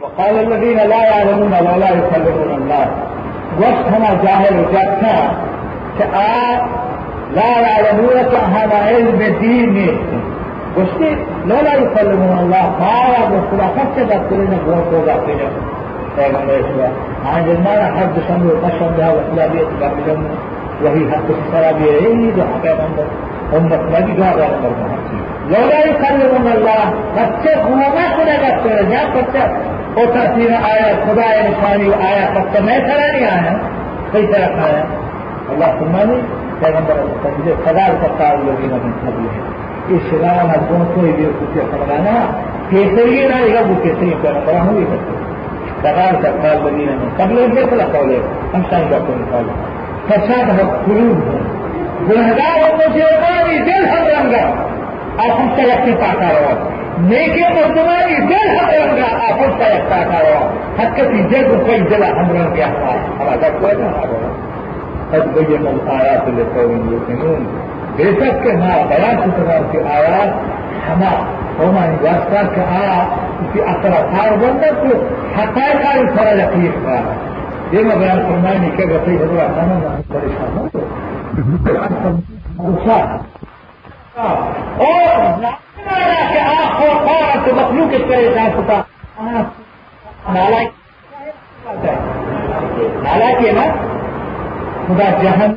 وقال 0.00 0.38
الذين 0.38 0.76
لا 0.76 1.00
يعلمون 1.06 1.52
ولا 1.52 1.90
يكلمون 1.90 2.50
الله. 2.58 2.84
وقت 3.62 3.88
ہمارا 3.94 4.20
ظاہر 4.22 4.52
ہو 4.58 4.62
کہ 5.96 6.04
آپ 6.20 6.60
لا 7.38 7.48
يعلمون 7.64 8.18
کا 8.32 8.78
علم 8.88 9.18
دین 9.40 9.74
میں 9.74 9.92
اس 10.82 10.94
کی 10.98 11.10
لولا 11.50 11.74
يكلمون 11.80 12.32
اللہ 12.38 12.64
بارہ 12.78 13.26
مسئلہ 13.32 13.66
سب 13.74 13.88
سے 13.94 14.04
بات 14.12 14.30
کریں 14.30 14.46
بہت 14.64 14.92
ہو 14.92 15.02
جاتے 15.06 15.32
ہیں. 15.40 15.50
ہاں 17.24 17.40
حد 17.98 18.18
سمجھا 18.28 19.46
بھی 19.52 19.60
اتنا 19.64 20.14
وہی 20.82 21.02
حد 21.10 21.30
سرا 21.50 21.70
بھی 21.78 21.88
ہے، 21.88 21.96
یہی 22.04 22.30
جو 22.36 22.44
پیغمبر 22.62 23.06
امت 23.56 23.82
میں 23.90 24.00
بھی 24.06 24.12
جو 24.16 24.30
پیغمبر 24.38 24.72
کا 24.78 24.86
لولا 25.52 25.78
يكلمون 25.88 26.48
اللہ 26.52 26.82
بچے 27.14 27.54
گا 27.66 28.56
تیرے 28.62 28.88
وہ 29.96 30.04
تصویر 30.06 30.50
آیا 30.52 30.88
خدا 31.04 31.28
نشانی 31.48 31.90
آیا 32.08 32.26
سب 32.34 32.56
تو 32.56 32.62
میں 32.62 32.78
کھڑا 32.78 33.06
نہیں 33.12 33.24
آیا، 33.24 33.56
کئی 34.12 34.26
طرح 34.26 34.62
آیا 34.64 34.82
اللہ 35.48 35.64
سمانی 35.78 36.20
پیغمبر 36.60 36.94
مجھے 37.38 37.54
خدا 37.64 37.86
سکتا 38.02 38.34
لوگ 38.34 38.60
نے 38.60 38.78
سبھی 39.02 39.26
ہے 39.34 39.40
اس 39.88 40.02
شرام 40.10 40.50
اربوں 40.50 40.84
کو 40.94 41.06
یہ 41.06 41.26
کچھ 41.40 41.58
سمجھانا 41.70 42.42
کیسے 42.68 43.04
ہی 43.04 43.28
رہے 43.28 43.54
گا 43.54 43.60
وہ 43.60 43.74
کیسے 43.82 43.82
کیسری 43.82 44.10
پیغمبر 44.20 44.54
ہوں 44.54 44.80
گے 44.80 44.84
سرکار 45.82 46.22
سرکار 46.22 46.64
لگی 46.64 46.84
نے 46.84 46.96
سب 47.16 47.32
لوگ 47.32 47.54
دیکھ 47.54 47.74
رکھا 47.74 47.98
ہوئے 47.98 48.18
ہم 48.54 48.62
سائن 48.70 48.84
ڈاکٹر 48.90 49.14
نکالے 49.16 49.52
سچا 50.08 50.42
بہت 50.48 50.86
قروب 50.86 51.30
ہے۔ 51.30 51.38
گنہگار 52.10 52.62
ہو 52.62 52.76
تو 52.78 52.88
دل 53.66 53.88
ہم 53.88 54.06
رنگا 54.06 54.44
آپ 55.18 55.40
ہم 55.40 55.48
سے 55.56 55.62
اپنے 55.72 55.94
پاس 56.00 56.16
آ 56.16 56.32
رہا 56.32 56.79
ميكي 57.08 57.42
مردماني 57.54 58.16
دل 58.26 58.58
حق 58.58 58.72
يمنا 58.74 59.06
آفلتا 59.30 59.74
يستاكا 59.74 60.18
روا 60.20 60.50
حتى 60.78 61.08
في 61.08 61.22
جد 61.22 61.62
في 61.66 61.80
دل 61.80 62.02
أمرا 62.02 62.50
في 62.54 62.64
أحوال 62.64 62.98
هذا 63.20 63.48
كوينا 63.60 63.92
قد 65.12 65.34
بين 65.34 65.66
الآيات 65.66 66.22
لقوم 66.28 66.92
يؤمنون 66.92 67.46
بيشك 67.96 68.46
ما 68.46 68.86
بيان 68.88 69.18
شكرا 69.18 69.62
في 69.72 69.78
آيات 69.78 70.34
حما 70.86 71.12
وما 71.62 71.96
يواسطا 72.02 72.42
كآ 72.56 73.06
في 73.52 73.70
أثر 73.70 73.88
أثار 73.88 74.36
بندك 74.36 75.00
حقائق 75.36 75.90
آل 76.00 76.08
فرا 76.16 76.30
يقيق 76.30 76.74
ديما 77.70 77.94
بيان 77.94 78.26
فرماني 78.28 78.70
كيف 78.70 78.90
يقيق 78.90 79.22
الله 79.22 79.46
أنا 79.46 79.80
ما 79.82 80.00
أقدر 80.10 80.26
أشهر 80.26 80.64
نفسه 80.64 80.82
أوصال 82.60 83.20
أوه 84.80 85.50
اور 85.88 86.66
کو 86.78 86.86
اور 87.12 87.52
مخلوق 87.54 87.94
اس 87.94 88.04
طرح 88.08 88.34
جان 88.34 88.50
سکتا 88.56 88.76
نالائک 93.02 93.40
نا 93.54 93.64
خدا 94.88 95.08
جہن 95.22 95.52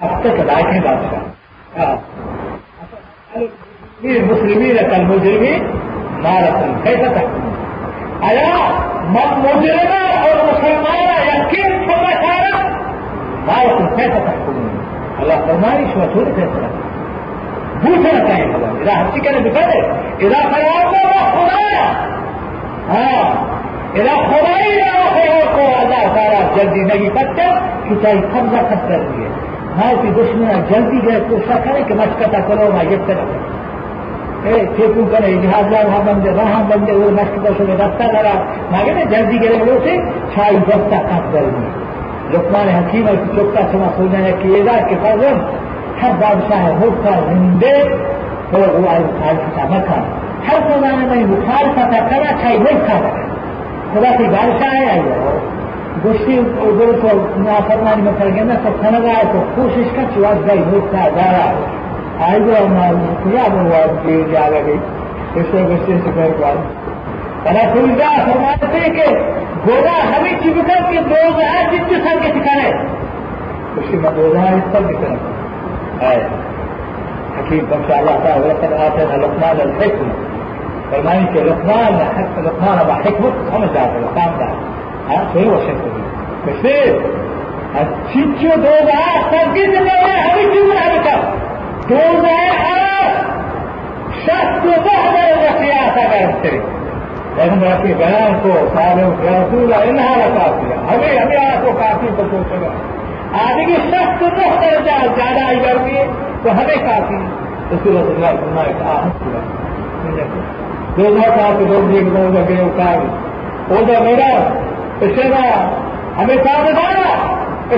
اب 0.00 0.22
تک 0.22 0.40
لائق 0.46 0.68
ہے 0.72 0.80
بادشاہ 0.80 1.24
المسلمين 4.04 4.76
كالمجرمين 4.76 5.62
مارة 6.22 6.80
كيف 6.84 7.00
تحكمون؟ 7.00 7.54
ألا 8.22 8.48
مجرمة 9.44 10.02
أو 10.24 10.32
مسلمانة 10.50 11.16
يمكن 11.30 11.86
ثم 11.86 12.06
كانت 12.24 12.56
مارة 13.46 13.96
كيف 13.96 14.12
تحكمون؟ 14.12 14.70
الله 15.22 15.36
فرماني 15.46 15.92
شو 15.92 15.98
مسؤول 15.98 16.34
فيصلة 16.34 16.85
دوسرا 17.82 18.18
کہیں 18.26 18.54
ادا 18.54 18.92
ہستی 18.92 19.20
ادا 20.18 20.42
کو 20.50 21.00
خدایا 21.32 21.84
ہاں۔ 22.88 23.24
ادا 23.94 24.14
خدائی 24.22 24.78
کو 25.54 25.66
اللہ 25.80 26.54
جلدی 26.56 26.80
نہیں 26.82 27.10
پتہ 27.14 27.48
کسی 27.84 28.14
قبضہ 28.32 28.62
خط 28.68 28.88
کر 28.88 29.04
دیے 29.08 29.28
ہاں 29.76 29.92
کی 30.02 30.10
دشمن 30.12 30.62
جلدی 30.70 31.04
گئے 31.06 31.20
کوشش 31.28 31.64
کرے 31.64 31.82
کہ 31.88 31.94
مشکتا 31.94 32.40
کرو 32.48 32.70
نہ 32.74 32.88
یہ 32.90 33.06
کرو 33.06 33.26
اے 34.44 34.64
کرے 35.10 35.30
لہٰذا 35.32 35.80
وہاں 35.86 36.02
بندے 36.06 36.30
وہاں 36.32 36.62
بندے، 36.68 36.92
وہ 36.94 37.10
مشکتا 37.12 37.52
سے 37.58 37.64
رستہ 37.72 38.06
کرا 38.12 38.34
مانگے 38.70 38.92
نا 38.92 39.04
جلدی 39.10 39.42
گرے 39.42 39.62
وہ 39.62 39.78
سے 39.84 39.96
چھائی 40.34 40.56
وقت 40.68 40.94
خط 41.10 41.32
کر 41.32 41.50
دیے 41.50 41.74
لوکمان 42.32 42.68
حکیم 42.68 43.06
اور 43.08 43.16
چوکتا 43.34 43.66
سما 43.72 43.88
سوچنا 43.96 44.24
ہے 44.24 44.32
کہ 44.42 44.60
ادا 44.60 44.76
کے 44.88 44.96
فرض 45.02 45.24
ہر 46.02 46.10
بادشاہ 46.20 46.66
ہوتا 46.66 47.20
زندے 47.32 47.82
تو 48.50 48.58
وہ 48.58 48.88
آئے 48.88 48.98
آئی 48.98 49.04
مخالفہ 49.04 49.74
مکہ۔ 49.74 50.00
ہر 50.48 50.58
زمانے 50.72 51.06
میں 51.06 51.36
بخار 51.36 51.64
کا 51.76 51.98
کرا 52.10 52.36
کھائی 52.40 52.58
وہ 52.58 52.86
کھا 52.86 52.98
خدا 53.92 54.16
کی 54.18 54.24
بادشاہ 54.24 54.74
ہے، 54.74 54.90
آئیے۔ 54.90 55.38
گشتی 56.04 56.38
ادھر 56.38 56.98
کو 57.02 57.08
نافرمانی 57.36 58.02
میں 58.02 58.12
کر 58.18 58.26
گیا 58.26 58.42
سمجھ 58.62 59.00
رہا 59.00 59.16
ہے 59.16 59.22
تو 59.32 59.44
کوشش 59.54 59.88
کر 59.96 60.02
کے 60.14 60.20
چواز 60.20 60.50
گئی 60.50 60.58
وہ 60.58 60.80
کھا 60.90 61.08
جا 61.08 61.32
رہا 61.32 61.50
ہے۔ 61.50 61.76
آئی 62.28 62.40
جو 62.44 62.66
ہمارے 62.66 63.14
خدا 63.24 63.54
بنوا 63.54 63.86
دیے 64.04 64.24
جا 64.32 64.48
لگے 64.48 64.76
اس 65.34 65.46
کو 65.50 65.58
گشتی 65.58 65.92
سے 66.04 66.10
کر 66.14 66.42
پائے 66.42 66.54
رسول 67.46 67.90
اللہ 67.90 68.32
فرماتے 68.32 68.78
ہیں 68.78 68.94
کہ 68.94 69.14
گویا 69.66 70.18
ہمیں 70.18 70.32
چبکر 70.44 70.90
کے 70.90 71.00
دو 71.00 71.40
ہے 71.40 71.66
جتنے 71.72 71.98
کے 71.98 72.18
کے 72.22 72.38
ٹھکانے 72.38 72.70
اس 73.76 73.84
کے 73.90 73.96
بعد 73.96 74.12
دو 74.16 74.22
مدوزہ 74.22 74.38
اس 74.38 74.72
پر 74.72 74.80
بھی 74.80 74.94
کرنا 74.94 75.45
आते 78.81 79.05
हैं 79.09 79.17
लुकमान 79.21 79.59
अलहिक्म 79.59 80.07
फरमाई 80.91 81.25
के 81.33 81.43
लुकमान 81.43 81.99
लुकमान 82.45 82.79
अब 82.79 82.91
हिकमत 83.05 83.41
समझ 83.49 83.69
जाते 83.75 83.99
हैं 83.99 84.13
काम 84.15 84.31
का 84.39 84.47
हाँ 85.09 85.21
सही 85.33 85.45
वो 85.49 85.59
शिक्ष 85.65 85.83
तो 86.43 86.55
फिर 86.61 86.87
चिच्चो 88.11 88.55
दो 88.63 88.71
हजार 88.71 89.19
सबकी 89.31 89.65
जिम्मेवारी 89.73 90.21
हमें 90.23 90.51
क्यों 90.53 90.67
बना 90.69 90.85
बेटा 90.93 91.15
दो 91.89 92.01
हजार 92.07 92.49
आठ 92.71 93.29
شخص 94.21 94.65
ظهر 94.85 95.15
السياسة 95.43 96.01
قالت 96.11 96.69
पैगम्बर 97.35 97.75
के 97.83 97.93
बयान 97.99 98.33
को 98.39 98.55
सारे 98.71 99.03
रसूल 99.25 99.73
इन्हा 99.89 100.09
काफिया 100.33 100.79
हमें 100.87 101.11
हमें 101.17 101.37
आपको 101.37 101.73
काफी 101.79 102.09
को 102.17 102.25
सोचेगा 102.31 102.71
आदमी 103.41 103.75
सख्त 103.93 104.23
रुख 104.23 104.55
दर्जा 104.63 104.97
ज्यादा 105.19 105.47
आई 105.47 105.59
गर्मी 105.65 105.97
तो 106.43 106.55
हमें 106.59 106.79
काफी 106.87 107.19
तो 107.69 107.81
सूरत 107.83 108.13
अल्लाह 108.15 108.31
फरमाए 108.41 108.71
दो 110.95 111.09
हजार 111.17 111.57
के 111.59 111.65
लोग 111.73 111.95
एक 111.97 112.13
लोग 112.15 112.39
गए 112.51 112.61
उतार 112.69 113.77
ओदा 113.79 113.99
मेरा 114.07 114.31
इसेना 115.09 115.43
हमें 116.21 116.37
सावधाना 116.47 117.09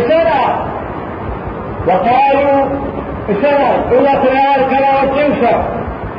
इसेना 0.02 0.40
وقالوا 1.88 2.66
إسنا 3.30 3.70
إلا 3.92 4.14
تيار 4.16 4.60
كلا 4.70 4.92
وتنسى 5.04 5.54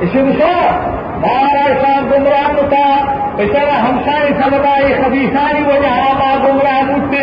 اسی 0.00 0.18
مثال 0.18 0.90
مارا 1.16 1.64
انسان 1.66 2.10
گمراہ 2.10 2.68
تھا۔ 2.68 3.23
إسنا 3.42 3.76
همسانی 3.84 4.32
سببائی 4.40 4.92
خبیثانی 5.02 5.62
وجہ 5.68 5.94
ما 6.18 6.34
گمراہ 6.42 6.82
مجھتے 6.90 7.22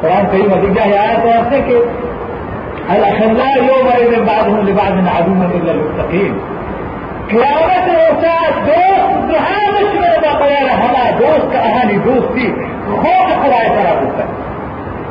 قرآن 0.00 0.24
کریم 0.30 0.54
نتیجہ 0.54 0.86
ہے 0.86 0.96
آیت 0.98 1.26
واسطے 1.26 1.60
کہ 1.66 1.76
الأخلاء 2.94 3.56
يومئذ 3.64 4.14
بعضهم 4.28 4.66
لبعض 4.68 4.94
عدو 5.16 5.34
إلا 5.58 5.72
المتقين. 5.72 6.32
قیامت 7.28 7.88
روزہ 7.88 8.32
دوست 8.66 9.28
دہانش 9.30 9.94
میں 10.00 10.16
بغیر 10.22 10.70
ہما 10.80 11.04
دوست 11.20 11.52
کا 11.52 11.58
اہانی 11.68 11.98
دوستی. 12.06 12.48
خوف 12.86 13.28
خدای 13.42 13.68
ہوتا 13.68 14.24
ہے 14.24 14.28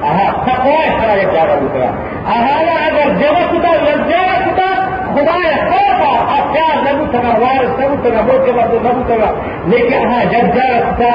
آہا 0.10 0.28
تقوی 0.48 0.90
خدای 0.98 1.26
کرا 1.36 1.56
ہوتا 1.62 1.80
ہے 1.80 1.92
اہانا 2.36 2.76
اگر 2.90 3.16
جمع 3.22 3.46
کتا 3.54 3.74
لجا 3.86 4.26
کتا 4.46 4.69
خدای 5.20 5.54
خوفا 5.70 6.12
اختیار 6.38 6.76
نبو 6.88 7.06
تگا 7.14 7.34
وارث 7.46 7.80
نبو 7.80 7.96
تگا 8.10 8.22
موت 8.28 8.46
کے 8.46 8.52
بعد 8.58 8.74
نبو 8.86 9.04
تگا 9.14 9.32
لیکن 9.72 10.08
اہا 10.08 10.24
جب 10.32 10.54
جا 10.56 10.68
کتا 10.90 11.12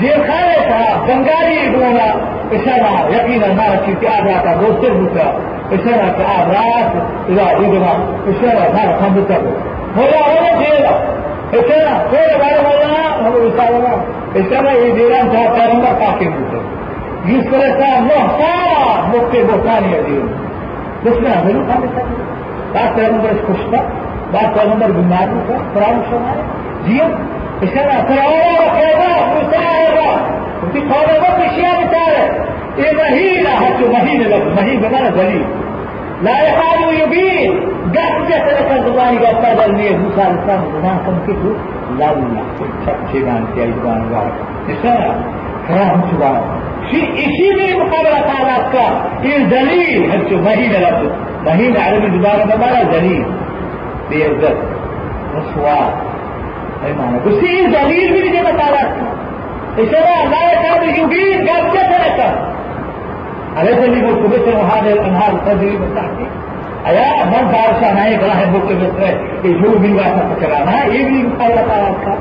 جیل 0.00 0.26
خانے 0.26 0.58
تھا 0.68 0.82
بنگاری 1.06 1.68
دونا. 1.76 2.08
اشارہ 2.56 2.92
یقینا 3.12 3.46
ما 3.56 3.64
چیزی 3.84 4.06
آدھا 4.06 4.40
تا 4.44 4.52
دوستر 4.60 4.90
ہوتا 5.00 5.24
اشارہ 5.76 6.08
کہ 6.18 6.28
آب 6.34 6.52
رات 6.52 6.96
اذا 7.30 7.46
دیدنا 7.58 7.92
اشارہ 8.32 8.68
ما 8.76 8.84
خمبتا 9.00 9.40
هو 9.96 10.02
هو 10.02 10.58
جيلا 10.58 10.94
اشنا 11.58 11.92
كل 12.10 12.30
بعد 12.40 12.56
ما 12.64 13.28
هو 13.28 13.46
يساوي 13.46 13.92
اشنا 14.36 14.72
يديران 14.72 15.30
تھا 15.30 15.44
پیغمبر 15.54 15.94
پاکي 16.00 16.28
بوته 16.28 16.60
جس 17.28 17.46
طرح 17.52 17.70
سے 17.78 18.00
محتارا 18.08 19.08
مکے 19.12 19.42
بوتانی 19.48 20.00
دین 20.06 20.26
بات 22.74 22.94
پیغمبر 22.96 23.30
اس 23.30 23.42
خوشتا 23.46 23.82
بات 24.32 24.54
پیغمبر 24.54 24.90
بیمار 25.00 25.34
تھا 25.46 25.58
قرآن 25.74 26.00
سنائے 26.10 26.42
جی 26.86 27.00
اشنا 27.62 28.02
فرعون 28.08 28.56
وكذا 28.62 29.12
مساعدة 29.36 30.10
وفي 30.62 30.80
قول 30.80 31.08
رب 31.22 31.40
اشياء 31.46 31.80
مثال 31.84 32.44
إيه 32.78 32.92
مهينة 32.96 33.50
حتى 33.50 33.88
مهينة 33.88 34.24
لك 34.24 34.42
مهينة 34.56 34.88
بمعنى 34.88 35.10
دليل 35.10 35.44
لا 36.22 36.42
يقال 36.42 37.00
يبين 37.00 37.52
قد 37.94 38.28
جسد 38.28 38.86
زباني 38.86 39.18
قد 39.18 39.46
قدر 39.46 39.72
ميه 39.72 39.96
موسى 39.96 40.22
الاسلام 40.22 40.62
زمان 40.72 40.98
كم 41.06 41.18
كتو 41.26 41.52
لا 41.98 42.14
لا 42.14 42.94
شيبان 43.12 43.46
في 43.54 43.62
ايضان 43.62 44.12
واحد 44.12 44.32
نساء 44.68 45.22
كلام 45.68 46.02
سبحان 46.12 46.42
شيء 46.90 47.16
شيء 47.16 47.52
من 47.56 47.86
مقابلة 47.86 48.20
تعالى 48.20 48.56
کا 48.72 48.86
یہ 49.28 49.44
دلیل 49.50 50.10
ہے 50.10 50.18
جو 50.30 50.36
مہین 50.42 50.72
لفظ 50.72 51.27
مہین 51.44 51.76
عربی 51.76 52.18
زبان 52.18 52.48
کا 52.48 52.54
ہمارا 52.54 52.82
جلیل، 52.92 53.22
بے 54.08 54.26
عزت 54.26 54.56
مسوات 55.34 56.08
اسی 57.24 57.66
بھی 57.66 58.28
مجھے 58.28 58.42
بتا 58.42 58.70
رہا۔ 58.70 58.84
تھا 60.60 60.84
یوگین 60.96 61.46
ارے 63.56 63.74
سلی 63.74 64.04
وہ 64.04 64.10
صبح 64.22 64.36
سے 64.44 64.50
وہاں 64.54 64.88
انہار 65.06 65.32
بتا 65.76 66.02
کے 66.18 66.24
ایا 66.84 67.24
من 67.26 67.50
کے 68.68 68.74
ہے 68.98 69.16
کہ 69.42 69.48
جو 69.48 69.78
بھی 69.78 69.98
چلانا 70.40 70.72
ہے، 70.72 70.90
یہ 70.90 71.08
بھی 71.08 71.22
بتا 71.22 71.76
رہا۔ 71.76 71.92
تھا 72.02 72.14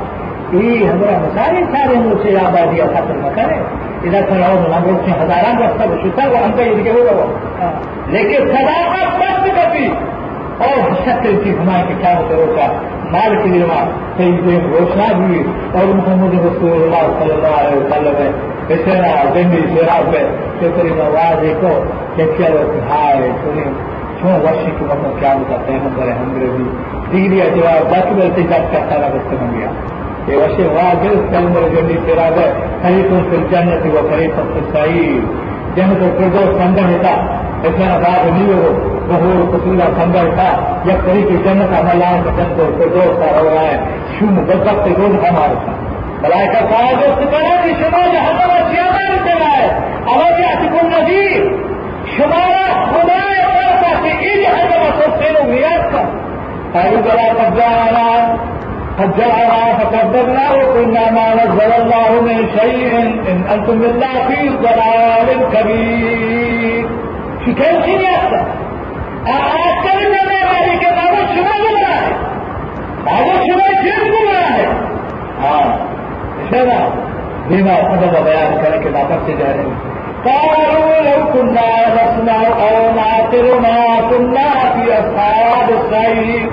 یہ 0.51 0.89
ہمارا 0.89 1.17
مسائل 1.17 1.63
سارے 1.73 1.99
مجھ 1.99 2.21
سے 2.23 2.37
آبادی 2.45 2.81
اثر 2.81 3.13
مکان 3.13 3.35
کرے 3.35 3.86
ಇದಕ್ಕೆ 4.05 4.35
ನಾವು 4.41 4.57
ನಮಗೆ 4.73 5.13
ಹಜಾರಾಂಗ 5.21 5.63
ಸಬ್ 5.79 5.95
ಶುದ್ಧ 6.03 6.19
ಅಂತ 6.47 6.59
ಇದಕ್ಕೆ 6.73 6.93
ಹೋಗವ 6.97 7.21
لیکن 8.09 8.41
صداقت 8.53 9.09
بند 9.21 9.47
کرتی 9.55 9.85
اور 10.59 10.77
شکل 11.05 11.33
کی 11.43 11.51
ہمارے 11.57 11.87
کے 11.87 11.95
کیا 12.01 12.13
کرو 12.29 12.45
کا 12.55 12.67
مال 13.11 13.35
کی 13.43 13.49
نرما 13.49 13.79
کئی 14.17 14.31
گھوشنا 14.69 15.07
ہوئی 15.17 15.41
اور 15.73 15.87
محمد 15.93 16.33
رسول 16.45 16.71
اللہ 16.77 17.03
صلی 17.19 17.31
اللہ 17.31 17.55
علیہ 17.61 17.77
وسلم. 17.77 18.15
ہے 18.21 18.29
اتنا 18.69 19.11
دنڈی 19.35 19.61
شراب 19.73 20.15
ہے 20.15 20.23
کتنی 20.59 20.89
نواز 20.89 21.43
کو 21.61 21.73
کہ 22.15 22.25
چلو 22.37 22.63
ہائے 22.89 23.29
وشی 24.43 24.71
کی 24.79 24.85
مطلب 24.85 25.19
کیا 25.19 25.33
ہوتا 25.33 25.59
ہے 25.67 25.77
ہم 25.77 25.93
بڑے 25.95 26.11
ہم 26.11 26.33
بھی 26.33 26.63
ڈگری 27.11 27.39
جواب 27.55 27.91
دس 27.91 28.11
بجے 28.11 28.43
تک 28.43 28.73
کرتا 28.73 28.99
رہا 29.01 29.07
بچے 29.07 29.35
ہم 29.35 29.51
گیا 29.57 29.69
جلدی 30.27 31.97
تیراز 32.05 32.37
ہے 32.37 32.51
کہیں 32.81 33.03
تو 33.09 33.19
پھر 33.29 33.43
جنت 33.51 33.85
وہ 33.85 34.07
کرے 34.09 34.27
سب 34.35 34.53
سے 34.53 34.59
صحیح 34.73 35.19
جنت 35.75 36.01
و 36.01 36.09
فردوس 36.17 36.61
ہوتا 36.79 37.11
ایسا 37.63 37.93
آباد 37.95 38.25
نہیں 38.25 38.53
ہو 38.53 38.73
بہور 39.07 39.45
کسندر 39.53 39.93
سندر 39.97 40.25
ہوتا 40.25 40.43
یا 40.85 40.95
کہیں 41.05 41.21
کہ 41.25 41.37
جنت 41.43 41.71
ہمارا 41.71 42.11
جنت 42.25 42.59
و 42.59 42.69
فردوس 42.77 43.19
کا 43.19 43.39
ہو 43.39 43.49
رہا 43.49 43.61
ہے 43.61 43.77
شو 44.19 44.25
مقدس 44.25 44.83
سے 44.83 44.93
روز 44.97 45.15
ہمارا 45.15 45.53
تھا 45.65 45.75
ملائکہ 46.21 46.65
صاحب، 46.69 47.03
اس 47.03 47.31
کرے 47.31 47.55
کہ 47.63 47.73
شما 47.79 48.05
جہاں 48.13 48.33
زیادہ 48.73 49.07
نکل 49.13 49.43
آئے 49.51 49.67
اور 50.05 50.39
یہ 50.39 50.45
اٹک 50.45 50.83
النظیر 50.83 51.47
شمارا 52.17 52.83
خدا 52.91 53.19
ایسا 53.31 53.93
کہ 54.03 54.11
ان 54.19 54.41
جہاں 54.41 54.91
سب 54.99 55.23
سے 55.23 55.43
میت 55.43 55.91
کا 55.91 56.03
پہلو 56.71 57.01
بڑا 57.03 57.27
قبضہ 57.37 57.63
آنا 57.63 58.07
قد 58.99 59.17
جاءنا 59.17 59.77
فكذبنا 59.77 60.51
وقلنا 60.51 61.11
ما 61.11 61.27
نزل 61.35 61.71
الله 61.81 62.21
من 62.21 62.49
شيء 62.59 62.97
إن 63.31 63.43
أنتم 63.53 63.79
بالله 63.79 64.13
في 64.27 64.49
ضلال 64.49 65.29
كبير. 65.53 66.89
في 67.45 67.53
كل 67.53 67.83
شيء 67.85 67.99
يأتك 68.01 68.47
أعاد 69.27 69.85
من 70.03 70.13
ذلك 70.33 70.83
هذا 70.85 71.27
شما 71.35 71.55
بالله 71.63 71.99
هذا 73.07 73.33
شما 73.47 73.67
جن 73.83 74.03
بالله 74.13 74.47
हाँ 75.43 75.65
شرع 76.51 76.79
بما 77.49 77.75
سبب 77.89 78.13
بيان 78.25 78.51
جا 78.61 78.69
رہے 78.69 79.63
ہیں 79.63 79.97
قالوا 80.25 80.93
لو 81.07 81.19
كنا 81.33 81.69
نسمع 81.97 82.39
أو 82.67 82.77
نعقل 82.99 83.47
ما 83.65 83.79
كنا 84.09 84.49
في 84.73 84.83
أصحاب 85.01 85.67
السعير 85.79 86.49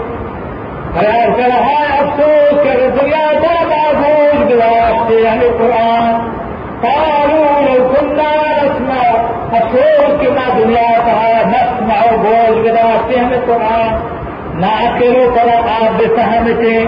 ایسا 0.96 1.48
رہا 1.48 1.98
افسوس 1.98 2.62
کے 2.62 2.70
رسیا 2.70 3.32
کا 3.32 3.68
محفوظ 3.68 4.50
گلاس 4.50 5.08
کے 5.08 5.14
علی 5.14 5.48
قرآن۔ 5.58 6.30
قانون 6.80 7.94
سننا 7.96 8.32
رسنا 8.62 9.10
افسوس 9.56 10.20
کے 10.20 10.30
نہ 10.30 10.58
دنیا 10.58 10.98
کہا 11.06 11.42
نس 11.46 11.80
نہ 11.80 11.92
ہو 11.92 12.16
بول 12.16 12.68
گلاس 12.68 13.10
کے 13.10 13.18
ہمیں 13.18 13.38
قرآن۔ 13.46 14.00
نہ 14.60 14.66
اکیلو 14.66 15.34
کرا 15.34 15.74
آپ 15.74 15.98
بے 15.98 16.04
سہمتے 16.16 16.84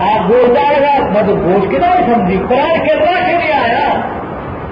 آپ 0.00 0.28
بول 0.28 0.54
جائے 0.54 0.82
گا 0.82 1.08
مطلب 1.08 1.36
بول 1.36 1.66
کے 1.66 1.78
نہ 1.78 2.14
سمجھی۔ 2.14 2.42
قرآن 2.48 2.78
کے 2.78 2.94
کے 3.26 3.32
لیے 3.32 3.52
آیا۔ 3.52 4.00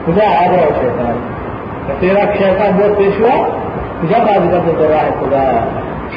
خدا 0.07 0.45
آ 0.45 0.49
رہا 0.49 0.81
شیطان۔ 0.81 1.37
تیرا 2.01 2.21
شیطان 2.39 2.71
بہت 2.77 2.99
پیش 2.99 3.21
ہوا۔ 3.21 3.49
جب 4.03 4.21
آج 4.21 4.49
کا 4.53 4.73
تو 4.79 4.89
رہا 4.89 5.03
ہے 5.03 5.11
خدا۔ 5.21 5.69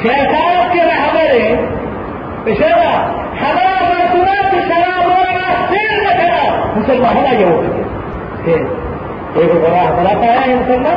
شیطان 0.02 0.72
کے 0.72 0.78
رہبر 0.78 1.64
بسبب 2.46 2.80
حماس 3.36 3.82
الكلاب 4.00 4.54
الشباب 4.54 5.06
ولا 5.06 5.48
سنة 5.70 6.12
كلام 6.22 6.78
مسلمة 6.78 7.08
هنا 7.08 7.32
يهود 7.32 7.84
كيف؟ 8.44 8.66
كيف 9.34 9.50
القرآن 9.52 9.96
ثلاثة 9.96 10.24
يا 10.24 10.56
مسلمة؟ 10.56 10.90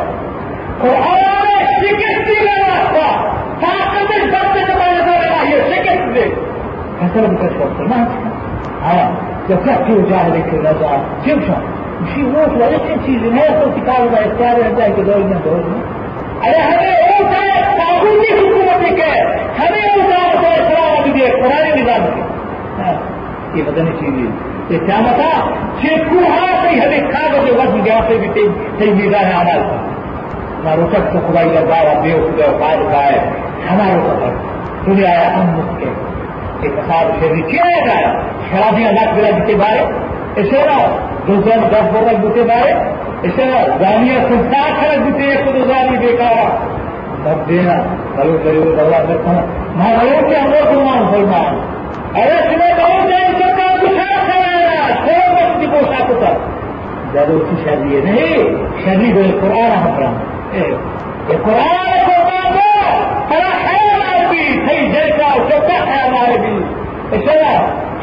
قرآن 0.84 1.44
شكست 1.82 2.28
لنا 2.42 2.74
طاقة 3.62 4.24
الفرد 4.24 4.68
تبقى 4.68 4.92
الله 4.92 5.76
شكست 5.76 6.02
لي 6.14 6.34
هسألة 7.02 7.28
مكشفة 7.28 7.84
ما 7.90 8.08
عرام 8.84 9.16
لو 9.50 9.58
كان 9.66 9.86
في 9.86 9.94
وجاهلك 9.94 10.54
الرجاء 10.54 11.04
تمشى 11.26 11.54
مشي 12.02 12.24
موت 12.24 12.50
ولا 12.50 12.78
تمشي 12.78 13.20
زنايا 13.20 13.64
صوتي 13.64 13.82
قالوا 13.92 14.12
ما 14.12 14.20
يستاهل 14.20 14.64
عندك 14.64 15.00
دولنا 15.00 15.40
دولنا 15.46 15.78
अरे 16.47 16.59
हमें 16.61 16.93
वो 17.11 17.19
चाहे 17.33 17.57
काबूली 17.79 18.31
हुकूमत 18.33 18.85
के 18.99 19.11
हमें 19.59 19.81
वो 19.87 20.11
चाहे 20.11 20.35
तो 20.37 20.53
इस्लाम 20.59 20.97
अभी 20.97 21.13
दिए 21.13 21.31
पुराने 21.37 21.75
निजाम 21.75 22.07
के 22.15 22.27
ये 23.59 23.65
बदलनी 23.65 23.93
चाहिए 24.01 24.31
ये 24.71 24.79
क्या 24.87 25.01
बता 25.03 25.29
चेकू 25.83 26.25
हाथ 26.27 26.57
नहीं 26.65 26.81
हमें 26.81 27.13
कागज 27.13 27.51
वक्त 27.61 27.79
गया 27.85 28.01
से 28.09 28.19
भी 28.23 28.29
सही 28.35 28.93
निगाह 28.95 29.23
है 29.23 29.35
हमारे 29.35 29.87
ना 30.65 30.75
रुकट 30.75 31.11
तो 31.13 31.21
खुदाई 31.27 31.51
लगा 31.53 31.79
बेवकूफ 32.03 32.41
औकात 32.47 32.81
का 32.93 33.01
है 33.05 33.19
हमारे 33.65 33.99
ऊपर 34.11 34.37
दुनिया 34.85 35.13
हम 35.35 35.51
मुझके 35.57 35.91
इकसाद 36.69 37.11
से 37.21 37.31
नीचे 37.35 37.59
आएगा 37.67 37.97
शराबियां 38.51 38.93
लाख 38.95 39.15
बिला 39.15 39.31
जिते 39.39 39.55
बारे 39.63 39.83
الشرع 40.38 40.78
دوزار 41.28 41.60
دس 41.74 41.88
برك 41.94 42.18
بوتي 42.22 42.44
مارے 42.44 42.74
الشرع 43.24 43.78
زانية 43.80 44.20
سلطا 44.30 44.62
خلق 44.80 45.04
بوتي 45.06 45.24
ایک 45.32 45.46
دو 45.54 45.66
زانی 45.68 45.98
بیکارا 45.98 46.48
تب 47.26 47.48
دینا 47.50 47.76
کلو 48.16 48.38
کلو 48.44 48.64
دوا 48.78 49.00
کرتا 49.08 49.34
ما 49.78 49.92
غلو 50.00 50.18
کہ 50.30 50.36
ہم 50.36 50.50
لوگ 50.54 50.72
مسلمان 50.72 51.04
مسلمان 51.04 51.60
ارے 52.22 52.40
سنے 52.48 52.72
بہت 52.80 53.12
ہے 53.12 53.22
سرکار 53.38 53.78
کو 53.82 53.94
خیر 54.00 54.18
کرایا 54.30 54.90
چھوڑ 55.04 55.22
وقت 55.36 55.60
کی 55.60 55.68
پوشاک 55.76 56.12
اتر 56.16 56.36
جب 57.14 57.32
اس 57.36 57.48
کی 57.50 57.62
شادی 57.64 57.96
ہے 57.96 58.02
نہیں 58.06 58.84
شادی 58.86 59.14
بے 59.14 59.30
قرآن 59.42 59.72
حکرام 59.86 60.20
القرآن 61.30 62.04
کو 62.10 62.20
مانو 62.28 62.68
فلا 63.30 63.50
خیر 63.64 64.06
آپ 64.10 64.32
کی 64.32 64.44
صحیح 64.68 64.92
جیسا 64.94 65.32
سب 65.50 65.68
کا 65.68 65.80
خیال 65.86 66.18
آئے 66.22 66.38
گی 66.44 66.58
الشرع 67.12 67.56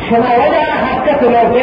شماولا 0.09 0.63
حقیقت 0.83 1.23
لوگ 1.23 1.57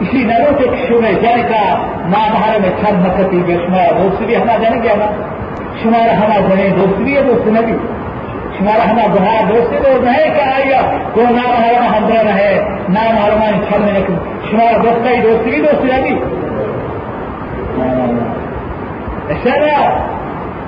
اسی 0.00 0.24
نروں 0.24 0.58
سے 0.58 0.64
شمع 0.88 1.10
جن 1.10 1.42
کا 1.48 1.86
ماں 2.04 2.58
میں 2.58 2.70
چھم 2.80 3.00
مکتی 3.00 3.42
بے 3.46 3.54
شمار 3.66 4.02
دوست 4.02 4.22
بھی 4.22 4.36
ہمارا 4.36 4.56
جن 4.56 4.82
گیا 4.82 4.94
نا۔ 4.96 5.06
شمار 5.82 6.14
ہمارا 6.14 6.40
جنے 6.40 6.68
دوست 6.76 6.98
بھی 6.98 7.16
ہے 7.16 7.22
دوست 7.22 7.48
نبی۔ 7.48 7.72
شمار 8.58 8.88
ہمارا 8.88 9.06
گناہ 9.06 9.50
دوست 9.50 9.84
تو 9.84 10.02
نہیں 10.02 10.34
کہ 10.34 10.40
آیا 10.40 10.82
کو 11.12 11.20
نام 11.20 11.52
ہمارا 11.56 11.98
ہمراہ 11.98 12.36
ہے۔ 12.36 12.60
نام 12.88 13.18
ہمارا 13.18 13.64
چھم 13.68 13.82
میں 13.82 14.00
شمار 14.50 14.80
دوست 14.80 15.04
کا 15.04 15.10
ہی 15.10 15.20
دوست 15.20 15.44
بھی 15.44 15.60
دوست 15.60 15.84
نبی۔ 15.84 16.14
اشارہ 19.28 19.98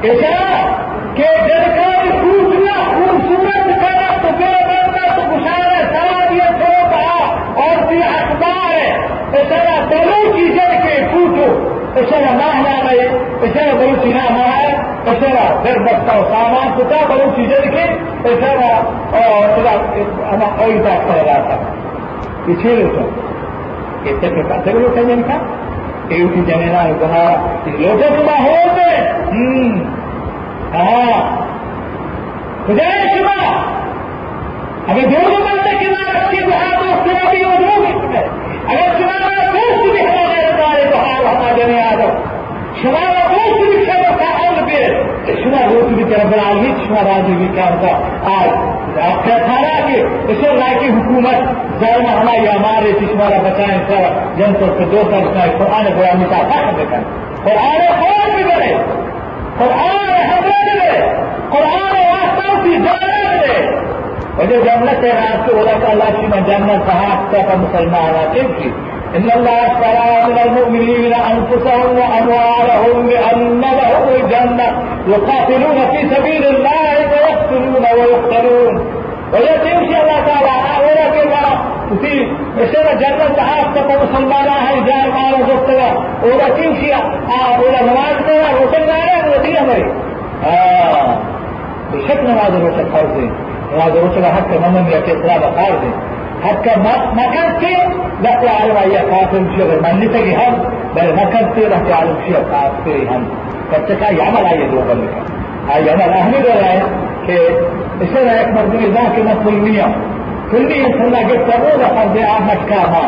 اشارہ 0.03 0.77
کہ 1.15 1.23
جن 1.23 1.77
کا 1.77 2.01
خوبصورت 2.21 2.95
خوبصورت 2.95 3.81
کرا 3.81 4.17
تو 4.23 4.29
اور 7.61 7.89
بھی 7.89 8.03
اخبار 8.03 8.73
ہے. 8.73 9.07
ایسا 9.33 9.85
دونوں 9.91 10.39
چیزیں 10.39 10.81
کے 10.83 11.07
پوچھو. 11.13 11.49
ایسا 11.95 12.17
ماہنا 12.21 12.91
ہے 12.91 13.07
ایسا 13.41 13.77
بہو 13.77 13.95
چینا 14.03 14.27
ماہ 14.31 14.59
ہے. 14.59 14.77
ایسا 15.05 15.61
گھر 15.65 15.79
بچتا 15.79 16.17
ہو 16.17 16.29
سامان 16.31 16.69
ہوتا 16.69 17.07
بہو 17.09 17.31
چیزیں 17.37 17.71
کے. 17.71 17.85
ایسا 18.25 18.77
اور 19.17 19.59
رہتا 21.27 21.57
اسی 22.47 22.69
لیے 22.69 23.09
ایسے 24.05 24.43
پتا 24.43 24.57
چل 24.65 24.87
ہے 24.97 25.05
جن 25.05 25.23
کا 25.23 25.39
ඒවුටි 26.15 26.41
දැනෙන 26.47 26.91
උදහා 26.91 27.25
ලෝකෙම 27.79 28.29
හොතේ 28.45 28.95
ہاں. 29.33 29.83
ආ 30.75 31.21
හදේශම 32.69 33.29
اگر 34.89 35.01
دونوں 35.01 35.41
بندے 35.41 35.85
کنارہ 35.85 36.19
رکھتی 36.19 36.45
بہار 36.45 36.83
میں 36.83 36.95
اس 36.95 37.07
میں 37.07 37.31
بھی 37.31 37.45
اور 37.45 37.61
لوگ 37.61 38.15
ہے۔ 38.15 38.27
اگر 38.69 38.99
کنارہ 38.99 39.51
دوست 39.53 39.83
بھی 39.83 40.01
ہمارے 40.01 40.51
سارے 40.59 40.85
بہار 40.93 41.25
ہمارے 41.25 41.65
نہیں 41.65 41.83
آ 41.83 41.95
جاؤ 41.95 42.11
شمارا 42.83 43.27
دوست 43.33 43.61
بھی 43.61 43.91
ہے 43.91 44.03
بہار 44.19 44.69
پہ 44.69 44.87
شما 45.43 45.67
دوست 45.71 45.87
بھی 45.87 46.05
طرف 46.05 46.35
آگے 46.47 46.73
شما 46.87 47.01
راجی 47.05 47.33
بھی 47.33 47.49
کام 47.57 47.75
کا 47.81 47.93
آج 48.33 48.49
آپ 49.01 49.25
فیصلہ 49.25 49.87
کہ 49.87 50.03
اسے 50.29 50.55
لائے 50.55 50.79
کی 50.81 50.89
حکومت 50.89 51.37
غیر 51.81 52.01
یا 52.43 52.55
ہمارے 52.55 52.93
شمارا 53.01 53.39
بچائیں 53.43 53.83
سر 53.89 54.19
جن 54.37 54.55
کو 54.55 54.85
دو 54.85 55.03
سر 55.11 55.27
کا 55.35 55.47
قرآن 55.59 55.93
بیان 55.97 56.25
کا 56.31 56.37
حق 56.37 56.79
دیکھا۔ 56.79 56.97
قرآن 57.45 58.03
اور 58.03 58.31
بھی 58.37 58.43
کرے 58.43 58.75
قرآن 59.59 60.11
حضرت 60.11 60.81
قرآن 61.51 61.97
واسطہ 61.97 62.63
کی 62.65 62.71
جانب 62.71 63.43
دے 63.43 63.90
कुरान 64.40 64.42
हजरत 64.42 64.46
कुरान 64.46 64.46
वास्तव 64.46 64.46
की 64.46 64.46
जन्नत 64.46 64.46
है 64.46 64.46
और 64.46 64.46
जो 64.46 64.64
जन्नत 64.64 65.04
है 65.04 65.12
आपको 65.34 65.56
बोला 65.56 65.72
था 65.72 65.92
अल्लाह 65.92 66.10
की 66.12 66.28
मैं 66.28 66.44
जन्नत 66.46 66.86
कहा 66.88 67.10
का 67.32 67.56
मुसलमान 67.56 68.16
आते 68.16 68.44
थी 68.60 68.96
إن 69.16 69.32
الله 69.32 69.52
اشترى 69.52 70.34
من 70.34 70.40
المؤمنين 70.40 71.14
أنفسهم 71.14 71.98
وأموالهم 71.98 73.08
بأن 73.08 73.62
لهم 73.62 74.10
الجنة 74.16 74.68
يقاتلون 75.08 75.78
في 75.92 76.16
سبيل 76.16 76.46
الله 76.46 76.96
ويقتلون 77.12 77.86
ويقتلون 77.96 78.92
ولا 79.34 79.58
تمشي 79.58 80.02
الله 80.02 80.20
تعالى 80.26 80.56
ولا 80.86 81.10
كما 81.10 81.70
وفي 81.92 82.28
السنة 82.58 82.94
جنة 82.94 83.36
تحافظ 83.38 83.92
مسلمان 84.04 84.48
هاي 84.48 84.82
جار 84.82 85.12
مال 85.12 85.42
وزبطة 85.42 86.06
ولا 86.24 86.50
تمشي 86.50 86.92
ولا 87.60 87.82
نماز 87.84 88.18
كذا 88.28 88.48
روشن 88.62 88.86
نارا 88.88 89.38
ودي 89.40 89.60
أمري 89.60 89.94
آه 90.46 91.20
بشك 91.94 92.20
نماز 92.24 92.56
روشن 92.56 92.90
راجعوا 93.73 94.33
حتى 94.37 94.59
ما 94.59 94.69
من 94.69 94.87
يأتي 94.93 95.13
إسلام 95.13 95.41
خارجي. 95.41 95.91
حتى 96.45 96.81
ما 96.81 97.15
ما 97.15 97.27
كان 97.35 97.57
كثير 97.57 97.89
لا 98.23 98.31
تعلم 98.31 98.77
أي 98.77 98.97
قاتل 98.97 99.47
شغل. 99.57 99.83
من 99.83 100.01
نتجي 100.01 100.37
هم. 100.37 100.55
بل 100.97 101.17
ما 101.17 101.25
كان 101.25 101.51
كثير 101.51 101.69
لا 101.69 101.79
تعلم 101.89 102.17
شيء 102.27 102.37
قاتل 102.37 103.09
هم. 103.09 103.29
فبتك 103.73 104.03
أي 104.03 104.23
عمل 104.23 104.47
أي 104.47 104.71
دوغل 104.71 105.03
لك 105.03 105.15
أي 105.75 105.91
عمل. 105.91 106.03
أهمي 106.03 106.39
دولاي 106.39 106.83
كي 107.27 107.39
إسرائيل 108.03 108.43
يكمر 108.43 108.65
دولي 108.65 108.87
ذاك 108.87 109.19
مسلمية 109.19 109.97
كلية 110.51 110.85
سنة 110.85 111.19
قد 111.19 111.41
تقول 111.49 111.81
فرض 111.97 112.17
أحمد 112.19 112.59
كاما. 112.69 113.05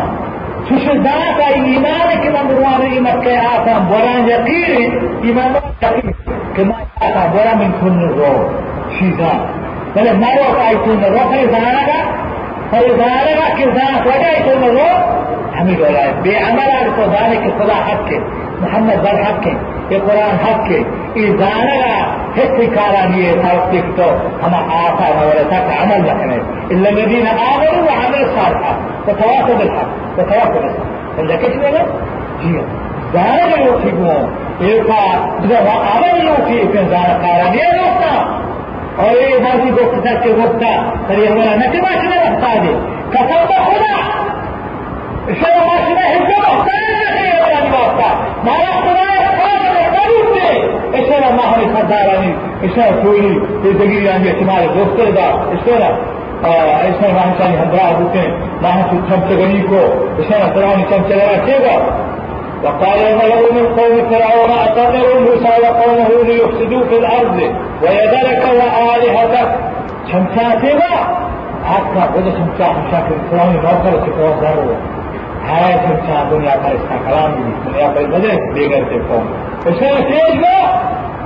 ششدات 0.71 1.39
أي 1.49 1.55
إيمانك 1.55 2.25
من 2.35 2.49
دروان 2.49 2.81
إيمانك 2.93 3.27
آتام. 3.27 3.91
وران 3.91 4.29
يقين 4.29 4.93
إيمانك 5.25 5.63
يقين 5.83 6.15
كما 6.57 6.75
آتام. 7.03 7.33
وران 7.35 7.59
من 7.59 7.73
كل 7.81 7.99
الروح 8.05 8.49
شيطان 8.99 9.41
ಪಡೆದಾರೋ 9.95 10.45
ಆಯ್ತುಂದರೋ 10.67 11.23
ಪರಿಧಾನಗ 11.33 11.91
ಪರಿಧಾನಗ 12.75 13.41
ಕಿರ್ದಾನ 13.59 13.95
ಕೊಡೆ 14.07 14.29
ಆಯ್ತುಂದರೋ 14.35 14.89
حميد 15.57 15.81
الله 15.81 16.07
بعمل 16.25 16.71
على 16.77 16.93
ذلك 17.17 17.43
الصلاة 17.51 17.83
حقه 17.91 18.21
محمد 18.63 19.03
بل 19.03 19.17
حقه 19.25 19.57
القرآن 19.93 20.39
حقه 20.45 20.85
إذا 21.17 21.49
أنا 21.61 21.81
هسي 22.37 22.67
كارانية 22.67 23.33
توقيف 23.33 23.85
هما 24.43 24.61
هم 24.61 24.71
آتا 24.71 25.07
مورتك 25.19 25.69
عمل 25.81 26.01
لكنه 26.09 26.43
إلا 26.71 26.89
الذين 26.91 27.27
آمنوا 27.27 27.83
وعملوا 27.89 28.27
الصالحات 28.29 28.77
وتواصل 29.09 29.55
بالحق 29.59 29.91
وتواصل 30.19 30.53
بالحق. 30.53 30.87
إلا 31.19 31.37
كيف 31.37 31.57
ولا؟ 31.65 31.83
جيو 32.43 32.63
ذلك 33.15 33.59
يوفقون 33.67 34.31
إلقاء 34.61 35.31
إذا 35.45 35.61
ما 35.61 35.75
عمل 35.91 36.27
يوفي 36.27 36.63
إذا 36.63 36.83
ذلك 36.83 37.21
كارانية 37.23 37.69
نقطة 37.83 38.42
آیا 38.99 39.31
یه 39.31 39.39
بازی 39.39 39.71
گفت 39.73 40.03
دست 40.03 40.29
گفته 40.29 40.67
ولی 41.09 41.27
اولا 41.29 41.55
نتی 41.57 41.81
ماشینه 41.81 42.17
بختاده 42.25 42.77
کسان 43.15 43.47
با 43.49 43.55
خدا. 43.55 43.95
شما 45.27 45.65
ماشینه 45.73 46.01
هزه 46.01 46.37
بختاده 46.41 46.93
نتی 47.03 47.25
اولا 47.39 47.71
بخته 47.77 48.11
مالا 48.45 48.73
خدا 48.85 49.05
خواهد 49.41 49.97
نبوده 49.97 50.49
اشترا 50.95 51.33
ماهمی 51.37 51.75
خدارانی 51.75 52.35
اشترا 52.63 53.03
تولی 53.03 53.41
زندگی 53.65 54.09
آنگی 54.09 54.29
اتماعی 54.31 54.69
دوستر 54.69 55.11
دا. 55.11 55.29
اشترا. 55.53 55.99
اشترا 56.89 57.13
ما 57.13 57.21
همشانی 57.21 57.57
هم 57.57 57.63
ماهشانی 57.63 57.71
همراه 57.71 57.95
بودن 57.95 58.33
ماهشو 58.63 58.97
چمچگانی 59.11 59.63
کو. 59.63 59.75
اشترا 60.21 60.55
سرامی 60.55 60.85
چمچگانی 60.91 61.39
کو 61.47 61.83
وقال 62.65 62.99
الملأ 62.99 63.53
من 63.53 63.67
قوم 63.79 64.11
فرعون 64.11 64.51
أتذر 64.65 65.21
موسى 65.21 65.53
وقومه 65.63 66.25
ليفسدوا 66.25 66.85
في 66.89 66.97
الأرض 66.99 67.39
ويذرك 67.83 68.45
وآلهتك. 68.59 69.49
شمساتنا 70.13 70.93
حتى 71.65 72.01
قد 72.15 72.25
شمسات 72.39 72.77
مشاكل 72.87 73.15
فرعون 73.31 73.57
مرتبة 73.57 74.07
شكوى 74.07 74.31
ضرورة. 74.41 74.77
هاي 75.45 75.73
شمسات 75.73 76.27
دنيا 76.31 76.55
پر 76.63 76.73
استقلال 76.79 77.31
دنيا 77.67 77.89
پر 77.95 78.05
بدا 78.13 78.35
دیگر 78.55 78.83
تقوم 78.91 79.25
وشان 79.67 79.97
شيء 80.13 80.45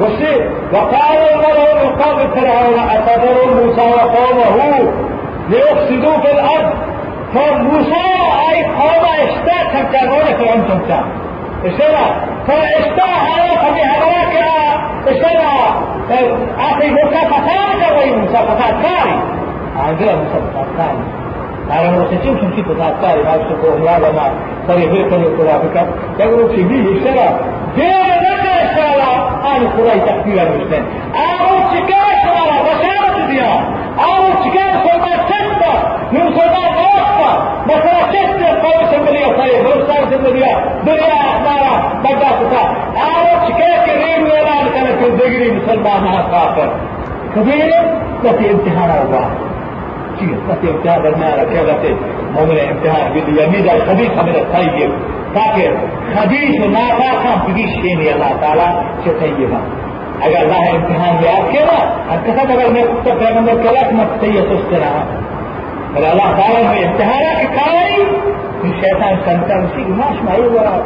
وشيء 0.01 0.51
وقال 0.73 1.19
الملأ 1.33 1.85
من 1.85 1.91
قوم 2.03 2.19
فرعون 2.35 2.79
أتذر 2.95 3.55
موسى 3.55 3.87
وقومه 3.97 4.57
ليفسدوا 5.51 6.17
في 6.19 6.33
الأرض. 6.33 6.73
فموسى 7.35 8.07
أي 8.51 8.65
قوم 8.65 9.05
أشتاق 9.25 9.73
فرعون 9.93 10.27
فرعون 10.39 10.65
شمسات 10.69 11.05
اشترى 11.67 12.07
فاشتاء 12.47 13.09
على 13.33 13.51
فبي 13.63 13.83
هدراك 13.83 14.33
اشترى 15.09 15.37
فتاة 17.31 17.89
كوي 17.89 18.17
موسى 18.17 18.33
فتاة 18.33 18.83
كاري. 18.83 19.19
عندنا 19.77 20.13
فتاة 20.25 20.67
كاري. 20.79 21.27
على 21.71 21.91
مرتين 21.91 22.19
شو 22.41 22.57
كيف 22.57 22.69
تتعطاري 22.69 23.23
ما 23.23 23.37
تشوفوا 23.37 23.91
هذا 23.91 24.13
ما 24.13 24.31
صريح 24.69 24.93
يقول 24.93 25.23
يقول 25.23 25.47
فكر 25.49 25.87
يقولوا 26.21 26.49
في 26.49 26.63
بيه 26.63 27.05
شرع 27.05 27.41
دين 27.77 28.09
نكر 28.23 28.59
شرع 28.77 29.29
أنا 29.57 29.69
قرأي 29.71 30.01
تكفير 30.01 30.43
المسلم 30.43 30.87
أو 31.15 31.47
شكاية 31.75 32.17
شرع 32.25 32.61
رشاوة 32.61 33.27
ديان 33.27 33.65
أو 33.99 34.23
شكاية 34.45 34.73
صوبات 34.73 35.21
ستة. 35.29 35.73
من 36.13 36.31
صوبات 36.37 36.77
وسطة 37.27 37.67
مثلا 37.67 38.13
ستة 38.13 38.49
قوة 38.63 38.91
سمرية 38.91 39.27
طيب 39.27 39.67
ورسالة 39.67 40.11
سمرية 40.11 40.65
دنيا 40.87 41.15
أخبارها 41.15 42.03
بقى 42.05 42.31
أو 42.97 43.49
شكاية 43.49 43.79
كريم 43.87 44.25
ولا 44.25 44.71
كانت 44.75 45.03
الدقري 45.07 45.51
مسلمان 45.51 46.23
كافر 46.31 46.71
كبيرة 47.37 48.01
التي 48.25 48.51
امتحان 48.51 48.91
الله 49.07 49.31
التي 50.23 50.71
امتحان 50.71 51.07
المال 51.07 51.47
كذا 51.53 51.97
مؤمن 52.35 52.59
امتحان 52.59 53.13
باليمين 53.13 53.71
الخبيث 53.71 54.11
من 54.11 54.35
الطيب. 54.35 54.93
فاكر 55.37 55.77
خبيث 56.17 56.61
ما 56.61 56.85
فاكم 56.99 57.53
بگی 57.53 57.67
شینی 57.67 58.09
اللہ 58.11 58.33
تعالی 58.41 58.69
چه 59.05 59.11
طیبا 59.21 59.59
اگر 60.27 60.37
اللہ 60.37 60.69
امتحان 60.77 61.17
بیاد 61.21 61.53
کنا 61.53 61.79
انکسد 62.15 62.51
اگر 62.51 62.69
میں 62.73 62.85
پیغمبر 63.05 63.63
کلاک 63.63 63.93
مت 63.93 64.21
طیب 64.21 64.53
سستنا 64.53 64.93
بل 65.09 65.36
اللہ 66.05 66.33
تعالی 66.37 66.63
میں 66.69 66.85
امتحانا 66.87 67.33
کی 67.41 67.47
کاری 67.55 68.03
من 68.63 68.73
شیطان 68.81 69.15
سنتا 69.25 69.59
مسیح 69.61 69.87
ماش 70.01 70.23
ما 70.25 70.35
يورا 70.39 70.77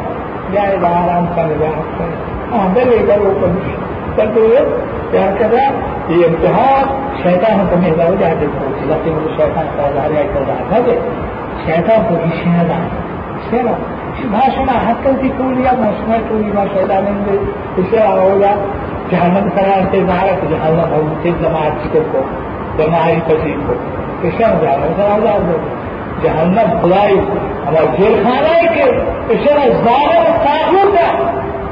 يا 0.53 0.63
إذا 0.75 0.87
آرام 0.87 1.25
كان 1.35 1.49
يا 1.61 1.71
حسن 1.77 2.11
آه 2.53 2.67
بل 2.75 2.87
يقولوا 2.87 3.33
كل 3.41 3.53
شيء 3.65 4.65
هكذا 5.13 5.63
هي 6.09 6.27
امتحان 6.27 6.85
شيطان 7.23 7.67
كم 7.71 7.83
يهدى 7.83 8.11
وجه 8.11 8.31
الفوز 8.31 8.91
لكن 8.91 9.13
الشيطان 9.29 9.67
قال 9.77 9.97
عليه 9.97 10.25
كذا. 10.33 10.55
هذا 10.71 10.95
شيطان 11.65 12.01
کو 12.09 12.15
شهادة 12.43 12.75
شهادة 13.51 13.75
ما 14.31 14.41
شما 14.55 14.73
حتى 14.87 15.15
في 15.21 15.31
كوليا 15.37 15.71
ما 15.71 15.91
شما 15.99 16.19
كولي 16.29 16.51
ما 16.53 16.67
شيطان 16.75 17.03
من 17.03 17.47
الشارع 17.77 18.23
ولا 18.23 18.53
جهنم 19.11 19.49
سلام 19.55 19.85
سے 19.91 19.99
مارا 20.11 20.35
تو 20.41 20.47
جهنم 20.51 20.93
ہو 20.93 21.01
سے 21.23 21.31
جماعت 21.41 21.93
کو 22.11 22.21
جماعت 22.77 23.27
پسی 23.27 23.55
کو 23.67 23.73
کشان 24.23 24.53
جهنم. 24.61 25.49
جهنم. 26.23 26.69
خدای 26.81 27.15
خانہ 28.23 28.53
ہے 28.55 28.67
کہ 28.75 28.83
اشارہ 29.33 29.65
ظالم 29.85 30.25
طاغوت 30.43 30.95
ہے 30.97 31.09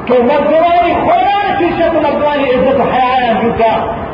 کہ 0.06 0.18
مردمانی 0.30 0.94
خوراک 1.06 1.40
في 1.60 1.66
شيء 1.78 1.92
مردماني 1.94 2.50
عزت 2.54 2.82
حياة 2.92 3.34
بك 3.44 3.62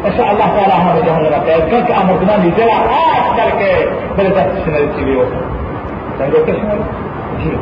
ما 0.04 0.18
شاء 0.18 0.32
الله 0.32 0.48
تعالى 0.56 0.74
هذا 0.74 1.02
جهنم 1.06 1.44
خير 1.46 1.60
كنك 1.60 1.90
مردماني 2.10 2.52
جلع 2.58 2.80
آس 3.14 3.28
کرके 3.38 3.72
بلدت 4.18 4.48
تشمل 4.56 4.94
تشيلي 4.94 5.16
وصل 5.16 5.42
تنقل 6.20 6.46
تشمل 6.46 6.80
جيل 7.44 7.58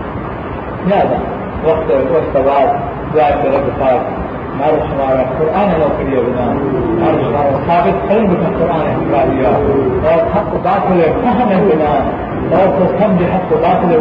ماذا 0.86 1.20
وقت 1.66 1.92
وقت 2.12 2.46
بعد 2.46 2.70
بعد 3.16 3.46
رب 3.46 3.68
خاص 3.80 4.02
معرفش 4.60 4.90
مع 5.00 5.08
القرآن 5.14 5.70
لو 5.82 5.90
كريه 5.98 6.20
بنا 6.28 6.46
معرفش 7.02 7.28
مع 7.36 7.44
ثابت 7.68 7.96
خلين 8.10 8.26
بك 8.28 8.44
القرآن 8.52 8.86
حكاية 8.96 9.52
حق 10.34 10.54
باطل 10.64 11.00
فهم 11.24 11.50
بنا 11.70 11.94
تو 12.52 12.86
سمجھ 13.00 13.24
حق 13.34 13.52
باطل 13.64 13.92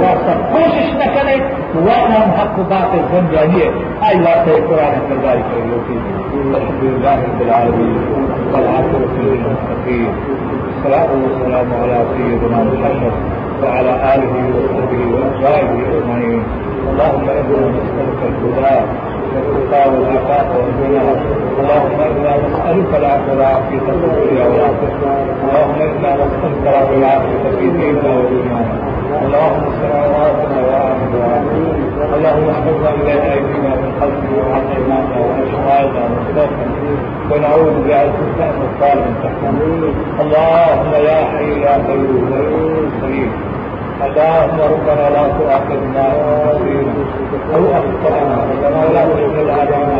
نہ 0.98 1.06
کرے 1.14 1.36
وہاں 1.74 2.18
ہم 2.22 2.30
حق 2.40 2.58
باطل 2.72 3.02
بن 3.12 3.26
جائیے 3.32 3.70
آئی 4.06 4.18
واسطے 4.24 4.60
قرآن 4.68 4.98
کرداری 5.08 5.42
کرے 5.50 5.62
ہوتی 5.72 5.98
الحمد 6.32 6.82
لله 6.82 7.16
رب 7.28 7.40
العالمين 7.46 7.96
والعاقبة 8.52 9.14
للمتقين 9.24 10.12
الصلاة 10.72 11.10
والسلام 11.24 11.68
على 11.80 11.98
سيدنا 12.16 12.58
محمد 12.72 13.12
وعلى 13.62 13.92
آله 14.14 14.34
وصحبه 14.54 15.02
وأزواجه 15.12 15.78
أجمعين. 15.98 16.42
اللهم 16.90 17.26
إنا 17.28 17.60
نسألك 17.76 18.20
الهدى. 18.28 19.11
اللهم 21.60 22.00
أنا 22.00 22.36
نسالك 22.36 22.92
العفو 23.00 23.30
والعافيه 23.30 23.78
في 23.78 23.90
الدنيا 23.90 24.44
والاخره 24.48 24.92
اللهم 25.42 25.78
أنا 25.82 26.24
نسالك 26.24 26.58
العفو 26.62 26.92
والعافيه 26.94 27.42
في 27.58 27.66
ديننا 27.78 28.10
ودنيانا. 28.18 28.76
اللهم 29.24 29.62
استر 29.70 29.92
عوراتنا 30.02 30.58
دعائنا 30.68 31.22
اللهم 32.16 32.46
احفظنا 32.54 32.90
من 32.96 33.92
خلفنا 34.00 34.38
وعن 34.48 34.64
ايماننا 34.76 35.20
شمالنا 35.52 36.02
ومن 36.04 36.48
ونعوذ 37.30 37.76
بعزتك 37.88 38.40
من 38.58 38.68
تحتنا 39.22 39.50
اللهم 40.22 40.90
يا 41.08 41.18
حي 41.32 41.50
يا 41.66 41.74
قيوم. 41.86 42.24
كريم 43.00 43.30
اللهم 44.06 44.58
ربنا 44.74 45.04
لا 45.14 45.24
تؤاخذنا 45.38 46.06
أو 47.54 47.62
أخطأنا. 47.78 48.36
ربنا 48.50 48.78
ولا 48.84 49.02
تحمل 49.14 49.50
علينا 49.50 49.98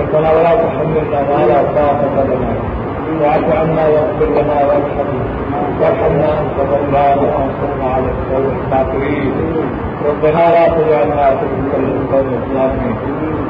ربنا 0.00 0.28
ولا 0.36 0.54
تحملنا 0.62 1.20
ما 1.30 1.40
لا 1.48 1.58
طاقة 1.76 2.24
لنا. 2.24 2.83
واعف 3.22 3.48
عنا 3.60 3.84
واغفر 3.92 4.28
لنا 4.36 4.56
وارحمنا. 4.68 5.24
وارحمنا 5.80 6.28
أنت 6.42 6.58
مولانا 6.70 7.22
وأنصرنا 7.22 7.86
على 7.94 8.08
القوم 8.14 8.46
الكافرين. 8.56 9.32
ربنا 10.08 10.44
لا 10.54 10.64
تجعلنا 10.76 11.26
فتنة 11.40 11.74
للقوم 11.84 12.28
الظالمين. 12.38 12.96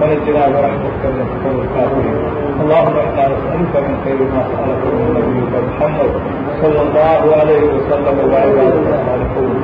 ونجنا 0.00 0.42
برحمتك 0.52 1.02
من 1.14 1.20
القوم 1.28 1.58
الكافرين. 1.64 2.18
اللهم 2.62 2.96
إنا 3.06 3.24
نسألك 3.32 3.74
من 3.86 3.94
خير 4.04 4.20
ما 4.34 4.42
سالك 4.50 4.82
من 4.96 5.06
نبيك 5.16 5.52
محمد 5.68 6.10
صلى 6.62 6.80
الله 6.86 7.22
عليه 7.40 7.64
وسلم 7.74 8.16
وعباده 8.32 8.84
الصالحون 8.94 9.54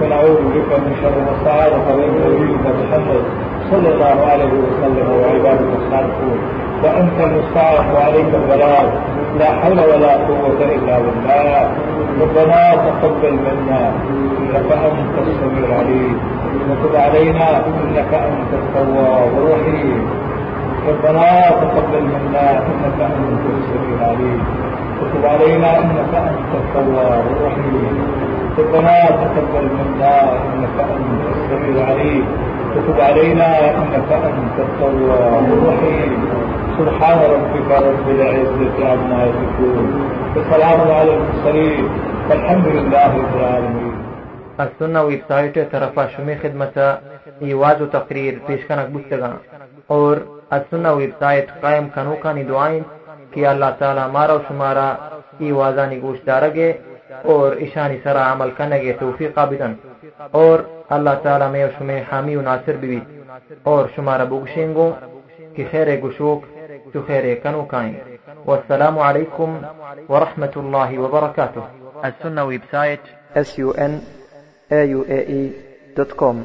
ونعوذ 0.00 0.40
بك 0.54 0.70
من 0.84 0.92
شر 1.02 1.16
ما 1.26 1.32
استعاذك 1.36 1.86
من 1.98 2.08
نبيك 2.24 2.64
محمد 2.80 3.22
صلى 3.70 3.88
الله 3.94 4.18
عليه 4.32 4.52
وسلم 4.64 5.08
وعباده 5.20 5.70
الصالحون 5.80 6.38
وأنت 6.84 7.20
المستعان 7.20 7.94
وعليك 7.94 8.34
البلاغ. 8.34 8.86
لا 9.38 9.46
حول 9.46 9.80
ولا 9.80 10.12
قوة 10.12 10.60
إلا 10.62 10.98
بالله. 10.98 11.70
ربنا 12.20 12.74
تقبل 12.74 13.32
منا. 13.32 13.92
إنك 14.40 14.72
أنت 14.72 15.18
السميع 15.28 15.68
العليم. 15.68 16.20
وتب 16.70 16.96
علينا. 16.96 17.66
إنك 17.66 18.14
أنت 18.14 18.50
التواب 18.52 19.32
الرحيم. 19.38 20.10
ربنا 20.88 21.50
تقبل 21.50 22.02
منا. 22.02 22.50
إنك 22.50 23.00
أنت 23.00 23.44
السميع 23.58 23.98
العليم. 24.00 24.44
وتب 25.02 25.26
علينا. 25.26 25.78
إنك 25.78 26.14
أنت 26.14 26.52
التواب 26.54 27.24
الرحيم. 27.36 28.06
ربنا 28.58 29.06
تقبل 29.06 29.68
منا. 29.78 30.32
إنك 30.32 30.76
أنت 30.78 31.36
السميع 31.36 31.84
العليم. 31.84 32.45
وتب 32.76 33.00
علينا 33.00 33.48
انك 33.80 34.12
انت 34.12 34.58
التواب 34.58 35.46
الرحيم. 35.56 36.10
سبحان 36.78 37.18
ربك 37.34 37.68
رب 37.88 38.08
العزه 38.08 38.76
عما 38.92 39.22
يصفون. 39.24 39.86
وسلام 40.36 40.80
على 40.80 41.10
المرسلين. 41.14 41.84
والحمد 42.30 42.66
لله 42.66 43.06
رب 43.18 43.36
العالمين. 43.36 43.94
السنة 44.58 44.98
ویب 44.98 45.20
سائٹ 45.28 45.58
شمی 46.16 46.34
خدمت 46.42 46.78
ایواز 47.38 47.82
و 47.82 47.86
تقریر 47.86 48.34
پیشکنک 48.46 48.88
بستگا 48.94 49.30
اور 49.86 50.16
السنة 50.50 50.88
ویب 50.88 51.10
سائٹ 51.18 51.50
قائم 51.60 51.88
کنوکانی 51.94 52.44
دعائیں 52.44 52.80
کہ 53.30 53.46
اللہ 53.46 53.70
تعالی 53.78 54.00
مارا 54.12 54.32
و 54.32 54.38
شمارا 54.48 54.94
ایوازانی 55.38 56.02
گوش 56.02 56.18
دارگے 56.26 56.72
اور 57.22 57.56
اشانی 57.56 57.96
سرا 58.02 58.32
عمل 58.32 58.50
کنگے 58.56 58.92
توفیق 59.00 59.38
بدن 59.38 59.74
اور 60.30 60.58
اللہ 60.90 61.10
تعالی 61.22 61.44
میں 61.52 61.66
شمی 61.78 62.00
حامی 62.10 62.36
و 62.36 62.42
ناصر 62.42 62.76
بھی 62.76 63.00
اور 63.62 63.86
شمارا 63.96 64.24
بگشنگو 64.24 64.90
کہ 65.54 65.64
خیر 65.70 66.00
گشوک 66.00 66.44
تو 66.92 67.02
خیر 67.06 67.34
کنو 67.42 67.64
کائیں 67.64 67.94
والسلام 68.46 68.98
علیکم 68.98 69.60
ورحمة 70.08 70.52
الله 70.56 70.98
وبركاته 70.98 71.62
السنة 72.04 72.44
ويب 72.44 72.60
سايت 72.70 73.00
sunauae.com 74.70 76.36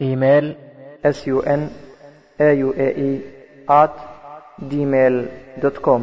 إيميل 0.00 0.56
sunauae 1.04 3.20
at 3.68 3.94
gmail.com 4.70 6.02